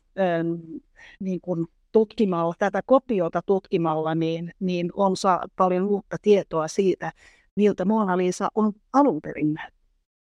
niin 1.19 1.41
kuin 1.41 1.67
tutkimalla, 1.91 2.53
tätä 2.59 2.81
kopiota 2.85 3.41
tutkimalla, 3.45 4.15
niin, 4.15 4.53
niin 4.59 4.91
on 4.93 5.17
saa 5.17 5.45
paljon 5.55 5.87
uutta 5.87 6.17
tietoa 6.21 6.67
siitä, 6.67 7.11
miltä 7.55 7.85
Mona 7.85 8.17
Lisa 8.17 8.49
on 8.55 8.73
alun 8.93 9.21
perin 9.21 9.55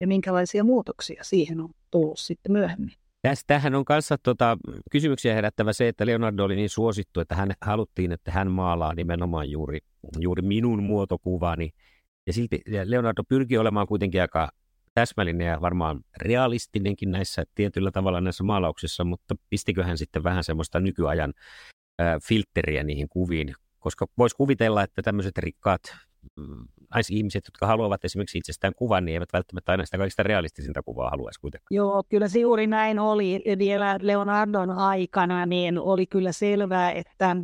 ja 0.01 0.07
minkälaisia 0.07 0.65
muutoksia 0.65 1.25
siihen 1.25 1.61
on 1.61 1.71
tullut 1.91 2.19
sitten 2.19 2.53
myöhemmin. 2.53 2.93
Tästähän 3.23 3.75
on 3.75 3.85
kanssa 3.85 4.17
tota, 4.23 4.59
kysymyksiä 4.91 5.35
herättävä 5.35 5.73
se, 5.73 5.89
että 5.89 6.07
Leonardo 6.07 6.45
oli 6.45 6.57
niin 6.57 6.71
suosittu, 6.71 7.21
että 7.21 7.35
hän 7.35 7.53
haluttiin, 7.61 8.13
että 8.13 8.31
hän 8.31 8.51
maalaa 8.51 8.95
nimenomaan 8.95 9.51
juuri, 9.51 9.79
juuri 10.19 10.43
minun 10.43 10.83
muotokuvani. 10.83 11.71
Ja 12.27 12.33
silti 12.33 12.61
Leonardo 12.85 13.23
pyrki 13.29 13.59
olemaan 13.59 13.87
kuitenkin 13.87 14.21
aika 14.21 14.49
täsmällinen 14.95 15.47
ja 15.47 15.61
varmaan 15.61 16.01
realistinenkin 16.23 17.11
näissä 17.11 17.45
tietyllä 17.55 17.91
tavalla 17.91 18.21
näissä 18.21 18.45
maalauksissa, 18.45 19.05
mutta 19.05 19.35
pistikö 19.51 19.85
hän 19.85 19.99
sitten 19.99 20.25
vähän 20.25 20.45
semmoista 20.45 20.81
nykyajan 20.81 21.33
äh, 22.01 22.17
filtteriä 22.29 22.83
niihin 22.85 23.09
kuviin, 23.09 23.55
koska 23.79 24.07
voisi 24.19 24.37
kuvitella, 24.37 24.83
että 24.83 25.03
tämmöiset 25.03 25.39
rikkaat 25.39 25.81
ihmiset, 27.11 27.45
jotka 27.47 27.67
haluavat 27.67 28.05
esimerkiksi 28.05 28.39
itsestään 28.39 28.73
kuvan, 28.77 29.05
niin 29.05 29.13
eivät 29.13 29.33
välttämättä 29.33 29.73
aina 29.73 29.85
sitä 29.85 29.99
kaikista 29.99 30.23
realistisinta 30.23 30.83
kuvaa 30.83 31.11
haluaisi 31.11 31.41
kuitenkaan. 31.41 31.69
Joo, 31.71 32.03
kyllä 32.09 32.29
se 32.29 32.39
juuri 32.39 32.67
näin 32.67 32.99
oli. 32.99 33.43
Vielä 33.59 33.99
Leonardon 34.03 34.71
aikana 34.71 35.47
niin 35.47 35.79
oli 35.79 36.07
kyllä 36.07 36.33
selvää, 36.33 36.93
että 36.93 37.37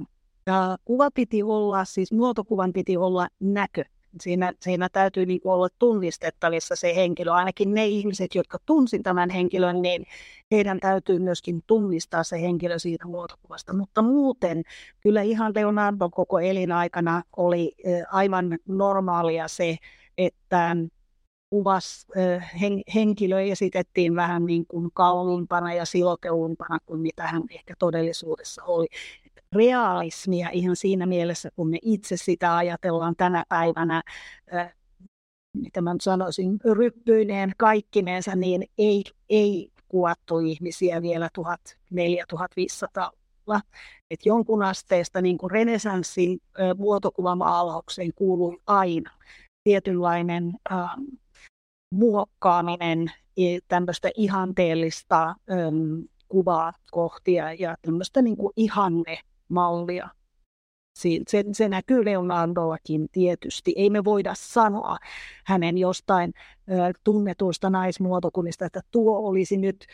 kuva 0.85 1.11
piti 1.15 1.43
olla, 1.43 1.85
siis 1.85 2.13
muotokuvan 2.13 2.73
piti 2.73 2.97
olla 2.97 3.29
näkö. 3.41 3.85
Siinä, 4.21 4.53
siinä 4.61 4.89
täytyy 4.89 5.27
niin 5.27 5.41
olla 5.45 5.69
tunnistettavissa 5.79 6.77
se 6.77 6.97
henkilö. 6.97 7.33
Ainakin 7.33 7.75
ne 7.75 7.87
ihmiset, 7.87 8.35
jotka 8.35 8.59
tunsin 8.67 9.03
tämän 9.03 9.31
henkilön, 9.31 9.83
niin 9.83 10.07
heidän 10.51 10.81
täytyy 10.81 11.19
myöskin 11.19 11.63
tunnistaa 11.67 12.25
se 12.25 12.43
henkilö 12.43 12.79
siitä 12.79 13.07
muotokuvasta. 13.07 13.73
Mutta 13.73 14.03
muuten 14.03 14.63
kyllä 15.01 15.23
ihan 15.23 15.53
Leonardo 15.55 16.11
koko 16.11 16.39
elinaikana 16.39 17.23
oli 17.37 17.75
aivan 18.11 18.59
normaalia 18.69 19.49
se, 19.49 19.77
että 20.19 20.77
kuvas 21.51 22.07
henkilö 22.95 23.41
esitettiin 23.41 24.17
vähän 24.17 24.47
niin 24.47 24.67
kuin 24.67 24.91
kauniimpana 24.95 25.75
ja 25.75 25.85
siloteumpana 25.85 26.79
kuin 26.87 27.01
mitä 27.01 27.27
hän 27.27 27.43
ehkä 27.51 27.75
todellisuudessa 27.79 28.65
oli 28.65 28.87
realismia 29.53 30.49
ihan 30.53 30.77
siinä 30.77 31.07
mielessä, 31.07 31.51
kun 31.57 31.71
me 31.71 31.79
itse 31.83 32.17
sitä 32.17 32.57
ajatellaan 32.57 33.15
tänä 33.17 33.45
päivänä, 33.49 34.03
äh, 34.55 34.75
mitä 35.57 35.81
mä 35.81 35.95
sanoisin, 36.01 36.61
ryppyineen 36.73 37.53
kaikkineensa, 37.57 38.37
niin 38.37 38.65
ei, 38.79 39.05
ei 39.29 39.71
kuvattu 39.89 40.39
ihmisiä 40.39 41.03
vielä 41.03 41.29
1400-1500 41.41 43.13
että 44.11 44.29
jonkun 44.29 44.63
asteesta 44.63 45.21
niin 45.21 45.39
kuin 45.39 45.51
renesanssin 45.51 46.39
äh, 46.61 46.77
muotokuvamaalaukseen 46.77 48.11
kuului 48.15 48.59
aina 48.67 49.11
tietynlainen 49.65 50.53
äh, 50.73 50.91
muokkaaminen 51.95 53.13
tämmöistä 53.69 54.11
ihanteellista 54.17 55.29
äm, 55.29 56.05
kuvaa 56.29 56.73
kohtia 56.91 57.53
ja 57.53 57.75
tämmöistä 57.83 58.23
niin 58.23 58.37
kuin 58.37 58.53
ihanne-mallia. 59.53 60.09
Se, 60.99 61.45
se 61.53 61.69
näkyy 61.69 62.05
Leonardoakin 62.05 63.09
tietysti. 63.13 63.73
Ei 63.77 63.91
me 63.91 64.05
voida 64.05 64.35
sanoa 64.37 64.97
hänen 65.47 65.79
jostain 65.79 66.33
ö, 66.71 66.93
tunnetuista 67.05 67.71
naismuotokunnista, 67.71 68.67
että 68.67 68.81
tuo 68.91 69.29
olisi 69.29 69.57
nyt 69.57 69.87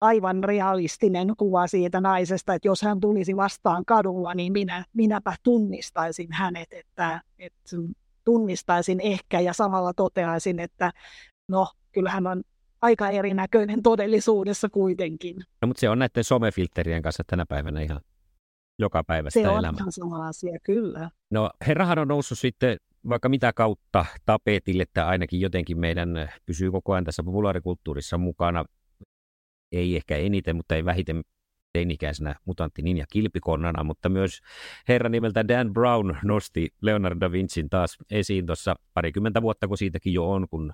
aivan 0.00 0.44
realistinen 0.44 1.32
kuva 1.38 1.66
siitä 1.66 2.00
naisesta, 2.00 2.54
että 2.54 2.68
jos 2.68 2.82
hän 2.82 3.00
tulisi 3.00 3.36
vastaan 3.36 3.84
kadulla, 3.84 4.34
niin 4.34 4.52
minä, 4.52 4.84
minäpä 4.92 5.34
tunnistaisin 5.42 6.32
hänet, 6.32 6.72
että, 6.72 7.20
että 7.38 7.76
tunnistaisin 8.24 9.00
ehkä 9.00 9.40
ja 9.40 9.52
samalla 9.52 9.92
toteaisin, 9.94 10.58
että 10.58 10.92
no, 11.48 11.68
kyllähän 11.92 12.26
on 12.26 12.42
aika 12.82 13.10
erinäköinen 13.10 13.82
todellisuudessa 13.82 14.68
kuitenkin. 14.68 15.36
No, 15.62 15.68
mutta 15.68 15.80
se 15.80 15.88
on 15.88 15.98
näiden 15.98 16.24
somefilterien 16.24 17.02
kanssa 17.02 17.22
tänä 17.26 17.46
päivänä 17.46 17.80
ihan 17.80 18.00
joka 18.80 19.04
päivä 19.04 19.30
sitä 19.30 19.42
Se 19.44 19.48
on 19.48 19.58
elämää. 19.58 19.78
ihan 19.78 19.92
sama 19.92 20.28
asia, 20.28 20.58
kyllä. 20.62 21.10
No 21.30 21.50
herrahan 21.66 21.98
on 21.98 22.08
noussut 22.08 22.38
sitten 22.38 22.76
vaikka 23.08 23.28
mitä 23.28 23.52
kautta 23.52 24.06
tapetille, 24.26 24.82
että 24.82 25.08
ainakin 25.08 25.40
jotenkin 25.40 25.78
meidän 25.80 26.28
pysyy 26.46 26.70
koko 26.70 26.92
ajan 26.92 27.04
tässä 27.04 27.22
populaarikulttuurissa 27.22 28.18
mukana. 28.18 28.64
Ei 29.72 29.96
ehkä 29.96 30.16
eniten, 30.16 30.56
mutta 30.56 30.74
ei 30.74 30.84
vähiten 30.84 31.22
teinikäisenä 31.72 32.34
mutantti 32.44 32.82
Ninja 32.82 33.04
Kilpikonnana, 33.12 33.84
mutta 33.84 34.08
myös 34.08 34.40
herra 34.88 35.08
nimeltä 35.08 35.48
Dan 35.48 35.72
Brown 35.72 36.16
nosti 36.24 36.68
Leonardo 36.82 37.20
da 37.20 37.32
Vincin 37.32 37.70
taas 37.70 37.96
esiin 38.10 38.46
tuossa 38.46 38.74
parikymmentä 38.94 39.42
vuotta, 39.42 39.68
kun 39.68 39.78
siitäkin 39.78 40.12
jo 40.12 40.30
on, 40.30 40.48
kun 40.48 40.72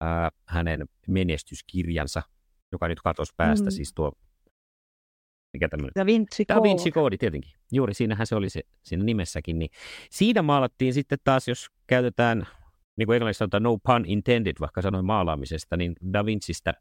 ää, 0.00 0.30
hänen 0.48 0.84
menestyskirjansa, 1.08 2.22
joka 2.72 2.88
nyt 2.88 3.00
katosi 3.00 3.32
päästä, 3.36 3.66
mm. 3.66 3.70
siis 3.70 3.92
tuo 3.94 4.12
mikä 5.52 5.68
tämmöinen? 5.68 5.92
Da 5.98 6.06
Vinci 6.06 6.44
Da 6.48 6.62
Vinci 6.62 6.90
koodi 6.90 7.18
tietenkin. 7.18 7.52
Juuri 7.72 7.94
siinähän 7.94 8.26
se 8.26 8.34
oli 8.34 8.50
se, 8.50 8.60
siinä 8.82 9.04
nimessäkin. 9.04 9.58
Niin 9.58 9.70
siinä 10.10 10.42
maalattiin 10.42 10.94
sitten 10.94 11.18
taas, 11.24 11.48
jos 11.48 11.66
käytetään, 11.86 12.46
niin 12.96 13.06
kuin 13.06 13.14
englanniksi 13.14 13.38
sanotaan 13.38 13.62
no 13.62 13.78
pun 13.86 14.04
intended, 14.06 14.56
vaikka 14.60 14.82
sanoin 14.82 15.04
maalaamisesta, 15.04 15.76
niin 15.76 15.96
Da 16.12 16.26
Vincistä 16.26 16.74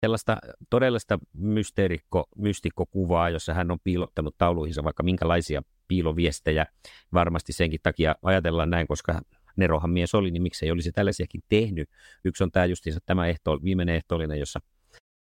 sellaista 0.00 0.36
todellista 0.70 1.18
mysteerikko, 1.32 2.24
mystikkokuvaa, 2.36 3.30
jossa 3.30 3.54
hän 3.54 3.70
on 3.70 3.78
piilottanut 3.84 4.34
tauluihinsa 4.38 4.84
vaikka 4.84 5.02
minkälaisia 5.02 5.62
piiloviestejä. 5.88 6.66
Varmasti 7.12 7.52
senkin 7.52 7.80
takia 7.82 8.14
ajatellaan 8.22 8.70
näin, 8.70 8.86
koska 8.86 9.20
Nerohan 9.56 9.90
mies 9.90 10.14
oli, 10.14 10.30
niin 10.30 10.42
miksei 10.42 10.70
olisi 10.70 10.92
tällaisiakin 10.92 11.40
tehnyt. 11.48 11.88
Yksi 12.24 12.44
on 12.44 12.50
tämä 12.50 12.66
justiinsa 12.66 13.00
tämä 13.06 13.26
ehto, 13.26 13.58
viimeinen 13.64 13.94
ehtoollinen, 13.94 14.38
jossa 14.38 14.60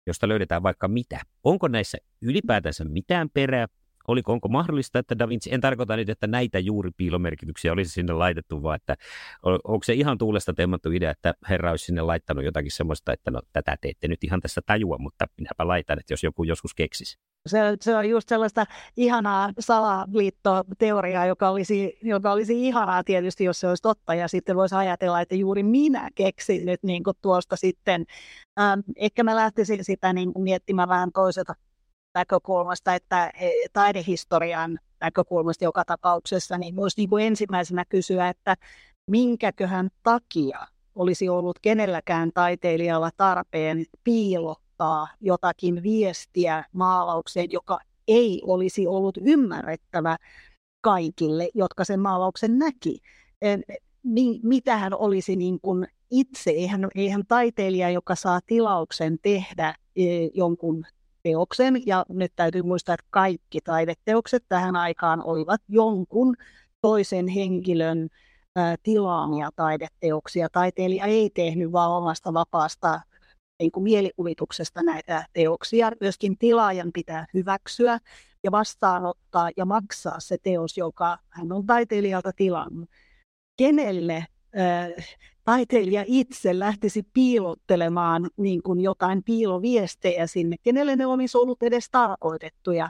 josta 0.07 0.27
löydetään 0.27 0.63
vaikka 0.63 0.87
mitä. 0.87 1.21
Onko 1.43 1.67
näissä 1.67 1.97
ylipäätänsä 2.21 2.85
mitään 2.85 3.29
perää? 3.33 3.67
Oliko, 4.07 4.33
onko 4.33 4.47
mahdollista, 4.47 4.99
että 4.99 5.19
Da 5.19 5.29
Vinci, 5.29 5.53
en 5.53 5.61
tarkoita 5.61 5.95
nyt, 5.95 6.09
että 6.09 6.27
näitä 6.27 6.59
juuri 6.59 6.91
piilomerkityksiä 6.97 7.71
olisi 7.71 7.91
sinne 7.91 8.13
laitettu, 8.13 8.63
vaan 8.63 8.75
että 8.75 8.95
onko 9.43 9.83
se 9.83 9.93
ihan 9.93 10.17
tuulesta 10.17 10.53
temmattu 10.53 10.91
idea, 10.91 11.11
että 11.11 11.33
herra 11.49 11.71
olisi 11.71 11.85
sinne 11.85 12.01
laittanut 12.01 12.45
jotakin 12.45 12.71
semmoista, 12.71 13.13
että 13.13 13.31
no 13.31 13.41
tätä 13.53 13.77
te 13.81 13.89
ette 13.89 14.07
nyt 14.07 14.23
ihan 14.23 14.41
tässä 14.41 14.61
tajua, 14.65 14.97
mutta 14.97 15.25
minäpä 15.37 15.67
laitan, 15.67 15.99
että 15.99 16.13
jos 16.13 16.23
joku 16.23 16.43
joskus 16.43 16.73
keksisi. 16.73 17.17
Se, 17.47 17.59
se 17.81 17.95
on 17.95 18.09
just 18.09 18.29
sellaista 18.29 18.65
ihanaa 18.97 19.49
salaliittoteoriaa, 19.59 21.25
joka 21.25 21.49
olisi, 21.49 21.97
joka 22.01 22.31
olisi 22.31 22.67
ihanaa 22.67 23.03
tietysti, 23.03 23.43
jos 23.43 23.59
se 23.59 23.67
olisi 23.67 23.81
totta. 23.81 24.15
Ja 24.15 24.27
sitten 24.27 24.55
voisi 24.55 24.75
ajatella, 24.75 25.21
että 25.21 25.35
juuri 25.35 25.63
minä 25.63 26.09
keksin 26.15 26.65
nyt 26.65 26.83
niin 26.83 27.03
tuosta 27.21 27.55
sitten. 27.55 28.05
Ähm, 28.59 28.79
ehkä 28.95 29.23
mä 29.23 29.35
lähtisin 29.35 29.83
sitä 29.83 30.13
niin 30.13 30.31
miettimään 30.37 30.89
vähän 30.89 31.11
toiselta 31.11 31.53
näkökulmasta, 32.13 32.95
että 32.95 33.27
e, 33.27 33.51
taidehistorian 33.73 34.79
näkökulmasta 35.01 35.63
joka 35.63 35.85
tapauksessa, 35.85 36.57
niin 36.57 36.75
voisi 36.75 37.01
niin 37.01 37.09
kuin 37.09 37.25
ensimmäisenä 37.25 37.85
kysyä, 37.89 38.29
että 38.29 38.55
minkäköhän 39.11 39.89
takia 40.03 40.67
olisi 40.95 41.29
ollut 41.29 41.59
kenelläkään 41.61 42.31
taiteilijalla 42.33 43.09
tarpeen 43.17 43.85
piilottaa 44.03 45.07
jotakin 45.21 45.83
viestiä 45.83 46.63
maalaukseen, 46.73 47.51
joka 47.51 47.79
ei 48.07 48.41
olisi 48.45 48.87
ollut 48.87 49.17
ymmärrettävä 49.21 50.17
kaikille, 50.81 51.49
jotka 51.53 51.83
sen 51.85 51.99
maalauksen 51.99 52.59
näki. 52.59 52.99
Mitähän 54.43 54.93
olisi 54.93 55.35
niin 55.35 55.59
kuin 55.61 55.87
itse, 56.11 56.51
eihän, 56.51 56.87
eihän 56.95 57.23
taiteilija, 57.27 57.89
joka 57.89 58.15
saa 58.15 58.39
tilauksen 58.45 59.17
tehdä 59.21 59.75
e, 59.95 60.03
jonkun 60.33 60.85
teoksen, 61.23 61.87
ja 61.87 62.05
nyt 62.09 62.31
täytyy 62.35 62.61
muistaa, 62.61 62.93
että 62.93 63.05
kaikki 63.09 63.61
taideteokset 63.61 64.43
tähän 64.49 64.75
aikaan 64.75 65.23
olivat 65.23 65.61
jonkun 65.67 66.35
toisen 66.81 67.27
henkilön 67.27 68.09
tilaamia 68.83 69.49
taideteoksia. 69.55 70.47
Taiteilija 70.51 71.05
ei 71.05 71.29
tehnyt 71.29 71.71
vaan 71.71 71.91
omasta 71.91 72.33
vapaasta 72.33 73.01
niin 73.59 73.71
kuin 73.71 73.83
mielikuvituksesta 73.83 74.83
näitä 74.83 75.25
teoksia. 75.33 75.91
Myöskin 76.01 76.37
tilaajan 76.37 76.91
pitää 76.93 77.25
hyväksyä 77.33 77.99
ja 78.43 78.51
vastaanottaa 78.51 79.49
ja 79.57 79.65
maksaa 79.65 80.19
se 80.19 80.37
teos, 80.43 80.77
joka 80.77 81.17
hän 81.29 81.51
on 81.51 81.65
taiteilijalta 81.65 82.31
tilannut. 82.35 82.89
Kenelle 83.57 84.15
äh, 84.15 85.17
taiteilija 85.49 86.03
itse 86.07 86.59
lähtisi 86.59 87.03
piilottelemaan 87.13 88.29
niin 88.37 88.63
kuin 88.63 88.81
jotain 88.81 89.23
piiloviestejä 89.23 90.27
sinne, 90.27 90.55
kenelle 90.63 90.95
ne 90.95 91.05
olisi 91.05 91.37
ollut 91.37 91.63
edes 91.63 91.89
tarkoitettuja. 91.91 92.89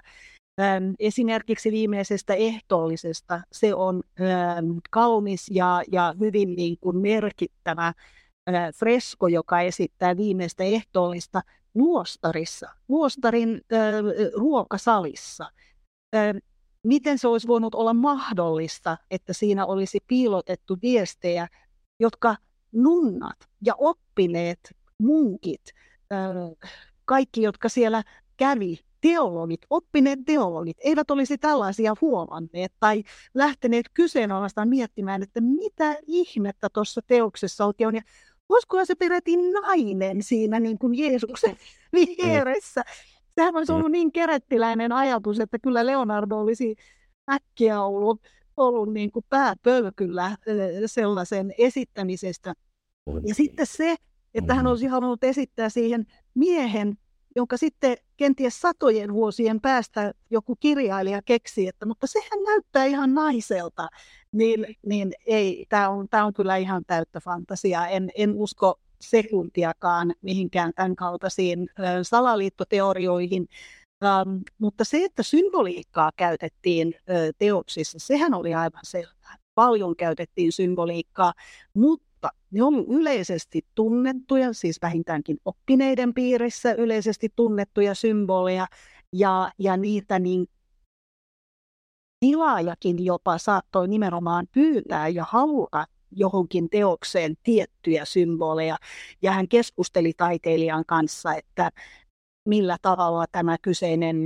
Esimerkiksi 1.00 1.72
viimeisestä 1.72 2.34
ehtoollisesta 2.34 3.42
se 3.52 3.76
on 3.76 4.04
kaunis 4.90 5.46
ja, 5.52 5.84
ja 5.92 6.14
hyvin 6.20 6.56
niin 6.56 6.78
kuin 6.82 6.98
merkittävä 6.98 7.94
fresko, 8.76 9.28
joka 9.28 9.62
esittää 9.62 10.18
viimeistä 10.18 10.64
ehtoollista 10.64 11.42
luostarissa, 11.76 12.70
luostarin 12.90 13.62
ruokasalissa. 14.36 15.52
Miten 16.84 17.18
se 17.18 17.28
olisi 17.28 17.48
voinut 17.48 17.76
olla 17.76 17.94
mahdollista, 17.94 18.98
että 19.12 19.34
siinä 19.34 19.66
olisi 19.66 20.00
piilotettu 20.08 20.78
viestejä, 20.82 21.48
jotka 22.00 22.36
nunnat 22.72 23.38
ja 23.66 23.76
oppineet 23.78 24.60
munkit, 25.02 25.62
kaikki, 27.06 27.42
jotka 27.42 27.70
siellä 27.70 28.04
kävi, 28.38 28.80
teologit, 29.02 29.62
oppineet 29.70 30.20
teologit, 30.26 30.78
eivät 30.84 31.12
olisi 31.12 31.38
tällaisia 31.38 31.94
huomanneet 32.02 32.74
tai 32.80 33.04
lähteneet 33.34 33.86
kyseenalaistaan 33.94 34.70
miettimään, 34.70 35.24
että 35.24 35.42
mitä 35.42 35.96
ihmettä 36.08 36.68
tuossa 36.74 37.02
teoksessa 37.08 37.66
oikein 37.66 37.88
on. 37.88 37.96
Ja 37.96 38.02
olisikohan 38.50 38.86
se 38.86 38.96
peräti 38.96 39.38
nainen 39.38 40.24
siinä 40.24 40.60
niin 40.60 40.78
kuin 40.78 40.98
Jeesuksen 40.98 41.58
vieressä. 41.94 42.84
Sehän 43.36 43.56
olisi 43.56 43.72
ollut 43.72 43.92
niin 43.92 44.12
kerettiläinen 44.12 44.92
ajatus, 44.92 45.40
että 45.40 45.60
kyllä 45.60 45.86
Leonardo 45.86 46.38
olisi 46.38 46.76
äkkiä 47.32 47.82
ollut, 47.82 48.22
ollut 48.60 48.94
niin 48.94 49.12
kuin 49.12 49.26
pääpölkyllä 49.30 50.38
sellaisen 50.86 51.54
esittämisestä. 51.58 52.54
Ja 53.28 53.36
sitten 53.36 53.66
se, 53.66 53.96
että 54.34 54.56
hän 54.56 54.68
olisi 54.68 54.88
halunnut 54.88 55.24
esittää 55.24 55.70
siihen 55.70 56.06
miehen, 56.34 56.98
jonka 57.36 57.58
sitten 57.58 57.98
kenties 58.18 58.62
satojen 58.62 59.14
vuosien 59.14 59.62
päästä 59.62 60.14
joku 60.30 60.56
kirjailija 60.56 61.22
keksi, 61.26 61.68
että 61.68 61.86
mutta 61.86 62.08
sehän 62.08 62.44
näyttää 62.46 62.86
ihan 62.86 63.14
naiselta, 63.14 63.90
niin, 64.32 64.66
niin 64.86 65.14
ei, 65.26 65.66
tämä 65.70 65.90
on, 65.90 66.08
tämä 66.10 66.26
on 66.26 66.34
kyllä 66.34 66.58
ihan 66.58 66.84
täyttä 66.88 67.20
fantasiaa. 67.20 67.88
En, 67.88 68.12
en 68.16 68.34
usko 68.36 68.80
sekuntiakaan 69.02 70.14
mihinkään 70.22 70.72
tämän 70.76 70.96
kaltaisiin 70.96 71.70
salaliittoteorioihin, 72.04 73.48
mutta 74.58 74.84
se, 74.84 75.04
että 75.04 75.24
symboliikkaa 75.24 76.12
käytettiin 76.16 76.96
teoksissa, 77.38 78.00
sehän 78.00 78.34
oli 78.34 78.54
aivan 78.54 78.82
selvää. 78.84 79.36
Paljon 79.56 79.96
käytettiin 79.96 80.52
symboliikkaa, 80.52 81.34
mutta 81.74 82.30
ne 82.52 82.64
on 82.64 82.86
yleisesti 82.88 83.62
tunnettuja, 83.76 84.54
siis 84.54 84.82
vähintäänkin 84.82 85.38
oppineiden 85.46 86.14
piirissä 86.14 86.74
yleisesti 86.74 87.30
tunnettuja 87.36 87.96
symboleja, 87.96 88.68
ja, 89.14 89.52
ja 89.60 89.78
niitä 89.78 90.20
niin 90.20 90.48
tilaajakin 92.20 93.06
jopa 93.06 93.38
saattoi 93.38 93.88
nimenomaan 93.88 94.48
pyytää 94.52 95.08
ja 95.08 95.26
haluta 95.30 95.86
johonkin 96.12 96.70
teokseen 96.70 97.36
tiettyjä 97.44 98.06
symboleja. 98.06 98.78
Ja 99.22 99.32
hän 99.32 99.48
keskusteli 99.48 100.14
taiteilijan 100.18 100.86
kanssa, 100.86 101.36
että 101.36 101.72
millä 102.46 102.78
tavalla 102.82 103.26
tämä 103.32 103.58
kyseinen 103.62 104.18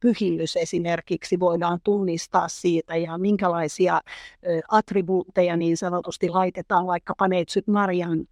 pyhimys 0.00 0.56
esimerkiksi 0.56 1.40
voidaan 1.40 1.80
tunnistaa 1.84 2.48
siitä 2.48 2.96
ja 2.96 3.18
minkälaisia 3.18 4.00
attribuutteja 4.68 5.56
niin 5.56 5.76
sanotusti 5.76 6.28
laitetaan 6.28 6.86
vaikkapa 6.86 7.28
Neitsyt 7.28 7.66
Marian 7.66 8.26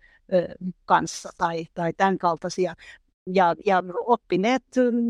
kanssa 0.84 1.30
tai, 1.38 1.66
tai 1.74 1.92
tämän 1.92 2.18
kaltaisia. 2.18 2.74
Ja, 3.34 3.54
ja 3.66 3.82
oppineet 4.06 4.62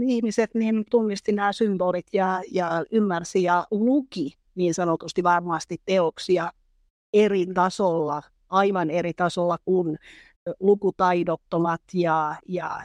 ihmiset 0.09 0.55
niin 0.55 0.85
tunnisti 0.91 1.33
nämä 1.33 1.53
symbolit 1.53 2.07
ja, 2.13 2.43
ja 2.51 2.85
ymmärsi 2.91 3.43
ja 3.43 3.67
luki 3.71 4.39
niin 4.55 4.75
sanotusti 4.75 5.23
varmasti 5.23 5.77
teoksia 5.85 6.53
eri 7.13 7.47
tasolla, 7.47 8.23
aivan 8.49 8.91
eri 8.91 9.13
tasolla 9.15 9.59
kuin 9.65 9.99
lukutaidottomat 10.61 11.83
ja, 11.93 12.37
ja 12.49 12.83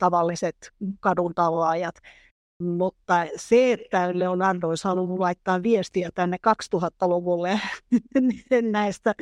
tavalliset 0.00 0.56
kaduntallaajat. 1.00 1.94
Mutta 2.62 3.26
se, 3.36 3.72
että 3.72 4.18
Leonardo 4.18 4.68
olisi 4.68 4.84
halunnut 4.84 5.18
laittaa 5.18 5.62
viestiä 5.62 6.10
tänne 6.14 6.36
2000-luvulle 6.74 7.60
näistä 8.70 9.14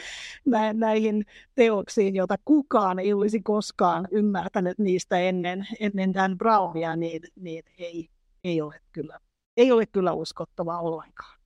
nä, 0.45 0.73
näihin 0.73 1.25
teoksiin, 1.55 2.17
joita 2.17 2.37
kukaan 2.45 2.99
ei 2.99 3.13
olisi 3.13 3.41
koskaan 3.41 4.09
ymmärtänyt 4.11 4.79
niistä 4.79 5.19
ennen, 5.19 5.67
ennen 5.81 6.15
Dan 6.15 6.39
Brownia, 6.39 6.97
niin, 6.97 7.23
niin 7.41 7.63
ei, 7.79 8.09
ei, 8.45 8.61
ole 8.61 8.81
kyllä, 8.93 9.19
ei 9.57 9.73
ole 9.73 9.87
kyllä 9.87 10.13
uskottavaa 10.13 10.81
ollenkaan. 10.81 11.39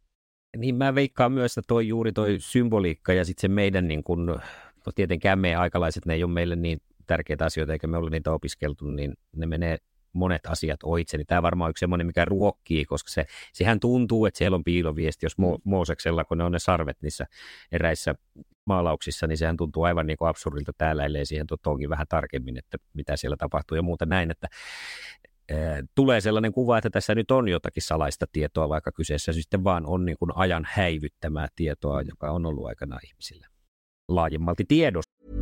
Niin 0.57 0.75
mä 0.75 0.95
veikkaan 0.95 1.33
myös, 1.33 1.59
että 1.59 1.69
toi 1.69 1.89
juuri 1.89 2.13
toi 2.13 2.37
symboliikka 2.39 3.13
ja 3.13 3.25
sitten 3.25 3.41
se 3.41 3.49
meidän, 3.49 3.89
niin 3.89 4.05
kun, 4.05 4.27
no 4.27 4.93
tietenkään 4.95 5.39
meidän 5.39 5.61
aikalaiset, 5.61 6.07
ne 6.07 6.15
ei 6.15 6.25
ole 6.25 6.33
meille 6.33 6.57
niin 6.57 6.81
tärkeitä 7.13 7.45
asioita, 7.45 7.73
eikä 7.73 7.87
me 7.87 7.97
ole 7.97 8.11
niitä 8.11 8.33
opiskeltu, 8.33 8.85
niin 8.91 9.15
ne 9.37 9.47
menee 9.47 9.79
monet 10.13 10.47
asiat 10.47 10.81
oitse, 10.83 11.17
niin 11.17 11.27
tämä 11.27 11.43
varmaan 11.43 11.71
yksi 11.71 11.81
semmoinen, 11.81 12.07
mikä 12.07 12.25
ruokkii, 12.25 12.85
koska 12.85 13.11
se, 13.11 13.27
sehän 13.53 13.81
tuntuu, 13.81 14.27
että 14.27 14.39
siellä 14.39 14.55
on 14.55 14.65
piiloviesti, 14.65 15.27
jos 15.27 15.37
Mo- 15.39 15.61
Mooseksella, 15.65 16.25
kun 16.25 16.39
ne 16.39 16.45
on 16.45 16.53
ne 16.53 16.59
sarvet 16.59 17.03
niissä 17.03 17.27
eräissä 17.73 18.15
maalauksissa, 18.65 19.27
niin 19.27 19.39
sehän 19.39 19.57
tuntuu 19.57 19.83
aivan 19.83 20.07
niin 20.07 20.17
kuin 20.17 20.29
absurdilta 20.29 20.73
täällä, 20.79 21.05
ellei 21.05 21.27
siihen 21.27 21.47
tuonkin 21.63 21.91
vähän 21.91 22.07
tarkemmin, 22.09 22.59
että 22.59 22.79
mitä 22.95 23.17
siellä 23.17 23.37
tapahtuu 23.37 23.77
ja 23.77 23.83
muuta 23.83 24.07
näin, 24.07 24.31
että 24.31 24.49
tulee 25.95 26.21
sellainen 26.21 26.53
kuva, 26.53 26.79
että 26.79 26.91
tässä 26.91 27.15
nyt 27.15 27.31
on 27.31 27.49
jotakin 27.49 27.83
salaista 27.83 28.27
tietoa, 28.33 28.69
vaikka 28.69 28.93
kyseessä 28.93 29.33
sitten 29.33 29.65
vaan 29.65 29.87
on 29.87 30.05
niin 30.05 30.17
kuin 30.19 30.31
ajan 30.35 30.67
häivyttämää 30.69 31.49
tietoa, 31.57 32.03
joka 32.03 32.31
on 32.31 32.47
ollut 32.47 32.67
aikana 32.67 32.99
ihmisillä 33.05 33.47
laajemmalti 34.09 34.65
tiedossa. 34.69 35.42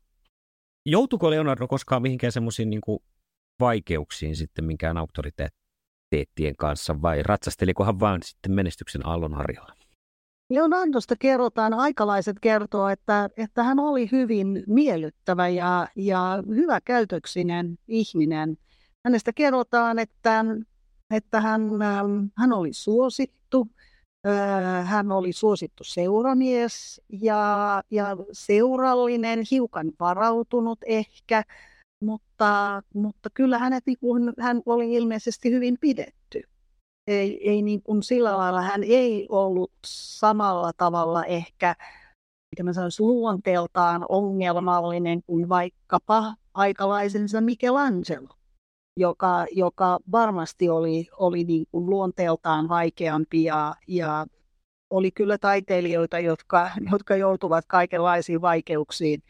joutuiko 0.85 1.29
Leonardo 1.29 1.67
koskaan 1.67 2.01
mihinkään 2.01 2.31
semmoisiin 2.31 2.69
niin 2.69 2.81
vaikeuksiin 3.59 4.35
sitten 4.35 4.65
minkään 4.65 4.97
auktoriteettien 4.97 6.55
kanssa 6.57 7.01
vai 7.01 7.23
ratsastelikohan 7.23 7.99
vaan 7.99 8.19
sitten 8.23 8.51
menestyksen 8.51 9.07
aallonharjalla? 9.07 9.75
Leonardosta 10.49 11.15
kerrotaan, 11.19 11.73
aikalaiset 11.73 12.37
kertoo, 12.41 12.89
että, 12.89 13.29
että 13.37 13.63
hän 13.63 13.79
oli 13.79 14.11
hyvin 14.11 14.63
miellyttävä 14.67 15.47
ja, 15.47 15.87
ja 15.95 16.43
hyväkäytöksinen 16.47 17.77
ihminen. 17.87 18.57
Hänestä 19.05 19.33
kerrotaan, 19.33 19.99
että, 19.99 20.45
että 21.15 21.41
hän, 21.41 21.61
hän 22.37 22.53
oli 22.53 22.73
suosittu, 22.73 23.40
hän 24.83 25.11
oli 25.11 25.33
suosittu 25.33 25.83
seuramies 25.83 27.01
ja, 27.09 27.83
ja 27.91 28.17
seurallinen, 28.31 29.39
hiukan 29.51 29.91
varautunut 29.99 30.79
ehkä, 30.85 31.43
mutta, 32.03 32.83
mutta 32.93 33.29
kyllä 33.33 33.57
hänet, 33.57 33.83
niin 33.85 33.97
hän 34.39 34.61
oli 34.65 34.93
ilmeisesti 34.93 35.51
hyvin 35.51 35.77
pidetty. 35.81 36.41
Ei, 37.07 37.49
ei 37.49 37.61
niin 37.61 37.81
kuin 37.81 38.03
sillä 38.03 38.37
lailla, 38.37 38.61
hän 38.61 38.83
ei 38.83 39.27
ollut 39.29 39.71
samalla 39.85 40.71
tavalla 40.77 41.25
ehkä, 41.25 41.75
mitä 42.51 42.63
mä 42.63 42.73
sanoisin, 42.73 43.07
luonteeltaan 43.07 44.05
ongelmallinen 44.09 45.23
kuin 45.23 45.49
vaikkapa 45.49 46.35
aikalaisensa 46.53 47.41
Michelangelo, 47.41 48.35
joka, 48.97 49.45
joka 49.51 49.99
varmasti 50.11 50.69
oli, 50.69 51.07
oli 51.17 51.43
niin 51.43 51.65
kuin 51.71 51.89
luonteeltaan 51.89 52.69
vaikeampi 52.69 53.43
ja, 53.43 53.75
ja 53.87 54.25
oli 54.89 55.11
kyllä 55.11 55.37
taiteilijoita, 55.37 56.19
jotka, 56.19 56.71
jotka 56.91 57.15
joutuvat 57.15 57.65
kaikenlaisiin 57.67 58.41
vaikeuksiin, 58.41 59.23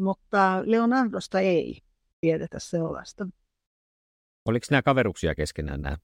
mutta 0.00 0.62
Leonardosta 0.64 1.40
ei 1.40 1.78
tiedetä 2.20 2.58
sellaista. 2.58 3.26
Oliko 4.48 4.66
nämä 4.70 4.82
kaveruksia 4.82 5.34
keskenään 5.34 5.80
nämä 5.80 5.96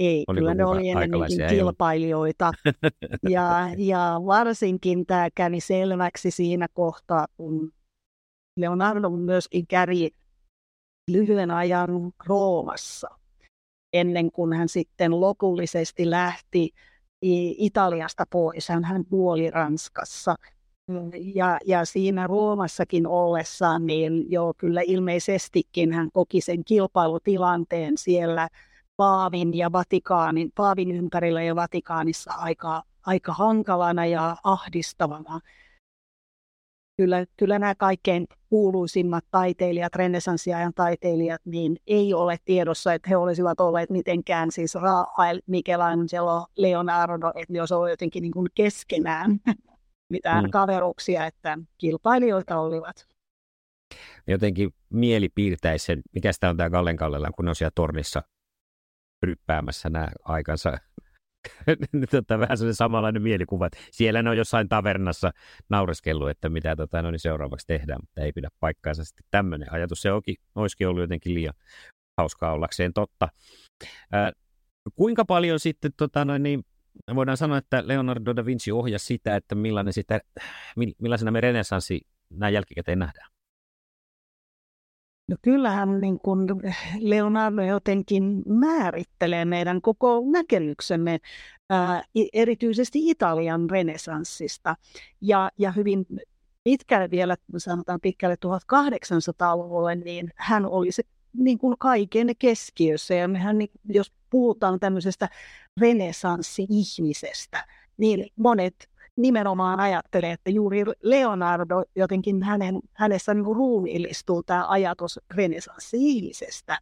ei, 0.00 0.24
Oliko 0.28 0.40
kyllä 0.40 0.54
ne 0.54 0.64
oli 0.64 0.88
enemmänkin 0.88 1.38
kilpailijoita. 1.48 2.52
ja, 3.28 3.68
ja 3.76 4.20
varsinkin 4.26 5.06
tämä 5.06 5.28
kävi 5.34 5.60
selväksi 5.60 6.30
siinä 6.30 6.66
kohtaa, 6.72 7.26
kun 7.36 7.72
Leonardo 8.56 9.10
myöskin 9.10 9.66
kävi 9.66 10.10
lyhyen 11.12 11.50
ajan 11.50 12.12
Roomassa, 12.26 13.08
ennen 13.92 14.32
kuin 14.32 14.52
hän 14.52 14.68
sitten 14.68 15.20
lopullisesti 15.20 16.10
lähti 16.10 16.70
Italiasta 17.58 18.24
pois. 18.30 18.68
Hän, 18.68 18.84
hän 18.84 19.04
kuoli 19.04 19.50
Ranskassa. 19.50 20.34
Ja, 21.34 21.58
ja 21.66 21.84
siinä 21.84 22.26
Roomassakin 22.26 23.06
ollessaan, 23.06 23.86
niin 23.86 24.30
jo 24.30 24.52
kyllä 24.58 24.80
ilmeisestikin 24.86 25.92
hän 25.92 26.08
koki 26.12 26.40
sen 26.40 26.64
kilpailutilanteen 26.64 27.92
siellä– 27.96 28.48
Paavin 29.00 29.58
ja 29.58 29.72
Vatikaanin, 29.72 30.52
Paavin 30.54 30.90
ympärillä 30.90 31.42
ja 31.42 31.56
Vatikaanissa 31.56 32.32
aika, 32.32 32.82
aika 33.06 33.32
hankalana 33.32 34.06
ja 34.06 34.36
ahdistavana. 34.44 35.40
Kyllä, 37.00 37.26
kyllä 37.36 37.58
nämä 37.58 37.74
kaikkein 37.74 38.26
kuuluisimmat 38.48 39.24
taiteilijat, 39.30 39.94
renessanssiajan 39.94 40.72
taiteilijat, 40.74 41.40
niin 41.44 41.76
ei 41.86 42.14
ole 42.14 42.36
tiedossa, 42.44 42.94
että 42.94 43.08
he 43.08 43.16
olisivat 43.16 43.60
olleet 43.60 43.90
mitenkään 43.90 44.50
siis 44.50 44.74
Rafael, 44.74 45.40
Michelangelo, 45.46 46.46
Leonardo, 46.56 47.28
että 47.28 47.52
ne 47.52 47.60
olisivat 47.60 47.90
jotenkin 47.90 48.22
niin 48.22 48.32
kuin 48.32 48.48
keskenään 48.54 49.30
mitään 50.12 50.44
mm. 50.44 50.50
kaveruksia, 50.50 51.26
että 51.26 51.58
kilpailijoita 51.78 52.60
olivat. 52.60 53.06
Jotenkin 54.26 54.70
mielipiirtäisen, 54.90 56.00
mikä 56.14 56.32
sitä 56.32 56.48
on 56.48 56.56
tämä 56.56 56.70
Gallen 56.70 56.96
kun 57.36 57.44
ne 57.44 57.48
on 57.48 57.56
siellä 57.56 57.72
tornissa 57.74 58.22
ryppäämässä 59.22 59.90
nämä 59.90 60.08
aikansa. 60.24 60.78
tota, 62.10 62.38
vähän 62.38 62.58
sellainen 62.58 62.74
samanlainen 62.74 63.22
mielikuva, 63.22 63.66
että 63.66 63.78
siellä 63.90 64.22
ne 64.22 64.30
on 64.30 64.36
jossain 64.36 64.68
tavernassa 64.68 65.30
naureskellut, 65.70 66.30
että 66.30 66.48
mitä 66.48 66.76
tota, 66.76 67.02
no, 67.02 67.10
niin 67.10 67.20
seuraavaksi 67.20 67.66
tehdään, 67.66 68.00
mutta 68.02 68.20
ei 68.20 68.32
pidä 68.32 68.48
paikkaansa 68.60 69.04
sitten 69.04 69.26
tämmöinen 69.30 69.72
ajatus. 69.72 70.02
Se 70.02 70.12
onkin, 70.12 70.36
olisikin 70.54 70.88
ollut 70.88 71.00
jotenkin 71.00 71.34
liian 71.34 71.54
hauskaa 72.18 72.52
ollakseen 72.52 72.92
totta. 72.92 73.28
Ää, 74.12 74.32
kuinka 74.94 75.24
paljon 75.24 75.60
sitten, 75.60 75.90
tota, 75.96 76.24
no, 76.24 76.38
niin, 76.38 76.62
voidaan 77.14 77.36
sanoa, 77.36 77.58
että 77.58 77.82
Leonardo 77.86 78.36
da 78.36 78.46
Vinci 78.46 78.72
ohjasi 78.72 79.06
sitä, 79.06 79.36
että 79.36 79.54
millainen 79.54 79.92
sitä, 79.92 80.20
millaisena 81.02 81.30
me 81.30 81.40
renesanssi 81.40 82.00
näin 82.30 82.54
jälkikäteen 82.54 82.98
nähdään? 82.98 83.30
No 85.30 85.36
kyllähän 85.42 86.00
niin 86.00 86.20
kuin 86.20 86.46
Leonardo 86.98 87.62
jotenkin 87.62 88.42
määrittelee 88.46 89.44
meidän 89.44 89.80
koko 89.82 90.22
näkemyksemme 90.32 91.18
ää, 91.70 92.02
erityisesti 92.32 93.10
Italian 93.10 93.70
renesanssista 93.70 94.76
ja, 95.20 95.50
ja 95.58 95.72
hyvin 95.72 96.06
pitkälle 96.64 97.10
vielä, 97.10 97.36
sanotaan 97.56 98.00
pitkälle 98.00 98.36
1800-luvulle, 98.46 99.94
niin 99.94 100.30
hän 100.36 100.66
oli 100.66 100.92
se 100.92 101.02
niin 101.32 101.58
kuin 101.58 101.76
kaiken 101.78 102.28
keskiössä. 102.38 103.14
Ja 103.14 103.28
mehän, 103.28 103.58
niin, 103.58 103.70
jos 103.88 104.12
puhutaan 104.30 104.80
tämmöisestä 104.80 105.28
renesanssi-ihmisestä, 105.80 107.66
niin 107.96 108.26
monet 108.36 108.89
nimenomaan 109.22 109.80
ajattelee, 109.80 110.32
että 110.32 110.50
juuri 110.50 110.84
Leonardo 111.02 111.82
jotenkin 111.96 112.42
hänen, 112.42 112.80
hänessä 112.92 113.34
niin 113.34 113.44
ruumiillistuu 113.44 114.42
tämä 114.42 114.68
ajatus 114.68 115.20
renesanssi-ihmisestä. 115.34 116.78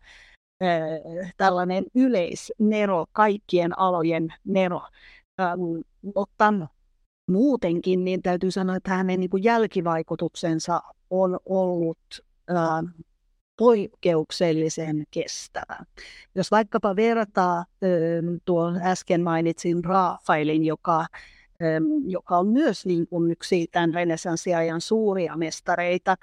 Tällainen 1.36 1.84
yleisnero, 1.94 3.04
kaikkien 3.12 3.78
alojen 3.78 4.34
nero. 4.44 4.80
Mutta 6.14 6.52
muutenkin 7.30 8.04
niin 8.04 8.22
täytyy 8.22 8.50
sanoa, 8.50 8.76
että 8.76 8.90
hänen 8.90 9.20
niin 9.20 9.30
jälkivaikutuksensa 9.42 10.82
on 11.10 11.38
ollut 11.46 11.98
poikkeuksellisen 13.58 15.04
kestävä. 15.10 15.76
Jos 16.34 16.50
vaikkapa 16.50 16.96
vertaa 16.96 17.64
tuon 18.44 18.80
äsken 18.82 19.22
mainitsin 19.22 19.84
Rafaelin, 19.84 20.64
joka, 20.64 21.06
joka 22.06 22.38
on 22.38 22.46
myös 22.46 22.86
niin 22.86 23.06
kuin 23.06 23.30
yksi 23.30 23.66
tämän 23.72 23.94
renessanssiajan 23.94 24.80
suuria 24.80 25.36
mestareita, 25.36 26.16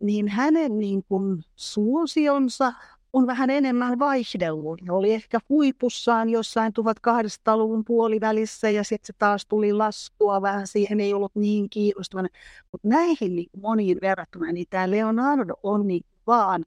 niin 0.00 0.28
hänen 0.28 0.78
niin 0.78 1.04
kuin 1.08 1.44
suosionsa 1.56 2.72
on 3.12 3.26
vähän 3.26 3.50
enemmän 3.50 3.98
vaihdellut. 3.98 4.82
Ne 4.82 4.92
oli 4.92 5.12
ehkä 5.12 5.38
huipussaan 5.48 6.28
jossain 6.28 6.72
1200-luvun 7.08 7.84
puolivälissä 7.84 8.70
ja 8.70 8.84
sitten 8.84 9.06
se 9.06 9.12
taas 9.18 9.46
tuli 9.46 9.72
laskua 9.72 10.42
vähän, 10.42 10.66
siihen 10.66 11.00
ei 11.00 11.14
ollut 11.14 11.32
niin 11.34 11.70
kiinnostavana. 11.70 12.28
Mutta 12.72 12.88
näihin 12.88 13.36
niin 13.36 13.50
moniin 13.62 13.98
verrattuna, 14.02 14.52
niin 14.52 14.66
tämä 14.70 14.90
Leonardo 14.90 15.54
on 15.62 15.86
niin 15.86 16.04
vaan 16.26 16.64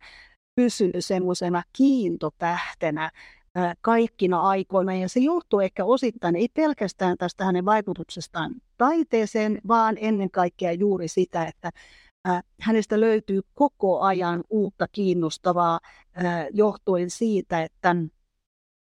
pysynyt 0.55 1.05
semmoisena 1.05 1.63
kiintotähtenä 1.77 3.11
kaikkina 3.81 4.41
aikoina. 4.41 4.95
Ja 4.95 5.09
se 5.09 5.19
johtuu 5.19 5.59
ehkä 5.59 5.85
osittain 5.85 6.35
ei 6.35 6.47
pelkästään 6.53 7.17
tästä 7.17 7.45
hänen 7.45 7.65
vaikutuksestaan 7.65 8.55
taiteeseen, 8.77 9.61
vaan 9.67 9.97
ennen 9.99 10.31
kaikkea 10.31 10.71
juuri 10.71 11.07
sitä, 11.07 11.45
että 11.45 11.71
hänestä 12.61 12.99
löytyy 12.99 13.41
koko 13.53 13.99
ajan 13.99 14.43
uutta 14.49 14.87
kiinnostavaa 14.91 15.79
johtuen 16.53 17.09
siitä, 17.09 17.63
että 17.63 17.95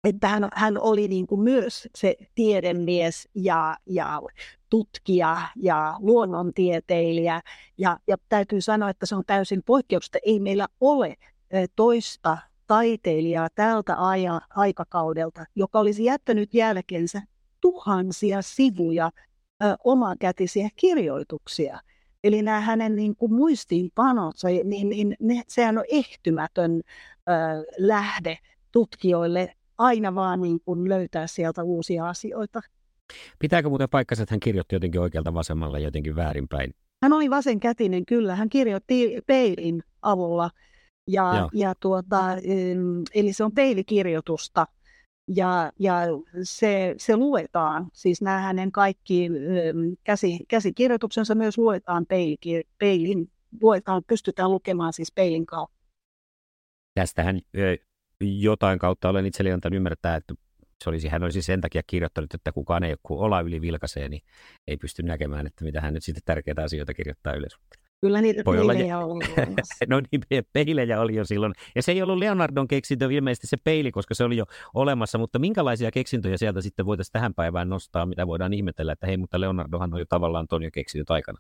että 0.04 0.28
hän, 0.28 0.50
hän 0.54 0.82
oli 0.82 1.08
niin 1.08 1.28
kuin 1.28 1.42
myös 1.42 1.88
se 1.96 2.16
tiedemies 2.36 3.30
ja, 3.36 3.78
ja 3.86 4.22
tutkija 4.70 5.38
ja 5.56 5.96
luonnontieteilijä. 6.00 7.42
Ja, 7.78 8.00
ja 8.08 8.18
täytyy 8.30 8.62
sanoa, 8.62 8.90
että 8.90 9.06
se 9.06 9.16
on 9.16 9.24
täysin 9.28 9.62
poikkeuksista. 9.66 10.20
Ei 10.24 10.40
meillä 10.40 10.68
ole 10.82 11.16
toista 11.76 12.38
taiteilijaa 12.70 13.48
tältä 13.56 13.96
aja, 13.98 14.42
aikakaudelta, 14.50 15.46
joka 15.56 15.80
olisi 15.80 16.04
jättänyt 16.04 16.54
jälkensä 16.54 17.22
tuhansia 17.62 18.42
sivuja 18.42 19.12
ö, 19.64 19.76
omakätisiä 19.84 20.70
kirjoituksia. 20.76 21.80
Eli 22.24 22.42
nämä 22.42 22.60
hänen 22.60 22.96
niin 22.96 23.16
kuin 23.16 23.34
muistiinpanot, 23.34 24.36
niin, 24.64 24.90
niin 24.90 25.16
ne, 25.20 25.44
sehän 25.48 25.78
on 25.78 25.84
ehtymätön 25.92 26.72
ö, 26.72 27.32
lähde 27.78 28.38
tutkijoille 28.72 29.54
aina 29.78 30.16
vaan 30.16 30.42
niin 30.42 30.60
kuin 30.66 30.90
löytää 30.90 31.28
sieltä 31.28 31.64
uusia 31.64 32.10
asioita. 32.10 32.62
Pitääkö 33.40 33.70
muuten 33.70 33.90
paikkansa, 33.90 34.24
että 34.24 34.34
hän 34.34 34.40
kirjoitti 34.40 34.76
jotenkin 34.76 35.02
oikealta 35.02 35.34
vasemmalle 35.34 35.80
jotenkin 35.80 36.16
väärinpäin? 36.16 36.74
Hän 37.04 37.14
oli 37.14 37.30
vasenkätinen, 37.30 38.06
kyllä. 38.06 38.36
Hän 38.36 38.50
kirjoitti 38.50 39.22
peilin 39.28 39.84
avulla. 40.02 40.50
Ja, 41.12 41.50
ja 41.54 41.76
tuota, 41.80 42.22
eli 43.14 43.34
se 43.34 43.44
on 43.44 43.52
peilikirjoitusta. 43.52 44.68
Ja, 45.36 45.72
ja 45.80 45.94
se, 46.44 46.96
se 46.98 47.18
luetaan, 47.18 47.88
siis 47.94 48.22
nämä 48.22 48.40
hänen 48.40 48.72
kaikki 48.72 49.30
käsi, 50.04 50.40
käsikirjoituksensa 50.48 51.36
myös 51.36 51.58
luetaan 51.58 52.06
peilin, 52.06 52.64
peilin, 52.78 53.32
luetaan, 53.62 54.04
pystytään 54.08 54.52
lukemaan 54.52 54.94
siis 54.94 55.12
peilin 55.12 55.46
kautta. 55.46 55.78
Tästähän 56.94 57.40
jotain 58.20 58.80
kautta 58.80 59.10
olen 59.10 59.26
itselleni 59.26 59.54
antanut 59.54 59.78
ymmärtää, 59.78 60.16
että 60.16 60.34
se 60.84 60.90
olisi, 60.90 61.08
hän 61.08 61.24
olisi 61.24 61.42
sen 61.42 61.62
takia 61.62 61.82
kirjoittanut, 61.88 62.34
että 62.34 62.52
kukaan 62.52 62.84
ei, 62.84 62.96
kun 63.04 63.20
ola 63.20 63.42
yli 63.42 63.62
vilkaisee, 63.62 64.10
niin 64.10 64.22
ei 64.68 64.78
pysty 64.78 65.04
näkemään, 65.04 65.48
että 65.48 65.66
mitä 65.66 65.82
hän 65.82 65.94
nyt 65.94 66.04
sitten 66.04 66.24
tärkeitä 66.26 66.64
asioita 66.64 66.94
kirjoittaa 66.94 67.34
ylös. 67.34 67.58
Kyllä 68.02 68.22
niitä 68.22 68.42
Voi 68.46 68.58
peilejä 68.58 69.00
olla... 69.00 69.26
oli 69.38 69.56
No 69.90 70.02
niin, 70.12 70.44
peilejä 70.54 71.02
oli 71.02 71.16
jo 71.16 71.26
silloin. 71.26 71.54
Ja 71.76 71.84
se 71.84 71.92
ei 71.92 72.02
ollut 72.02 72.18
Leonardon 72.18 72.68
keksintö 72.68 73.08
ilmeisesti 73.12 73.48
se 73.48 73.58
peili, 73.64 73.92
koska 73.92 74.14
se 74.14 74.24
oli 74.24 74.38
jo 74.38 74.46
olemassa, 74.74 75.18
mutta 75.18 75.40
minkälaisia 75.40 75.92
keksintöjä 75.92 76.38
sieltä 76.38 76.62
sitten 76.62 76.86
voitaisiin 76.86 77.14
tähän 77.14 77.34
päivään 77.34 77.70
nostaa, 77.70 78.06
mitä 78.06 78.28
voidaan 78.28 78.54
ihmetellä, 78.54 78.92
että 78.92 79.08
hei, 79.08 79.18
mutta 79.18 79.40
Leonardohan 79.40 79.94
on 79.94 80.00
jo 80.00 80.06
tavallaan 80.10 80.48
ton 80.48 80.64
jo 80.64 80.70
keksinyt 80.74 81.12
aikana. 81.12 81.40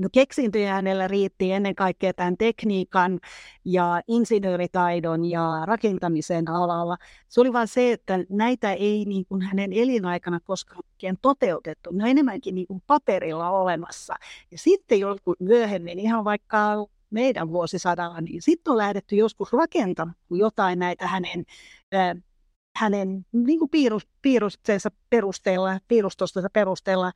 No 0.00 0.08
keksintöjä 0.12 0.74
hänellä 0.74 1.08
riitti 1.08 1.52
ennen 1.52 1.74
kaikkea 1.74 2.14
tämän 2.14 2.36
tekniikan 2.36 3.20
ja 3.64 4.02
insinööritaidon 4.08 5.24
ja 5.24 5.62
rakentamisen 5.64 6.50
alalla. 6.50 6.96
Se 7.28 7.40
oli 7.40 7.52
vain 7.52 7.68
se, 7.68 7.92
että 7.92 8.18
näitä 8.28 8.72
ei 8.72 9.04
niin 9.04 9.26
kuin 9.26 9.42
hänen 9.42 9.72
elinaikana 9.72 10.40
koskaan 10.40 10.82
toteutettu. 11.22 11.90
Ne 11.92 12.04
on 12.04 12.10
enemmänkin 12.10 12.54
niin 12.54 12.66
kuin 12.66 12.82
paperilla 12.86 13.50
olemassa. 13.50 14.14
Ja 14.50 14.58
sitten 14.58 15.00
joskus 15.00 15.36
myöhemmin, 15.40 15.98
ihan 15.98 16.24
vaikka 16.24 16.86
meidän 17.10 17.48
vuosisadalla, 17.48 18.20
niin 18.20 18.42
sitten 18.42 18.70
on 18.70 18.76
lähdetty 18.76 19.16
joskus 19.16 19.52
rakentamaan 19.52 20.16
jotain 20.30 20.78
näitä 20.78 21.06
hänen 21.06 21.44
äh, 21.94 22.22
hänen 22.76 23.26
niin 23.32 23.58
kuin 23.58 23.70
piirus, 23.70 24.08
piirusteensa 24.22 24.90
perusteella, 25.10 25.78
piirustostensa 25.88 26.48
perusteella 26.52 27.12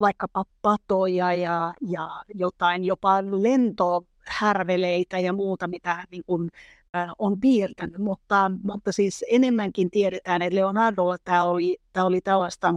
vaikkapa 0.00 0.44
patoja 0.62 1.34
ja, 1.34 1.74
ja 1.80 2.24
jotain 2.34 2.84
jopa 2.84 3.22
lentohärveleitä 3.22 5.18
ja 5.18 5.32
muuta, 5.32 5.68
mitä 5.68 6.04
niin 6.10 6.22
kuin, 6.26 6.50
äh, 6.96 7.10
on 7.18 7.40
piirtänyt. 7.40 7.98
Mutta, 7.98 8.50
mutta 8.62 8.92
siis 8.92 9.24
enemmänkin 9.30 9.90
tiedetään, 9.90 10.42
että 10.42 10.56
Leonardolla 10.56 11.16
tämä 11.24 11.44
oli, 11.44 11.78
tämä 11.92 12.06
oli 12.06 12.20
tällaista 12.20 12.74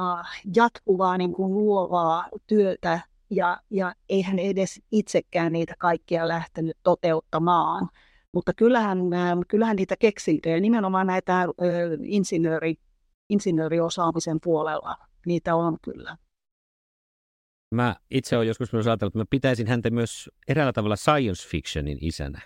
äh, 0.00 0.40
jatkuvaa 0.56 1.18
niin 1.18 1.32
kuin 1.32 1.54
luovaa 1.54 2.28
työtä 2.46 3.00
ja, 3.30 3.60
ja 3.70 3.94
eihän 4.08 4.38
edes 4.38 4.80
itsekään 4.92 5.52
niitä 5.52 5.74
kaikkia 5.78 6.28
lähtenyt 6.28 6.76
toteuttamaan. 6.82 7.88
Mutta 8.34 8.52
kyllähän, 8.54 9.12
äh, 9.12 9.38
kyllähän 9.48 9.76
niitä 9.76 9.96
keksintöjä, 9.98 10.60
nimenomaan 10.60 11.06
näitä 11.06 11.46
insinööri, 12.04 12.74
insinööriosaamisen 13.30 14.38
puolella, 14.42 14.96
niitä 15.26 15.54
on 15.54 15.76
kyllä. 15.82 16.16
Mä 17.72 17.96
itse 18.10 18.36
olen 18.36 18.48
joskus 18.48 18.72
myös 18.72 18.86
ajatellut, 18.86 19.10
että 19.10 19.18
mä 19.18 19.24
pitäisin 19.30 19.66
häntä 19.66 19.90
myös 19.90 20.30
eräällä 20.48 20.72
tavalla 20.72 20.96
science 20.96 21.48
fictionin 21.48 21.98
isänä. 22.00 22.40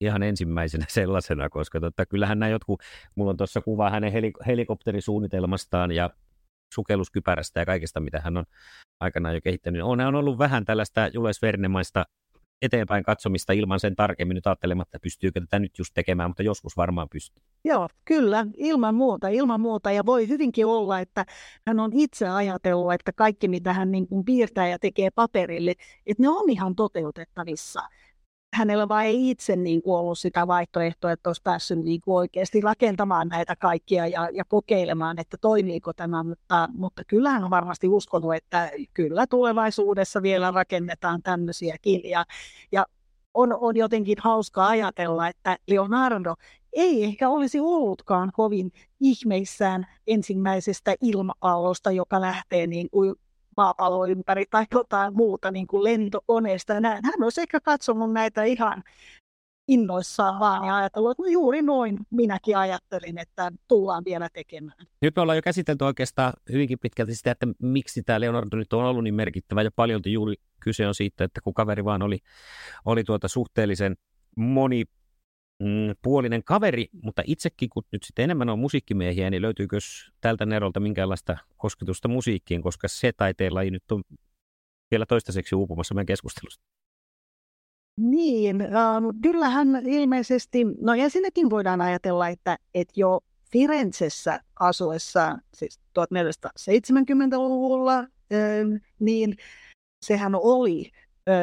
Ihan 0.00 0.22
ensimmäisenä 0.22 0.84
sellaisena, 1.00 1.48
koska 1.48 1.80
totta, 1.80 2.06
kyllähän 2.06 2.38
nämä 2.38 2.50
jotkut, 2.50 2.82
mulla 3.14 3.30
on 3.30 3.36
tuossa 3.36 3.60
kuva 3.60 3.90
hänen 3.90 4.12
helik- 4.12 4.46
helikopterisuunnitelmastaan 4.46 5.92
ja 5.92 6.10
sukelluskypärästä 6.74 7.60
ja 7.60 7.66
kaikesta, 7.66 8.00
mitä 8.00 8.20
hän 8.20 8.36
on 8.36 8.44
aikanaan 9.00 9.34
jo 9.34 9.40
kehittänyt. 9.40 9.82
On, 9.82 10.00
on 10.00 10.14
ollut 10.14 10.38
vähän 10.38 10.64
tällaista 10.64 11.08
Jules 11.14 11.42
Vernemaista 11.42 12.04
eteenpäin 12.62 13.04
katsomista 13.04 13.52
ilman 13.52 13.80
sen 13.80 13.96
tarkemmin 13.96 14.34
nyt 14.34 14.46
ajattelematta, 14.46 14.98
pystyykö 15.02 15.40
tätä 15.40 15.58
nyt 15.58 15.78
just 15.78 15.94
tekemään, 15.94 16.30
mutta 16.30 16.42
joskus 16.42 16.76
varmaan 16.76 17.08
pystyy. 17.12 17.44
Joo, 17.64 17.88
kyllä, 18.04 18.46
ilman 18.56 18.94
muuta, 18.94 19.28
ilman 19.28 19.60
muuta. 19.60 19.90
Ja 19.90 20.06
voi 20.06 20.28
hyvinkin 20.28 20.66
olla, 20.66 21.00
että 21.00 21.24
hän 21.66 21.80
on 21.80 21.90
itse 21.94 22.28
ajatellut, 22.28 22.92
että 22.92 23.12
kaikki 23.12 23.48
mitä 23.48 23.72
hän 23.72 23.90
niin 23.90 24.08
kuin 24.08 24.24
piirtää 24.24 24.68
ja 24.68 24.78
tekee 24.78 25.10
paperille, 25.10 25.74
että 26.06 26.22
ne 26.22 26.28
on 26.28 26.50
ihan 26.50 26.74
toteutettavissa 26.76 27.80
hänellä 28.54 28.88
vaan 28.88 29.04
ei 29.04 29.30
itse 29.30 29.56
niin 29.56 29.82
kuin 29.82 29.96
ollut 29.96 30.18
sitä 30.18 30.46
vaihtoehtoa, 30.46 31.12
että 31.12 31.28
olisi 31.28 31.42
päässyt 31.42 31.78
niin 31.78 32.00
kuin 32.00 32.16
oikeasti 32.16 32.60
rakentamaan 32.60 33.28
näitä 33.28 33.56
kaikkia 33.56 34.06
ja, 34.06 34.28
ja 34.32 34.44
kokeilemaan, 34.44 35.18
että 35.18 35.36
toimiiko 35.40 35.92
tämä, 35.92 36.22
mutta, 36.22 36.68
mutta 36.72 37.02
kyllä 37.04 37.30
hän 37.30 37.44
on 37.44 37.50
varmasti 37.50 37.88
uskonut, 37.88 38.34
että 38.34 38.70
kyllä 38.94 39.26
tulevaisuudessa 39.26 40.22
vielä 40.22 40.50
rakennetaan 40.50 41.22
tämmöisiäkin. 41.22 42.10
Ja, 42.10 42.24
ja 42.72 42.86
on, 43.34 43.56
on 43.60 43.76
jotenkin 43.76 44.16
hauska 44.20 44.66
ajatella, 44.66 45.28
että 45.28 45.58
Leonardo 45.66 46.34
ei 46.72 47.04
ehkä 47.04 47.28
olisi 47.28 47.60
ollutkaan 47.60 48.30
kovin 48.32 48.72
ihmeissään 49.00 49.86
ensimmäisestä 50.06 50.94
ilma-allosta, 51.00 51.90
joka 51.90 52.20
lähtee 52.20 52.66
niin 52.66 52.90
kuin 52.90 53.14
maapallo 53.60 54.06
ympäri 54.06 54.44
tai 54.50 54.64
jotain 54.72 55.16
muuta 55.16 55.50
niin 55.50 55.66
kuin 55.66 55.84
lentokoneesta. 55.84 56.80
Näin. 56.80 57.04
Hän 57.04 57.22
olisi 57.22 57.40
ehkä 57.40 57.60
katsonut 57.60 58.12
näitä 58.12 58.42
ihan, 58.44 58.82
innoissaan 59.68 60.40
vaan 60.40 60.66
ja 60.66 60.76
ajatellut, 60.76 61.10
että 61.10 61.22
no 61.22 61.28
juuri 61.28 61.62
noin 61.62 61.98
minäkin 62.10 62.56
ajattelin, 62.56 63.18
että 63.18 63.52
tullaan 63.68 64.04
vielä 64.04 64.28
tekemään. 64.32 64.86
Nyt 65.02 65.16
me 65.16 65.22
ollaan 65.22 65.38
jo 65.38 65.42
käsitelty 65.42 65.84
oikeastaan 65.84 66.32
hyvinkin 66.52 66.78
pitkälti 66.78 67.14
sitä, 67.14 67.30
että 67.30 67.46
miksi 67.62 68.02
tämä 68.02 68.20
Leonardo 68.20 68.56
nyt 68.56 68.72
on 68.72 68.84
ollut 68.84 69.04
niin 69.04 69.14
merkittävä 69.14 69.62
ja 69.62 69.70
paljon 69.76 70.00
juuri 70.06 70.34
kyse 70.60 70.86
on 70.86 70.94
siitä, 70.94 71.24
että 71.24 71.40
kun 71.40 71.54
kaveri 71.54 71.84
vaan 71.84 72.02
oli, 72.02 72.18
oli 72.84 73.04
tuota 73.04 73.28
suhteellisen 73.28 73.96
moni 74.36 74.84
mm, 75.60 75.96
puolinen 76.02 76.44
kaveri, 76.44 76.88
mutta 77.02 77.22
itsekin 77.26 77.70
kun 77.70 77.82
nyt 77.92 78.02
sitten 78.02 78.22
enemmän 78.22 78.48
on 78.48 78.58
musiikkimiehiä, 78.58 79.30
niin 79.30 79.42
löytyykö 79.42 79.78
tältä 80.20 80.46
Nerolta 80.46 80.80
minkäänlaista 80.80 81.36
kosketusta 81.56 82.08
musiikkiin, 82.08 82.62
koska 82.62 82.88
se 82.88 83.12
taiteella 83.16 83.62
nyt 83.62 83.92
on 83.92 84.02
vielä 84.90 85.06
toistaiseksi 85.06 85.54
uupumassa 85.54 85.94
meidän 85.94 86.06
keskustelusta? 86.06 86.64
Niin, 87.96 88.60
ähm, 88.60 89.04
kyllähän 89.22 89.68
ilmeisesti, 89.86 90.64
no 90.80 90.94
ensinnäkin 90.94 91.50
voidaan 91.50 91.80
ajatella, 91.80 92.28
että, 92.28 92.58
että 92.74 92.92
jo 92.96 93.20
Firenzessä 93.52 94.40
asuessa, 94.60 95.38
siis 95.54 95.80
1470-luvulla, 95.98 97.98
äh, 97.98 98.06
niin 98.98 99.36
sehän 100.04 100.34
oli, 100.34 100.90
äh, 101.28 101.34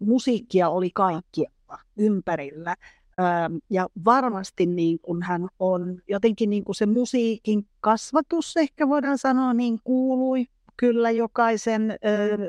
musiikkia 0.00 0.68
oli 0.68 0.90
kaikkialla 0.94 1.78
ympärillä. 1.96 2.76
Ähm, 3.20 3.56
ja 3.70 3.88
varmasti 4.04 4.66
niin 4.66 4.98
kun 5.02 5.22
hän 5.22 5.48
on 5.58 6.02
jotenkin 6.08 6.50
niin 6.50 6.64
kuin 6.64 6.76
se 6.76 6.86
musiikin 6.86 7.66
kasvatus, 7.80 8.56
ehkä 8.56 8.88
voidaan 8.88 9.18
sanoa, 9.18 9.54
niin 9.54 9.80
kuului 9.84 10.46
kyllä 10.76 11.10
jokaisen 11.10 11.90
ö, 11.90 11.96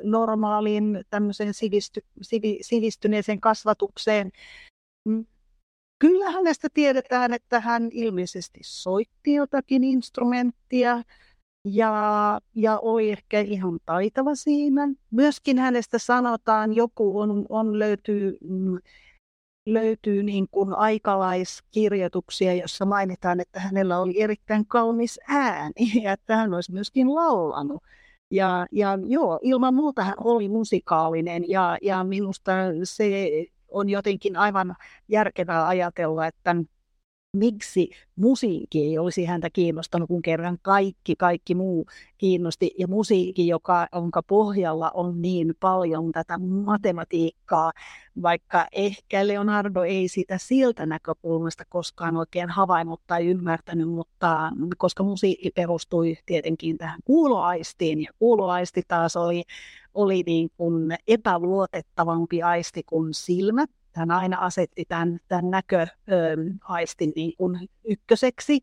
normaalin 0.04 1.06
tämmöisen 1.10 1.54
sivisty, 1.54 2.02
sivi, 2.22 2.58
sivistyneeseen 2.62 3.42
kasvatukseen. 3.42 4.32
Mm. 5.10 5.26
Kyllä 6.00 6.32
hänestä 6.32 6.68
tiedetään, 6.74 7.34
että 7.34 7.60
hän 7.60 7.90
ilmeisesti 7.92 8.60
soitti 8.64 9.34
jotakin 9.34 9.84
instrumenttia 9.84 11.04
ja, 11.66 12.40
ja 12.56 12.80
oli 12.80 13.12
ehkä 13.12 13.40
ihan 13.40 13.80
taitava 13.86 14.36
siinä. 14.36 14.88
Myöskin 15.12 15.60
hänestä 15.60 16.00
sanotaan, 16.00 16.76
joku 16.76 17.20
on, 17.20 17.46
on 17.50 17.80
löytyy, 17.80 18.38
mm, 18.42 18.80
löytyy 19.66 20.24
niin 20.24 20.48
kuin 20.52 20.74
aikalaiskirjoituksia, 20.74 22.54
jossa 22.54 22.86
mainitaan, 22.86 23.40
että 23.40 23.60
hänellä 23.60 24.00
oli 24.00 24.22
erittäin 24.22 24.66
kaunis 24.66 25.20
ääni 25.28 25.92
ja 26.04 26.12
että 26.12 26.36
hän 26.36 26.54
olisi 26.54 26.72
myöskin 26.74 27.16
laulanut. 27.16 27.84
Ja, 28.32 28.68
ja 28.72 28.98
joo, 29.08 29.40
ilman 29.42 29.74
muuta 29.74 30.04
hän 30.04 30.16
oli 30.24 30.50
musikaalinen 30.50 31.50
ja, 31.50 31.78
ja 31.82 32.04
minusta 32.04 32.52
se 32.84 33.30
on 33.68 33.90
jotenkin 33.90 34.38
aivan 34.38 34.76
järkevää 35.08 35.68
ajatella, 35.68 36.28
että 36.28 36.56
miksi 37.36 37.90
musiikki 38.16 38.82
ei 38.82 38.98
olisi 38.98 39.26
häntä 39.26 39.50
kiinnostanut, 39.50 40.08
kun 40.08 40.22
kerran 40.22 40.58
kaikki, 40.62 41.16
kaikki 41.16 41.56
muu 41.56 41.86
kiinnosti. 42.18 42.72
Ja 42.80 42.88
musiikki, 42.88 43.48
joka, 43.48 43.88
jonka 43.96 44.24
pohjalla 44.24 44.92
on 44.94 45.22
niin 45.22 45.54
paljon 45.60 46.12
tätä 46.12 46.38
matematiikkaa, 46.38 47.72
vaikka 48.22 48.68
ehkä 48.72 49.28
Leonardo 49.28 49.84
ei 49.84 50.08
sitä 50.08 50.38
siltä 50.38 50.86
näkökulmasta 50.86 51.64
koskaan 51.70 52.18
oikein 52.18 52.50
havainnut 52.50 53.02
tai 53.08 53.26
ymmärtänyt, 53.28 53.90
mutta 53.90 54.52
koska 54.78 55.04
musiikki 55.04 55.52
perustui 55.52 56.18
tietenkin 56.26 56.78
tähän 56.78 57.00
kuuloaistiin, 57.06 58.02
ja 58.02 58.12
kuuloaisti 58.20 58.82
taas 58.88 59.16
oli, 59.16 59.44
oli 59.94 60.24
niin 60.26 60.50
kuin 60.58 60.98
epäluotettavampi 61.08 62.42
aisti 62.42 62.84
kuin 62.84 63.14
silmät, 63.14 63.70
hän 63.96 64.12
aina 64.12 64.38
asetti 64.38 64.86
tämän, 64.86 65.20
tämän 65.28 65.52
näköaistin 65.52 67.14
niin 67.16 67.34
kuin 67.38 67.60
ykköseksi, 67.84 68.60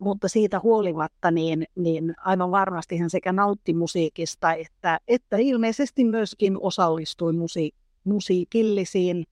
mutta 0.00 0.28
siitä 0.28 0.60
huolimatta 0.60 1.30
niin, 1.30 1.66
niin 1.74 2.14
aivan 2.18 2.50
varmasti 2.50 2.98
hän 2.98 3.10
sekä 3.10 3.32
nautti 3.32 3.74
musiikista 3.74 4.52
että, 4.52 5.00
että 5.08 5.36
ilmeisesti 5.36 6.04
myöskin 6.04 6.56
osallistui 6.60 7.32
musi, 7.32 7.72
musiikillisiin 8.04 9.24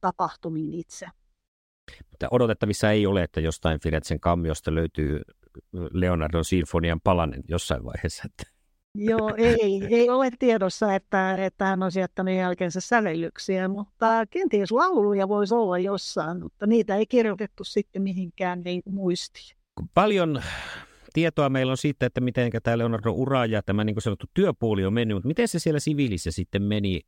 tapahtumiin 0.00 0.74
itse. 0.74 1.06
Mutta 2.10 2.28
odotettavissa 2.30 2.90
ei 2.90 3.06
ole, 3.06 3.22
että 3.22 3.40
jostain 3.40 3.80
Firenzen 3.80 4.20
kammiosta 4.20 4.74
löytyy 4.74 5.20
Leonardon 5.92 6.44
sinfonian 6.44 7.00
palanen 7.04 7.42
jossain 7.48 7.84
vaiheessa. 7.84 8.22
Että 8.26 8.51
Joo, 8.94 9.34
ei, 9.36 9.82
ei 9.90 10.10
ole 10.10 10.30
tiedossa, 10.38 10.94
että, 10.94 11.44
että 11.44 11.64
hän 11.64 11.82
olisi 11.82 12.00
jättänyt 12.00 12.36
jälkeensä 12.36 12.80
sävellyksiä, 12.80 13.68
mutta 13.68 14.26
kenties 14.30 14.72
lauluja 14.72 15.28
voisi 15.28 15.54
olla 15.54 15.78
jossain, 15.78 16.42
mutta 16.42 16.66
niitä 16.66 16.96
ei 16.96 17.06
kirjoitettu 17.06 17.64
sitten 17.64 18.02
mihinkään 18.02 18.62
niin 18.64 18.82
muistiin. 18.90 19.56
Paljon 19.94 20.42
tietoa 21.12 21.48
meillä 21.48 21.70
on 21.70 21.76
siitä, 21.76 22.06
että 22.06 22.20
miten 22.20 22.50
tämä 22.62 22.78
Leonardo 22.78 23.12
ura 23.12 23.46
ja 23.46 23.62
tämä 23.62 23.84
niin 23.84 24.02
sanottu 24.02 24.26
työpuoli 24.34 24.84
on 24.84 24.92
mennyt, 24.92 25.16
mutta 25.16 25.28
miten 25.28 25.48
se 25.48 25.58
siellä 25.58 25.80
siviilissä 25.80 26.30
sitten 26.30 26.62
meni, 26.62 27.00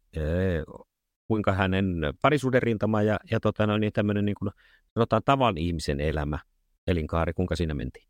kuinka 1.28 1.52
hänen 1.52 1.96
parisuuden 2.22 2.62
rintama 2.62 3.02
ja, 3.02 3.16
ja 3.30 3.40
tota, 3.40 3.66
no, 3.66 3.78
niin 3.78 3.92
tämmöinen 3.92 4.24
niin 4.24 4.36
kuin, 4.38 4.50
sanotaan 4.94 5.22
tavan 5.24 5.58
ihmisen 5.58 6.00
elämä, 6.00 6.38
elinkaari, 6.86 7.32
kuinka 7.32 7.56
siinä 7.56 7.74
mentiin? 7.74 8.08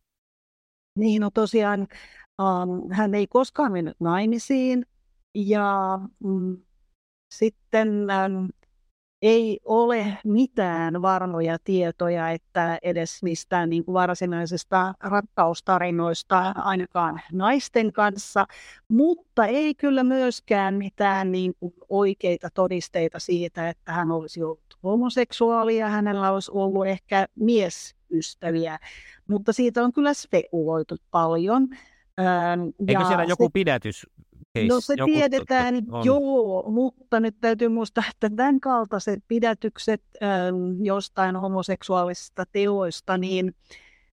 Niin, 0.98 1.20
no 1.20 1.30
tosiaan 1.34 1.86
Um, 2.42 2.90
hän 2.90 3.14
ei 3.14 3.26
koskaan 3.26 3.72
mennyt 3.72 3.96
naimisiin. 4.00 4.86
Ja 5.34 5.98
mm, 6.24 6.56
sitten 7.34 7.88
um, 7.88 8.48
ei 9.22 9.60
ole 9.64 10.18
mitään 10.24 11.02
varmoja 11.02 11.58
tietoja, 11.64 12.30
että 12.30 12.78
edes 12.82 13.22
mistään 13.22 13.70
niin 13.70 13.84
kuin 13.84 13.92
varsinaisesta 13.92 14.94
rakkaustarinoista 15.00 16.54
ainakaan 16.56 17.20
naisten 17.32 17.92
kanssa, 17.92 18.46
mutta 18.88 19.46
ei 19.46 19.74
kyllä 19.74 20.04
myöskään 20.04 20.74
mitään 20.74 21.32
niin 21.32 21.54
kuin 21.60 21.74
oikeita 21.88 22.48
todisteita 22.54 23.18
siitä, 23.18 23.68
että 23.68 23.92
hän 23.92 24.10
olisi 24.10 24.42
ollut 24.42 24.78
homoseksuaali 24.82 25.76
ja 25.76 25.88
hänellä 25.88 26.32
olisi 26.32 26.50
ollut 26.54 26.86
ehkä 26.86 27.26
miesystäviä, 27.34 28.78
mutta 29.28 29.52
siitä 29.52 29.84
on 29.84 29.92
kyllä 29.92 30.14
spekuloitu 30.14 30.96
paljon. 31.10 31.68
Ähm, 32.20 32.60
Eikö 32.88 33.04
siellä 33.06 33.24
joku 33.24 33.44
se, 33.44 33.50
pidätys? 33.52 34.06
Case, 34.56 34.66
no 34.66 34.80
se 34.80 34.94
joku, 34.96 35.12
tiedetään, 35.12 35.74
on. 35.90 36.04
joo, 36.04 36.70
mutta 36.70 37.20
nyt 37.20 37.36
täytyy 37.40 37.68
muistaa, 37.68 38.04
että 38.10 38.36
tämän 38.36 38.60
kaltaiset 38.60 39.24
pidätykset 39.28 40.02
ähm, 40.22 40.84
jostain 40.84 41.36
homoseksuaalisista 41.36 42.44
teoista, 42.52 43.18
niin 43.18 43.54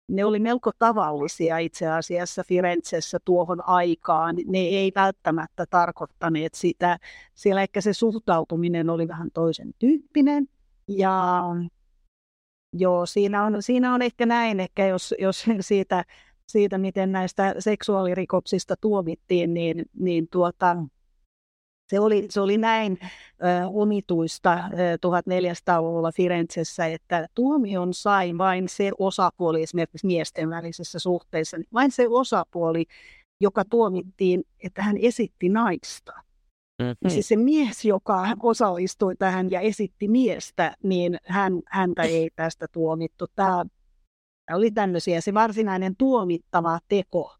ne 0.08 0.24
oli 0.24 0.38
melko 0.38 0.70
tavallisia 0.78 1.58
itse 1.58 1.88
asiassa 1.88 2.44
Firenzessä 2.48 3.18
tuohon 3.24 3.68
aikaan. 3.68 4.36
Ne 4.46 4.58
ei 4.58 4.92
välttämättä 4.94 5.64
tarkoittaneet 5.70 6.54
sitä. 6.54 6.98
Siellä 7.34 7.62
ehkä 7.62 7.80
se 7.80 7.92
suhtautuminen 7.92 8.90
oli 8.90 9.08
vähän 9.08 9.30
toisen 9.34 9.74
tyyppinen. 9.78 10.48
Ja 10.88 11.42
joo, 12.72 13.06
siinä 13.06 13.44
on, 13.44 13.62
siinä 13.62 13.94
on 13.94 14.02
ehkä 14.02 14.26
näin, 14.26 14.60
ehkä 14.60 14.86
jos, 14.86 15.14
jos 15.18 15.46
siitä 15.60 16.04
siitä, 16.46 16.78
miten 16.78 17.12
näistä 17.12 17.54
seksuaalirikoksista 17.58 18.74
tuomittiin, 18.80 19.54
niin, 19.54 19.84
niin 19.98 20.28
tuota, 20.28 20.76
se 21.90 22.00
oli, 22.00 22.26
se 22.30 22.40
oli 22.40 22.58
näin 22.58 22.98
ö, 23.02 23.66
omituista 23.66 24.52
ö, 24.52 24.96
1400-luvulla 24.96 26.12
Firenzessä, 26.12 26.86
että 26.86 27.26
tuomion 27.34 27.94
sai 27.94 28.38
vain 28.38 28.68
se 28.68 28.90
osapuoli 28.98 29.62
esimerkiksi 29.62 30.06
miesten 30.06 30.50
välisessä 30.50 30.98
suhteessa, 30.98 31.56
vain 31.72 31.90
se 31.90 32.08
osapuoli, 32.08 32.84
joka 33.40 33.64
tuomittiin, 33.64 34.44
että 34.64 34.82
hän 34.82 34.96
esitti 34.96 35.48
naista. 35.48 36.12
Mm-hmm. 36.82 37.10
Siis 37.10 37.28
se 37.28 37.36
mies, 37.36 37.84
joka 37.84 38.28
osallistui 38.42 39.16
tähän 39.16 39.50
ja 39.50 39.60
esitti 39.60 40.08
miestä, 40.08 40.76
niin 40.82 41.18
hän, 41.24 41.52
häntä 41.66 42.02
ei 42.02 42.30
tästä 42.36 42.66
tuomittu. 42.72 43.26
Tämä 43.34 43.64
oli 44.52 44.70
tämmöisiä. 44.70 45.20
Se 45.20 45.34
varsinainen 45.34 45.96
tuomittava 45.96 46.78
teko, 46.88 47.36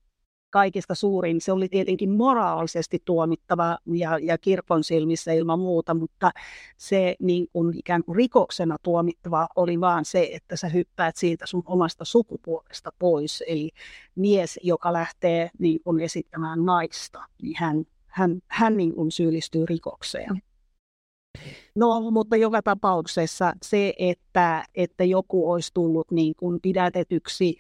kaikista 0.51 0.95
suurin, 0.95 1.41
se 1.41 1.53
oli 1.53 1.69
tietenkin 1.69 2.11
moraalisesti 2.11 3.03
tuomittava 3.05 3.79
ja, 3.87 4.19
ja 4.19 4.39
kirkon 4.39 4.85
silmissä 4.85 5.33
ilman 5.33 5.59
muuta, 5.59 5.95
mutta 5.95 6.31
se 6.77 7.17
niin 7.21 7.47
kuin 7.53 7.79
ikään 7.79 8.05
kuin 8.05 8.17
rikoksena 8.17 8.77
tuomittava 8.83 9.49
oli 9.57 9.81
vaan 9.81 10.05
se, 10.05 10.29
että 10.33 10.57
sä 10.57 10.69
hyppäät 10.69 11.17
siitä 11.17 11.47
sun 11.47 11.63
omasta 11.67 12.05
sukupuolesta 12.05 12.91
pois. 12.99 13.45
Eli 13.47 13.71
mies, 14.15 14.61
joka 14.63 14.93
lähtee 14.93 15.51
niin 15.59 15.81
kuin 15.85 16.01
esittämään 16.01 16.65
naista, 16.65 17.25
niin 17.43 17.57
hän, 17.59 17.85
hän, 18.07 18.41
hän 18.49 18.77
niin 18.77 18.95
kuin 18.95 19.11
syyllistyy 19.11 19.67
rikokseen. 19.67 20.43
No, 21.75 22.11
mutta 22.11 22.37
joka 22.37 22.63
tapauksessa 22.63 23.53
se, 23.63 23.95
että, 23.99 24.65
että 24.75 25.05
joku 25.05 25.51
olisi 25.51 25.71
tullut 25.75 26.11
niin 26.11 26.35
kuin 26.37 26.61
pidätetyksi 26.63 27.57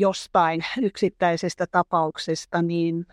jostain 0.00 0.64
yksittäisestä 0.82 1.66
tapauksesta, 1.70 2.62
niin 2.62 3.06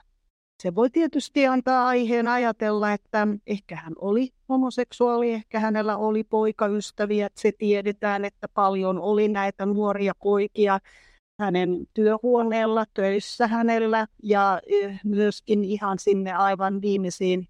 se 0.64 0.76
voi 0.76 0.90
tietysti 0.90 1.48
antaa 1.48 1.88
aiheen 1.88 2.28
ajatella, 2.28 2.94
että 2.94 3.28
ehkä 3.48 3.76
hän 3.76 3.94
oli 4.00 4.30
homoseksuaali, 4.50 5.32
ehkä 5.32 5.60
hänellä 5.60 5.98
oli 5.98 6.24
poikaystäviä. 6.24 7.30
Se 7.36 7.52
tiedetään, 7.58 8.26
että 8.26 8.48
paljon 8.48 9.00
oli 9.00 9.28
näitä 9.28 9.66
nuoria 9.66 10.14
poikia 10.24 10.80
hänen 11.40 11.88
työhuoneella, 11.94 12.86
töissä 12.94 13.48
hänellä 13.48 14.08
ja 14.24 14.62
myöskin 15.04 15.64
ihan 15.64 16.00
sinne 16.00 16.34
aivan 16.34 16.82
viimeisiin 16.82 17.48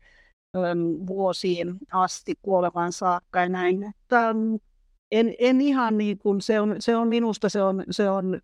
vuosiin 1.08 1.78
asti 1.92 2.34
kuolevan 2.42 2.92
saakka 2.92 3.40
ja 3.40 3.50
näin. 3.50 3.84
Että 3.84 4.36
en, 5.12 5.36
en 5.40 5.62
ihan 5.62 5.98
niin 5.98 6.18
kuin, 6.18 6.42
se 6.42 6.60
on, 6.60 6.76
se 6.80 6.96
on 6.96 7.08
minusta 7.08 7.50
se 7.50 7.62
on, 7.62 7.84
se 7.92 8.10
on 8.10 8.42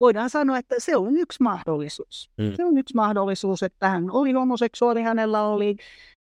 voidaan 0.00 0.30
sanoa, 0.30 0.58
että 0.58 0.74
se 0.78 0.96
on 0.96 1.16
yksi 1.16 1.42
mahdollisuus. 1.42 2.30
Mm. 2.38 2.52
Se 2.56 2.64
on 2.64 2.78
yksi 2.78 2.94
mahdollisuus, 2.94 3.62
että 3.62 3.88
hän 3.88 4.10
oli 4.10 4.32
homoseksuaali, 4.32 5.02
hänellä 5.02 5.42
oli 5.42 5.76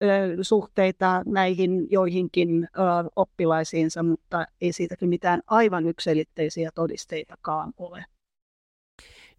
ö, 0.04 0.08
suhteita 0.42 1.24
näihin 1.26 1.88
joihinkin 1.92 2.64
ö, 2.64 2.80
oppilaisiinsa, 3.16 4.04
mutta 4.04 4.46
ei 4.62 4.74
siitäkin 4.74 5.10
mitään 5.10 5.42
aivan 5.48 5.88
yksilitteisiä 5.88 6.70
todisteitakaan 6.76 7.74
ole. 7.78 8.06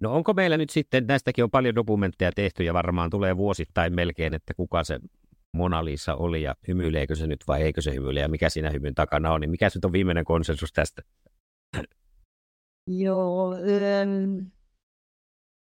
No 0.02 0.14
onko 0.14 0.32
meillä 0.32 0.56
nyt 0.56 0.70
sitten, 0.70 1.06
näistäkin 1.06 1.44
on 1.44 1.50
paljon 1.50 1.74
dokumentteja 1.74 2.32
tehty 2.32 2.64
ja 2.64 2.74
varmaan 2.74 3.10
tulee 3.10 3.36
vuosittain 3.36 3.94
melkein, 3.94 4.34
että 4.34 4.54
kuka 4.54 4.84
se 4.84 5.00
Mona 5.56 5.84
Lisa 5.84 6.14
oli 6.14 6.42
ja 6.42 6.54
hymyileekö 6.68 7.14
se 7.14 7.26
nyt 7.26 7.40
vai 7.48 7.62
eikö 7.62 7.82
se 7.82 7.94
hymyile 7.94 8.20
ja 8.20 8.28
mikä 8.28 8.48
siinä 8.48 8.70
hymyn 8.70 8.94
takana 8.94 9.32
on, 9.32 9.40
niin 9.40 9.50
mikä 9.50 9.68
nyt 9.74 9.84
on 9.84 9.92
viimeinen 9.92 10.24
konsensus 10.24 10.72
tästä? 10.72 11.02
Joo, 12.86 13.54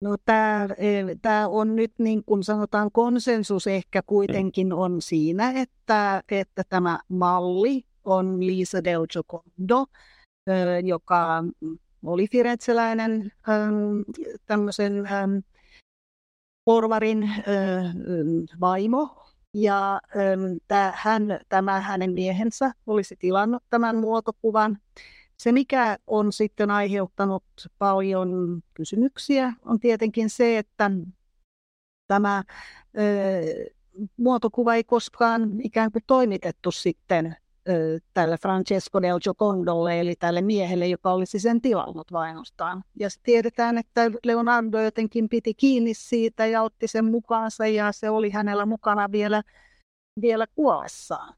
no 0.01 0.15
tämä, 0.25 1.47
on 1.47 1.75
nyt 1.75 1.93
niin 1.97 2.23
kuin 2.25 2.43
sanotaan 2.43 2.91
konsensus 2.91 3.67
ehkä 3.67 4.01
kuitenkin 4.01 4.73
on 4.73 5.01
siinä, 5.01 5.51
että, 5.51 6.23
että 6.31 6.63
tämä 6.69 6.99
malli 7.07 7.83
on 8.03 8.47
Lisa 8.47 8.83
Del 8.83 9.05
Giocondo, 9.13 9.85
joka 10.83 11.43
oli 12.05 12.27
firenzeläinen 12.27 13.31
tämmöisen 14.45 14.93
porvarin 16.65 17.29
vaimo, 18.59 19.25
ja 19.53 20.01
hän, 20.93 21.39
tämä 21.49 21.81
hänen 21.81 22.13
miehensä 22.13 22.71
olisi 22.87 23.15
tilannut 23.15 23.63
tämän 23.69 23.97
muotokuvan. 23.97 24.77
Se, 25.37 25.51
mikä 25.51 25.97
on 26.07 26.33
sitten 26.33 26.71
aiheuttanut 26.71 27.43
paljon 27.77 28.61
kysymyksiä, 28.73 29.53
on 29.65 29.79
tietenkin 29.79 30.29
se, 30.29 30.57
että 30.57 30.91
tämä 32.07 32.43
ö, 32.97 33.71
muotokuva 34.17 34.75
ei 34.75 34.83
koskaan 34.83 35.61
ikään 35.61 35.91
kuin 35.91 36.03
toimitettu 36.07 36.71
sitten 36.71 37.35
tälle 38.13 38.37
Francesco 38.37 39.01
del 39.01 39.19
Giocondolle, 39.19 39.99
eli 39.99 40.15
tälle 40.15 40.41
miehelle, 40.41 40.87
joka 40.87 41.11
olisi 41.11 41.39
sen 41.39 41.61
tilannut 41.61 42.11
vainostaan. 42.11 42.83
Ja 42.99 43.09
tiedetään, 43.23 43.77
että 43.77 44.11
Leonardo 44.23 44.81
jotenkin 44.81 45.29
piti 45.29 45.53
kiinni 45.53 45.93
siitä 45.93 46.45
ja 46.45 46.61
otti 46.61 46.87
sen 46.87 47.05
mukaansa, 47.05 47.67
ja 47.67 47.91
se 47.91 48.09
oli 48.09 48.29
hänellä 48.29 48.65
mukana 48.65 49.11
vielä, 49.11 49.43
vielä 50.21 50.45
kuollessaan. 50.55 51.33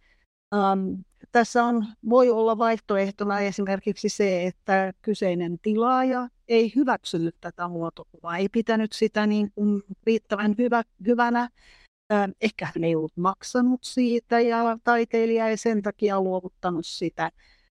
Um, 0.55 1.03
tässä 1.31 1.63
on, 1.63 1.85
voi 2.09 2.29
olla 2.29 2.57
vaihtoehtona 2.57 3.39
esimerkiksi 3.39 4.09
se, 4.09 4.45
että 4.45 4.93
kyseinen 5.01 5.59
tilaaja 5.59 6.29
ei 6.47 6.71
hyväksynyt 6.75 7.35
tätä 7.41 7.67
muotokuvaa, 7.67 8.37
ei 8.37 8.49
pitänyt 8.49 8.93
sitä 8.93 9.27
niin 9.27 9.51
kuin 9.55 9.83
riittävän 10.05 10.55
hyvä, 10.57 10.83
hyvänä. 11.07 11.49
Ehkä 12.41 12.65
hän 12.75 12.83
ei 12.83 12.95
ollut 12.95 13.17
maksanut 13.17 13.83
siitä 13.83 14.39
ja 14.39 14.77
taiteilija 14.83 15.47
ei 15.47 15.57
sen 15.57 15.81
takia 15.81 16.21
luovuttanut 16.21 16.85
sitä 16.85 17.31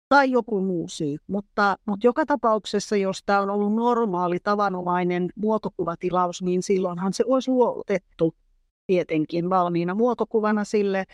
tai 0.10 0.32
joku 0.32 0.62
muu 0.62 0.88
syy. 0.88 1.18
Mutta, 1.28 1.78
mutta 1.86 2.08
joka 2.08 2.26
tapauksessa, 2.26 2.96
jos 2.96 3.24
tämä 3.26 3.42
on 3.42 3.50
ollut 3.50 3.76
normaali, 3.76 4.40
tavanomainen 4.40 5.30
muotokuvatilaus, 5.36 6.42
niin 6.42 6.64
silloinhan 6.64 7.14
se 7.14 7.24
olisi 7.28 7.52
luovutettu 7.52 8.36
tietenkin 8.88 9.50
valmiina 9.50 9.96
muotokuvana 9.96 10.64
sille 10.64 11.06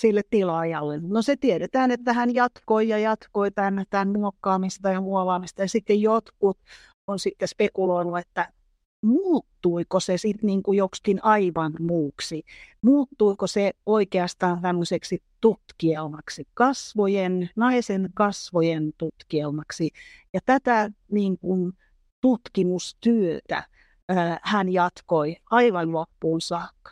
sille 0.00 0.22
tilaajalle. 0.30 1.00
No 1.02 1.22
se 1.22 1.36
tiedetään, 1.36 1.90
että 1.90 2.12
hän 2.12 2.34
jatkoi 2.34 2.88
ja 2.88 2.98
jatkoi 2.98 3.50
tämän, 3.50 3.84
tämän 3.90 4.08
muokkaamista 4.08 4.90
ja 4.90 5.00
muovaamista. 5.00 5.62
Ja 5.62 5.68
sitten 5.68 6.00
jotkut 6.00 6.58
on 7.06 7.18
sitten 7.18 7.48
spekuloinut, 7.48 8.18
että 8.18 8.52
muuttuiko 9.02 10.00
se 10.00 10.16
sitten 10.18 10.46
niin 10.46 10.62
kuin 10.62 10.78
joksikin 10.78 11.24
aivan 11.24 11.72
muuksi? 11.80 12.44
Muuttuiko 12.82 13.46
se 13.46 13.72
oikeastaan 13.86 14.62
tämmöiseksi 14.62 15.22
tutkielmaksi, 15.40 16.48
kasvojen, 16.54 17.50
naisen 17.56 18.10
kasvojen 18.14 18.92
tutkielmaksi? 18.98 19.90
Ja 20.34 20.40
tätä 20.46 20.90
niin 21.10 21.38
kuin 21.38 21.72
tutkimustyötä 22.20 23.64
hän 24.42 24.72
jatkoi 24.72 25.36
aivan 25.50 25.92
loppuun 25.92 26.40
saakka. 26.40 26.90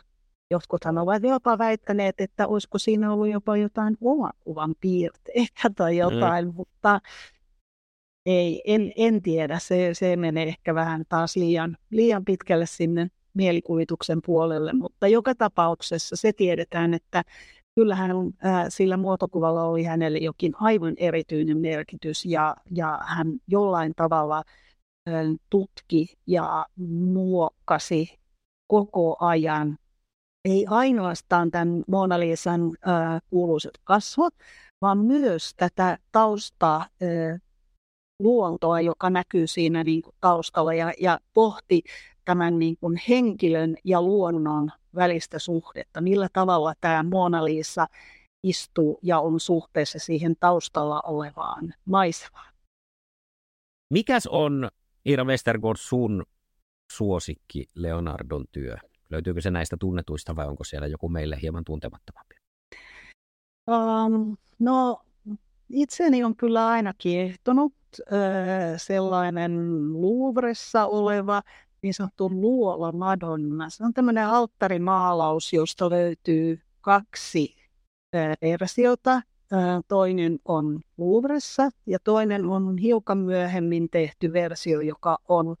Jotkuthan 0.51 0.97
ovat 0.97 1.23
jopa 1.23 1.57
väittäneet, 1.57 2.21
että 2.21 2.47
olisiko 2.47 2.77
siinä 2.77 3.13
ollut 3.13 3.29
jopa 3.29 3.57
jotain 3.57 3.97
omakuvan 4.01 4.75
piirteitä 4.81 5.69
tai 5.75 5.93
mm. 5.93 5.97
jotain, 5.97 6.45
mm. 6.45 6.53
mutta 6.55 7.01
ei, 8.27 8.61
en, 8.65 8.91
en 8.95 9.21
tiedä. 9.21 9.59
Se, 9.59 9.89
se 9.93 10.15
menee 10.15 10.47
ehkä 10.47 10.75
vähän 10.75 11.03
taas 11.09 11.35
liian, 11.35 11.77
liian 11.89 12.25
pitkälle 12.25 12.65
sinne 12.65 13.07
mielikuvituksen 13.33 14.19
puolelle, 14.25 14.73
mutta 14.73 15.07
joka 15.07 15.35
tapauksessa 15.35 16.15
se 16.15 16.33
tiedetään, 16.33 16.93
että 16.93 17.23
kyllähän 17.75 18.11
ää, 18.41 18.69
sillä 18.69 18.97
muotokuvalla 18.97 19.63
oli 19.63 19.83
hänelle 19.83 20.17
jokin 20.17 20.53
aivan 20.59 20.93
erityinen 20.97 21.57
merkitys 21.57 22.25
ja, 22.25 22.55
ja 22.71 22.99
hän 23.05 23.27
jollain 23.47 23.93
tavalla 23.95 24.43
ää, 25.07 25.23
tutki 25.49 26.07
ja 26.27 26.65
muokkasi 27.13 28.19
koko 28.67 29.17
ajan 29.19 29.77
ei 30.45 30.65
ainoastaan 30.69 31.51
tämän 31.51 31.83
Mona 31.87 32.19
Lisan 32.19 32.61
äh, 32.61 33.21
kuuluisat 33.29 33.73
kasvot, 33.83 34.33
vaan 34.81 34.97
myös 34.97 35.53
tätä 35.57 35.97
taustaa, 36.11 36.81
äh, 36.81 37.41
luontoa, 38.19 38.81
joka 38.81 39.09
näkyy 39.09 39.47
siinä 39.47 39.83
niin 39.83 40.01
kuin 40.01 40.15
taustalla 40.21 40.73
ja, 40.73 40.93
ja 40.99 41.19
pohti 41.33 41.83
tämän 42.25 42.59
niin 42.59 42.77
kuin 42.77 43.01
henkilön 43.09 43.75
ja 43.83 44.01
luonnon 44.01 44.71
välistä 44.95 45.39
suhdetta, 45.39 46.01
millä 46.01 46.27
tavalla 46.33 46.73
tämä 46.81 47.03
Mona 47.03 47.45
Lisa 47.45 47.87
istuu 48.43 48.99
ja 49.03 49.19
on 49.19 49.39
suhteessa 49.39 49.99
siihen 49.99 50.35
taustalla 50.39 51.01
olevaan 51.01 51.73
maisemaan. 51.85 52.53
Mikäs 53.93 54.27
on, 54.27 54.69
Ira 55.05 55.25
Westergaard, 55.25 55.77
sun 55.79 56.25
suosikki 56.91 57.65
Leonardon 57.75 58.45
työ? 58.51 58.77
Löytyykö 59.09 59.41
se 59.41 59.51
näistä 59.51 59.77
tunnetuista 59.79 60.35
vai 60.35 60.47
onko 60.47 60.63
siellä 60.63 60.87
joku 60.87 61.09
meille 61.09 61.37
hieman 61.41 61.63
tuntemattomampi? 61.65 62.35
Um, 63.67 64.37
no 64.59 65.01
itseni 65.69 66.23
on 66.23 66.35
kyllä 66.35 66.67
aina 66.67 66.93
kiehtonut 66.97 67.76
äh, 68.13 68.17
sellainen 68.77 69.51
Louvressa 70.01 70.85
oleva 70.85 71.41
niin 71.81 71.93
sanottu 71.93 72.29
luola 72.29 72.91
Madonna. 72.91 73.69
Se 73.69 73.85
on 73.85 73.93
tämmöinen 73.93 74.27
alttarimaalaus, 74.27 75.53
josta 75.53 75.89
löytyy 75.89 76.61
kaksi 76.81 77.55
äh, 78.15 78.37
versiota. 78.41 79.13
Äh, 79.53 79.79
toinen 79.87 80.39
on 80.45 80.79
Louvressa 80.97 81.69
ja 81.85 81.97
toinen 82.03 82.45
on 82.45 82.77
hiukan 82.77 83.17
myöhemmin 83.17 83.89
tehty 83.89 84.33
versio, 84.33 84.81
joka 84.81 85.17
on 85.27 85.55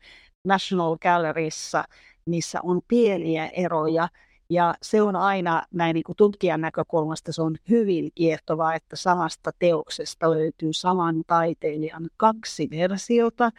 National 0.45 0.97
Galleryssa 0.97 1.83
missä 2.27 2.59
on 2.63 2.81
pieniä 2.87 3.47
eroja. 3.47 4.09
Ja 4.49 4.75
se 4.81 5.01
on 5.01 5.15
aina 5.15 5.63
näin 5.73 5.93
niin 5.93 6.03
kuin 6.03 6.15
tutkijan 6.15 6.61
näkökulmasta 6.61 7.33
se 7.33 7.41
on 7.41 7.55
hyvin 7.69 8.11
kiehtovaa, 8.15 8.75
että 8.75 8.95
samasta 8.95 9.51
teoksesta 9.59 10.31
löytyy 10.31 10.73
saman 10.73 11.23
taiteilijan 11.27 12.09
kaksi 12.17 12.67
versiota. 12.71 13.51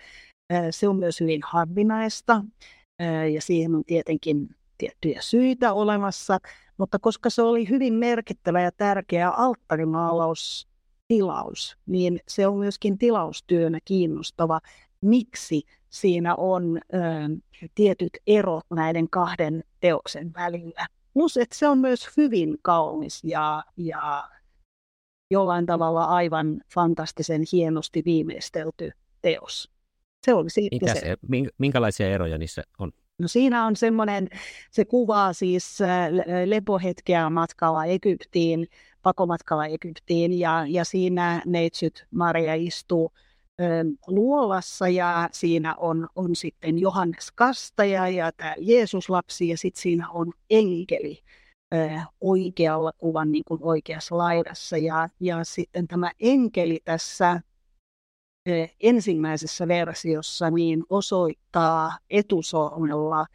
Se 0.70 0.88
on 0.88 0.96
myös 0.96 1.20
hyvin 1.20 1.40
harvinaista 1.44 2.44
ja 3.32 3.42
siihen 3.42 3.74
on 3.74 3.84
tietenkin 3.84 4.48
tiettyjä 4.78 5.18
syitä 5.22 5.72
olemassa, 5.72 6.38
mutta 6.78 6.98
koska 6.98 7.30
se 7.30 7.42
oli 7.42 7.68
hyvin 7.68 7.94
merkittävä 7.94 8.62
ja 8.62 8.72
tärkeä 8.72 9.30
alttarimaalaus 9.30 10.68
tilaus, 11.08 11.76
niin 11.86 12.20
se 12.28 12.46
on 12.46 12.58
myöskin 12.58 12.98
tilaustyönä 12.98 13.78
kiinnostava, 13.84 14.60
miksi 15.00 15.62
siinä 15.88 16.34
on 16.34 16.78
ö, 16.94 16.98
tietyt 17.74 18.12
erot 18.26 18.64
näiden 18.70 19.10
kahden 19.10 19.64
teoksen 19.80 20.32
välillä. 20.34 20.86
Plus, 21.14 21.36
että 21.36 21.56
se 21.56 21.68
on 21.68 21.78
myös 21.78 22.08
hyvin 22.16 22.58
kaunis 22.62 23.24
ja, 23.24 23.64
ja 23.76 24.28
jollain 25.30 25.66
tavalla 25.66 26.04
aivan 26.04 26.60
fantastisen 26.74 27.42
hienosti 27.52 28.02
viimeistelty 28.04 28.90
teos. 29.22 29.70
Se 30.26 30.34
oli 30.34 30.50
siitä 30.50 30.76
Mikä 30.86 30.94
se, 30.94 31.16
minkälaisia 31.58 32.08
eroja 32.08 32.38
niissä 32.38 32.62
on? 32.78 32.92
No 33.18 33.28
siinä 33.28 33.66
on 33.66 33.76
semmoinen, 33.76 34.28
se 34.70 34.84
kuvaa 34.84 35.32
siis 35.32 35.78
lepohetkeä 36.44 37.30
matkalla 37.30 37.84
Egyptiin, 37.84 38.68
pakomatkalla 39.02 39.66
Egyptiin 39.66 40.38
ja, 40.38 40.64
ja 40.68 40.84
siinä 40.84 41.42
neitsyt 41.46 42.06
Maria 42.10 42.54
istuu 42.54 43.12
luolassa 44.06 44.88
ja 44.88 45.28
siinä 45.32 45.74
on, 45.74 46.08
on 46.14 46.36
sitten 46.36 46.78
Johannes 46.78 47.32
Kastaja 47.32 48.08
ja 48.08 48.32
tämä 48.32 48.54
Jeesus-lapsi 48.58 49.48
ja 49.48 49.58
sitten 49.58 49.82
siinä 49.82 50.08
on 50.10 50.32
enkeli 50.50 51.22
oikealla 52.20 52.92
kuvan 52.98 53.32
niin 53.32 53.44
kuin 53.48 53.60
oikeassa 53.62 54.18
laidassa. 54.18 54.76
Ja, 54.76 55.08
ja 55.20 55.44
sitten 55.44 55.88
tämä 55.88 56.12
enkeli 56.20 56.80
tässä 56.84 57.40
ensimmäisessä 58.80 59.68
versiossa 59.68 60.50
niin 60.50 60.84
osoittaa 60.90 61.98
etusormella 62.10 63.26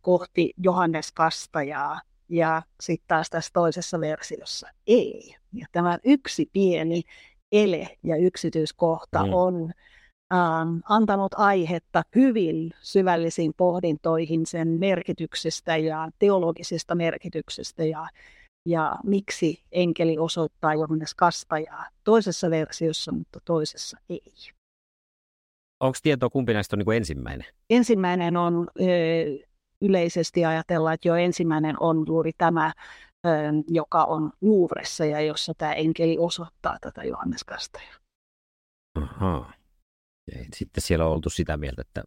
kohti 0.00 0.52
Johannes 0.56 1.12
Kastajaa 1.12 2.00
ja 2.28 2.62
sitten 2.80 3.08
taas 3.08 3.30
tässä 3.30 3.50
toisessa 3.52 4.00
versiossa 4.00 4.68
ei. 4.86 5.36
Ja 5.52 5.66
tämä 5.72 5.98
yksi 6.04 6.50
pieni 6.52 7.02
ele 7.54 7.88
ja 8.02 8.16
yksityiskohta 8.16 9.26
mm. 9.26 9.32
on 9.32 9.72
ähm, 10.34 10.76
antanut 10.88 11.34
aihetta 11.34 12.02
hyvin 12.14 12.70
syvällisiin 12.80 13.52
pohdintoihin 13.56 14.46
sen 14.46 14.68
merkityksestä 14.68 15.76
ja 15.76 16.08
teologisesta 16.18 16.94
merkityksestä 16.94 17.84
ja, 17.84 18.08
ja 18.68 18.96
miksi 19.04 19.62
enkeli 19.72 20.18
osoittaa 20.18 20.74
Johannes 20.74 21.14
kastajaa 21.14 21.86
toisessa 22.04 22.50
versiossa, 22.50 23.12
mutta 23.12 23.38
toisessa 23.44 23.98
ei. 24.08 24.32
Onko 25.80 25.98
tietoa, 26.02 26.30
kumpi 26.30 26.52
näistä 26.52 26.76
on 26.76 26.78
niin 26.78 26.84
kuin 26.84 26.96
ensimmäinen? 26.96 27.46
Ensimmäinen 27.70 28.36
on 28.36 28.68
yleisesti 29.80 30.44
ajatella, 30.44 30.92
että 30.92 31.08
jo 31.08 31.14
ensimmäinen 31.14 31.76
on 31.80 32.04
juuri 32.06 32.30
tämä 32.38 32.72
joka 33.68 34.04
on 34.04 34.32
Louvressa 34.40 35.04
ja 35.04 35.20
jossa 35.20 35.52
tämä 35.58 35.72
enkeli 35.72 36.16
osoittaa 36.18 36.78
tätä 36.80 37.04
Johannes 37.04 37.44
Kastajaa. 37.44 37.94
Aha. 38.94 39.52
Ja 40.32 40.44
sitten 40.54 40.82
siellä 40.82 41.06
on 41.06 41.12
oltu 41.12 41.30
sitä 41.30 41.56
mieltä, 41.56 41.82
että 41.82 42.02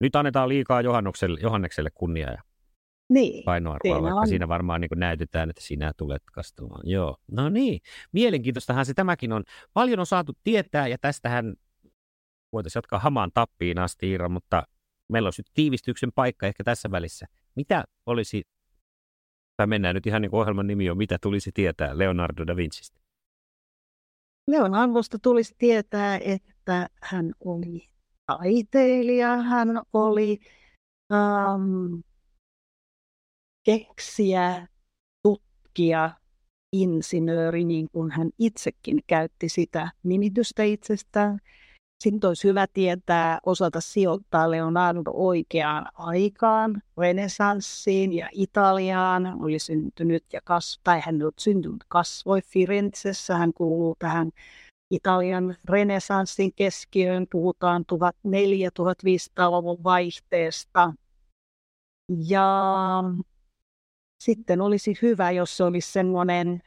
nyt 0.00 0.16
annetaan 0.16 0.48
liikaa 0.48 0.80
Johannekselle, 0.80 1.40
Johannekselle 1.42 1.90
kunniaa 1.94 2.30
ja 2.30 2.42
niin, 3.08 3.44
painoarvoa, 3.44 4.02
vaikka 4.02 4.20
on. 4.20 4.28
siinä 4.28 4.48
varmaan 4.48 4.80
niin 4.80 4.90
näytetään, 4.96 5.50
että 5.50 5.62
sinä 5.62 5.92
tulet 5.96 6.22
kastumaan. 6.32 6.80
Joo, 6.84 7.16
no 7.30 7.48
niin. 7.48 7.80
Mielenkiintoistahan 8.12 8.86
se 8.86 8.94
tämäkin 8.94 9.32
on. 9.32 9.44
Paljon 9.72 10.00
on 10.00 10.06
saatu 10.06 10.32
tietää 10.44 10.88
ja 10.88 10.98
tästähän 11.00 11.54
voitaisiin 12.52 12.78
jatkaa 12.78 12.98
hamaan 12.98 13.30
tappiin 13.34 13.78
asti, 13.78 14.10
Iira, 14.10 14.28
mutta 14.28 14.62
meillä 15.08 15.26
on 15.26 15.32
nyt 15.38 15.50
tiivistyksen 15.54 16.12
paikka 16.14 16.46
ehkä 16.46 16.64
tässä 16.64 16.90
välissä. 16.90 17.26
Mitä 17.54 17.84
olisi 18.06 18.42
tai 19.56 19.66
mennään 19.66 19.94
nyt 19.94 20.06
ihan 20.06 20.22
niin 20.22 20.30
kuin 20.30 20.40
ohjelman 20.40 20.66
nimi 20.66 20.90
on, 20.90 20.96
mitä 20.96 21.18
tulisi 21.22 21.50
tietää 21.54 21.98
Leonardo 21.98 22.46
da 22.46 22.56
Vincistä? 22.56 23.00
Leonardosta 24.50 25.18
tulisi 25.22 25.54
tietää, 25.58 26.18
että 26.18 26.88
hän 27.02 27.32
oli 27.44 27.88
taiteilija, 28.26 29.36
hän 29.36 29.68
oli 29.92 30.38
um, 31.12 32.02
keksiä, 33.64 34.68
tutkija, 35.22 36.10
insinööri, 36.72 37.64
niin 37.64 37.88
kuin 37.92 38.10
hän 38.10 38.30
itsekin 38.38 39.00
käytti 39.06 39.48
sitä 39.48 39.90
nimitystä 40.02 40.62
itsestään. 40.62 41.38
Sitten 42.02 42.28
olisi 42.28 42.48
hyvä 42.48 42.66
tietää, 42.72 43.38
osata 43.46 43.80
sijoittaa 43.80 44.50
Leonardo 44.50 45.10
oikeaan 45.14 45.86
aikaan, 45.94 46.82
renesanssiin 46.98 48.12
ja 48.12 48.28
Italiaan. 48.32 49.42
Oli 49.42 49.58
syntynyt 49.58 50.24
ja 50.32 50.40
kas, 50.44 50.80
tai 50.84 51.00
hän 51.00 51.22
on 51.22 51.32
syntynyt, 51.38 51.84
kasvoi 51.88 52.42
Firenzessä. 52.42 53.36
Hän 53.36 53.52
kuuluu 53.52 53.96
tähän 53.98 54.30
Italian 54.90 55.56
renesanssin 55.68 56.52
keskiöön. 56.56 57.26
Puhutaan 57.32 57.84
1400-1500-luvun 57.92 59.84
vaihteesta. 59.84 60.92
Ja 62.28 63.04
sitten 64.22 64.60
olisi 64.60 64.98
hyvä, 65.02 65.30
jos 65.30 65.56
se 65.56 65.64
olisi 65.64 65.92
semmoinen 65.92 66.62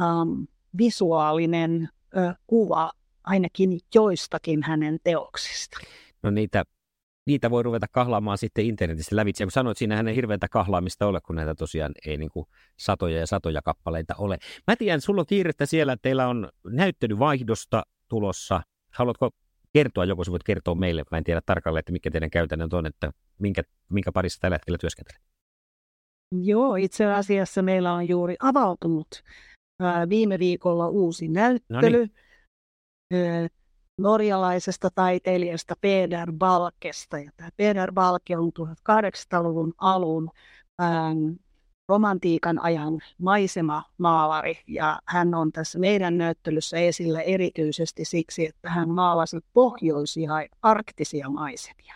um, 0.00 0.46
visuaalinen 0.78 1.88
ö, 2.16 2.34
kuva 2.46 2.90
ainakin 3.28 3.80
joistakin 3.94 4.62
hänen 4.62 4.98
teoksista. 5.04 5.78
No 6.22 6.30
niitä, 6.30 6.64
niitä 7.26 7.50
voi 7.50 7.62
ruveta 7.62 7.86
kahlaamaan 7.92 8.38
sitten 8.38 8.64
internetissä 8.64 9.16
lävitse. 9.16 9.44
Kun 9.44 9.50
sanoit, 9.50 9.78
siinä 9.78 9.96
hänen 9.96 10.14
hirveätä 10.14 10.48
kahlaamista 10.48 11.06
ole, 11.06 11.20
kun 11.20 11.36
näitä 11.36 11.54
tosiaan 11.54 11.92
ei 12.06 12.16
niin 12.16 12.30
kuin 12.30 12.46
satoja 12.76 13.18
ja 13.18 13.26
satoja 13.26 13.62
kappaleita 13.62 14.14
ole. 14.18 14.38
Mä 14.66 14.76
tiedän, 14.76 15.00
sulla 15.00 15.20
on 15.20 15.26
kiirettä 15.26 15.66
siellä, 15.66 15.92
että 15.92 16.02
teillä 16.02 16.28
on 16.28 16.48
näyttelyvaihdosta 16.66 17.82
tulossa. 18.08 18.60
Haluatko 18.92 19.30
kertoa, 19.72 20.04
joko 20.04 20.24
sä 20.24 20.30
voit 20.30 20.42
kertoa 20.42 20.74
meille, 20.74 21.04
mä 21.10 21.18
en 21.18 21.24
tiedä 21.24 21.40
tarkalleen, 21.46 21.80
että 21.80 21.92
mikä 21.92 22.10
teidän 22.10 22.30
käytännön 22.30 22.68
on, 22.72 22.86
että 22.86 23.12
minkä, 23.38 23.62
minkä 23.88 24.12
parissa 24.12 24.40
tällä 24.40 24.54
hetkellä 24.54 24.78
työskentelet? 24.78 25.22
Joo, 26.42 26.76
itse 26.76 27.04
asiassa 27.04 27.62
meillä 27.62 27.92
on 27.92 28.08
juuri 28.08 28.36
avautunut 28.40 29.08
ää, 29.80 30.08
viime 30.08 30.38
viikolla 30.38 30.88
uusi 30.88 31.28
näyttely. 31.28 31.98
Noniin 31.98 32.27
norjalaisesta 33.98 34.88
taiteilijasta 34.94 35.74
Peder 35.80 36.32
Balkesta. 36.32 37.18
Ja 37.18 37.30
tämä 37.36 37.50
Peder 37.56 37.92
Balke 37.92 38.36
on 38.36 38.52
1800-luvun 38.58 39.74
alun 39.78 40.30
ähm, 40.82 41.32
romantiikan 41.88 42.58
ajan 42.58 43.00
maisemamaalari 43.18 44.58
ja 44.66 45.00
hän 45.06 45.34
on 45.34 45.52
tässä 45.52 45.78
meidän 45.78 46.18
näyttelyssä 46.18 46.76
esillä 46.76 47.20
erityisesti 47.20 48.04
siksi, 48.04 48.46
että 48.46 48.70
hän 48.70 48.88
maalasi 48.88 49.36
pohjoisia 49.52 50.32
arktisia 50.62 51.30
maisemia. 51.30 51.94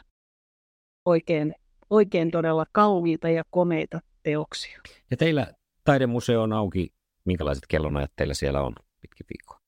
Oikein, 1.04 1.54
oikein 1.90 2.30
todella 2.30 2.66
kauniita 2.72 3.28
ja 3.28 3.42
komeita 3.50 4.00
teoksia. 4.22 4.80
Ja 5.10 5.16
teillä 5.16 5.46
taidemuseo 5.84 6.42
on 6.42 6.52
auki. 6.52 6.92
Minkälaiset 7.24 7.64
kellonajat 7.68 8.10
teillä 8.16 8.34
siellä 8.34 8.62
on 8.62 8.72
pitkin 9.00 9.26
viikkoa? 9.28 9.61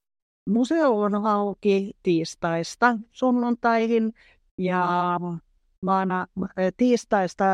Museo 0.50 1.00
on 1.00 1.26
auki 1.26 1.90
tiistaista 2.02 2.98
sunnuntaihin 3.12 4.12
ja 4.58 5.18
maana 5.80 6.26
tiistaista 6.76 7.44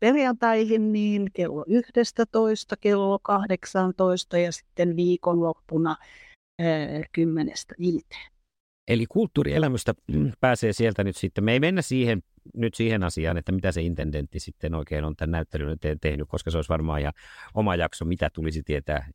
perjantaihin 0.00 0.92
niin 0.92 1.30
kello 1.32 1.64
11, 1.66 2.76
kello 2.80 3.18
18 3.22 4.38
ja 4.38 4.52
sitten 4.52 4.96
viikonloppuna 4.96 5.96
kymmenestä 7.12 7.74
viiteen. 7.78 8.32
Eli 8.88 9.06
kulttuurielämystä 9.08 9.94
pääsee 10.40 10.72
sieltä 10.72 11.04
nyt 11.04 11.16
sitten. 11.16 11.44
Me 11.44 11.52
ei 11.52 11.60
mennä 11.60 11.82
siihen, 11.82 12.22
nyt 12.54 12.74
siihen 12.74 13.02
asiaan, 13.02 13.36
että 13.36 13.52
mitä 13.52 13.72
se 13.72 13.82
intendentti 13.82 14.40
sitten 14.40 14.74
oikein 14.74 15.04
on 15.04 15.16
tämän 15.16 15.30
näyttelyn 15.30 15.78
tehnyt, 16.00 16.28
koska 16.28 16.50
se 16.50 16.58
olisi 16.58 16.68
varmaan 16.68 17.02
ja 17.02 17.12
oma 17.54 17.76
jakso, 17.76 18.04
mitä 18.04 18.30
tulisi 18.30 18.62
tietää 18.62 19.08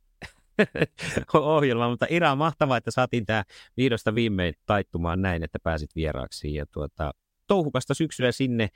ohjelma, 1.33 1.89
mutta 1.89 2.05
Ira, 2.09 2.35
mahtavaa, 2.35 2.77
että 2.77 2.91
saatiin 2.91 3.25
tämä 3.25 3.43
viidosta 3.77 4.15
viimein 4.15 4.53
taittumaan 4.65 5.21
näin, 5.21 5.43
että 5.43 5.59
pääsit 5.63 5.95
vieraaksi. 5.95 6.53
Ja 6.53 6.65
tuota, 6.65 7.13
touhukasta 7.47 7.93
syksyä 7.93 8.31
sinne. 8.31 8.69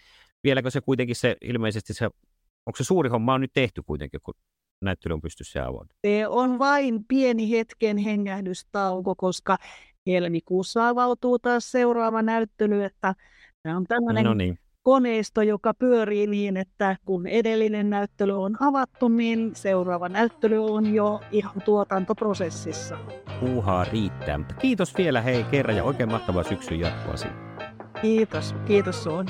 Vieläkö 0.44 0.72
se 0.72 0.82
kuitenkin 0.82 1.16
se 1.16 1.36
ilmeisesti 1.42 1.94
se, 1.94 2.06
onko 2.66 2.78
se 2.78 2.84
suuri 2.84 3.10
homma 3.10 3.34
on 3.34 3.42
nyt 3.42 3.54
tehty 3.54 3.82
kuitenkin, 3.86 4.20
kun 4.24 4.34
näyttely 4.82 5.14
on 5.14 5.22
pystyssä 5.22 5.60
ja 5.60 5.68
avoin? 5.68 5.90
Se 6.08 6.28
on 6.28 6.60
vain 6.60 7.06
pieni 7.08 7.52
hetken 7.52 7.98
hengähdystauko, 7.98 9.16
koska 9.16 9.58
helmikuussa 10.08 10.88
avautuu 10.88 11.40
taas 11.40 11.72
seuraava 11.72 12.22
näyttely, 12.22 12.84
että 12.84 13.16
tämä 13.64 13.78
on 13.78 13.84
tämmöinen 13.84 14.24
no 14.24 14.34
niin 14.34 14.58
koneisto, 14.84 15.42
joka 15.42 15.74
pyörii 15.74 16.28
niin, 16.28 16.58
että 16.58 16.96
kun 17.06 17.28
edellinen 17.28 17.90
näyttely 17.90 18.44
on 18.44 18.58
avattu, 18.60 19.08
niin 19.08 19.52
seuraava 19.56 20.10
näyttely 20.10 20.66
on 20.66 20.94
jo 20.94 21.20
ihan 21.32 21.62
tuotantoprosessissa. 21.66 22.98
Puuhaa 23.40 23.84
riittää, 23.84 24.38
mutta 24.38 24.54
kiitos 24.54 24.98
vielä 24.98 25.22
hei 25.22 25.44
kerran 25.44 25.78
ja 25.78 25.84
oikein 25.84 26.12
mahtavaa 26.12 26.44
syksyn 26.44 26.80
jatkoa 26.80 27.18
sinne. 27.18 27.36
Kiitos, 28.02 28.56
kiitos 28.66 29.04
sun. 29.04 29.26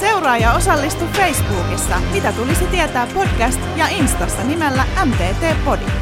Seuraa 0.00 0.38
ja 0.38 0.52
osallistu 0.52 1.04
Facebookissa, 1.04 2.00
mitä 2.12 2.32
tulisi 2.32 2.66
tietää 2.66 3.06
podcast 3.14 3.60
ja 3.76 3.88
Instassa 3.88 4.44
nimellä 4.44 4.84
MTT 5.04 5.64
Podi. 5.64 6.01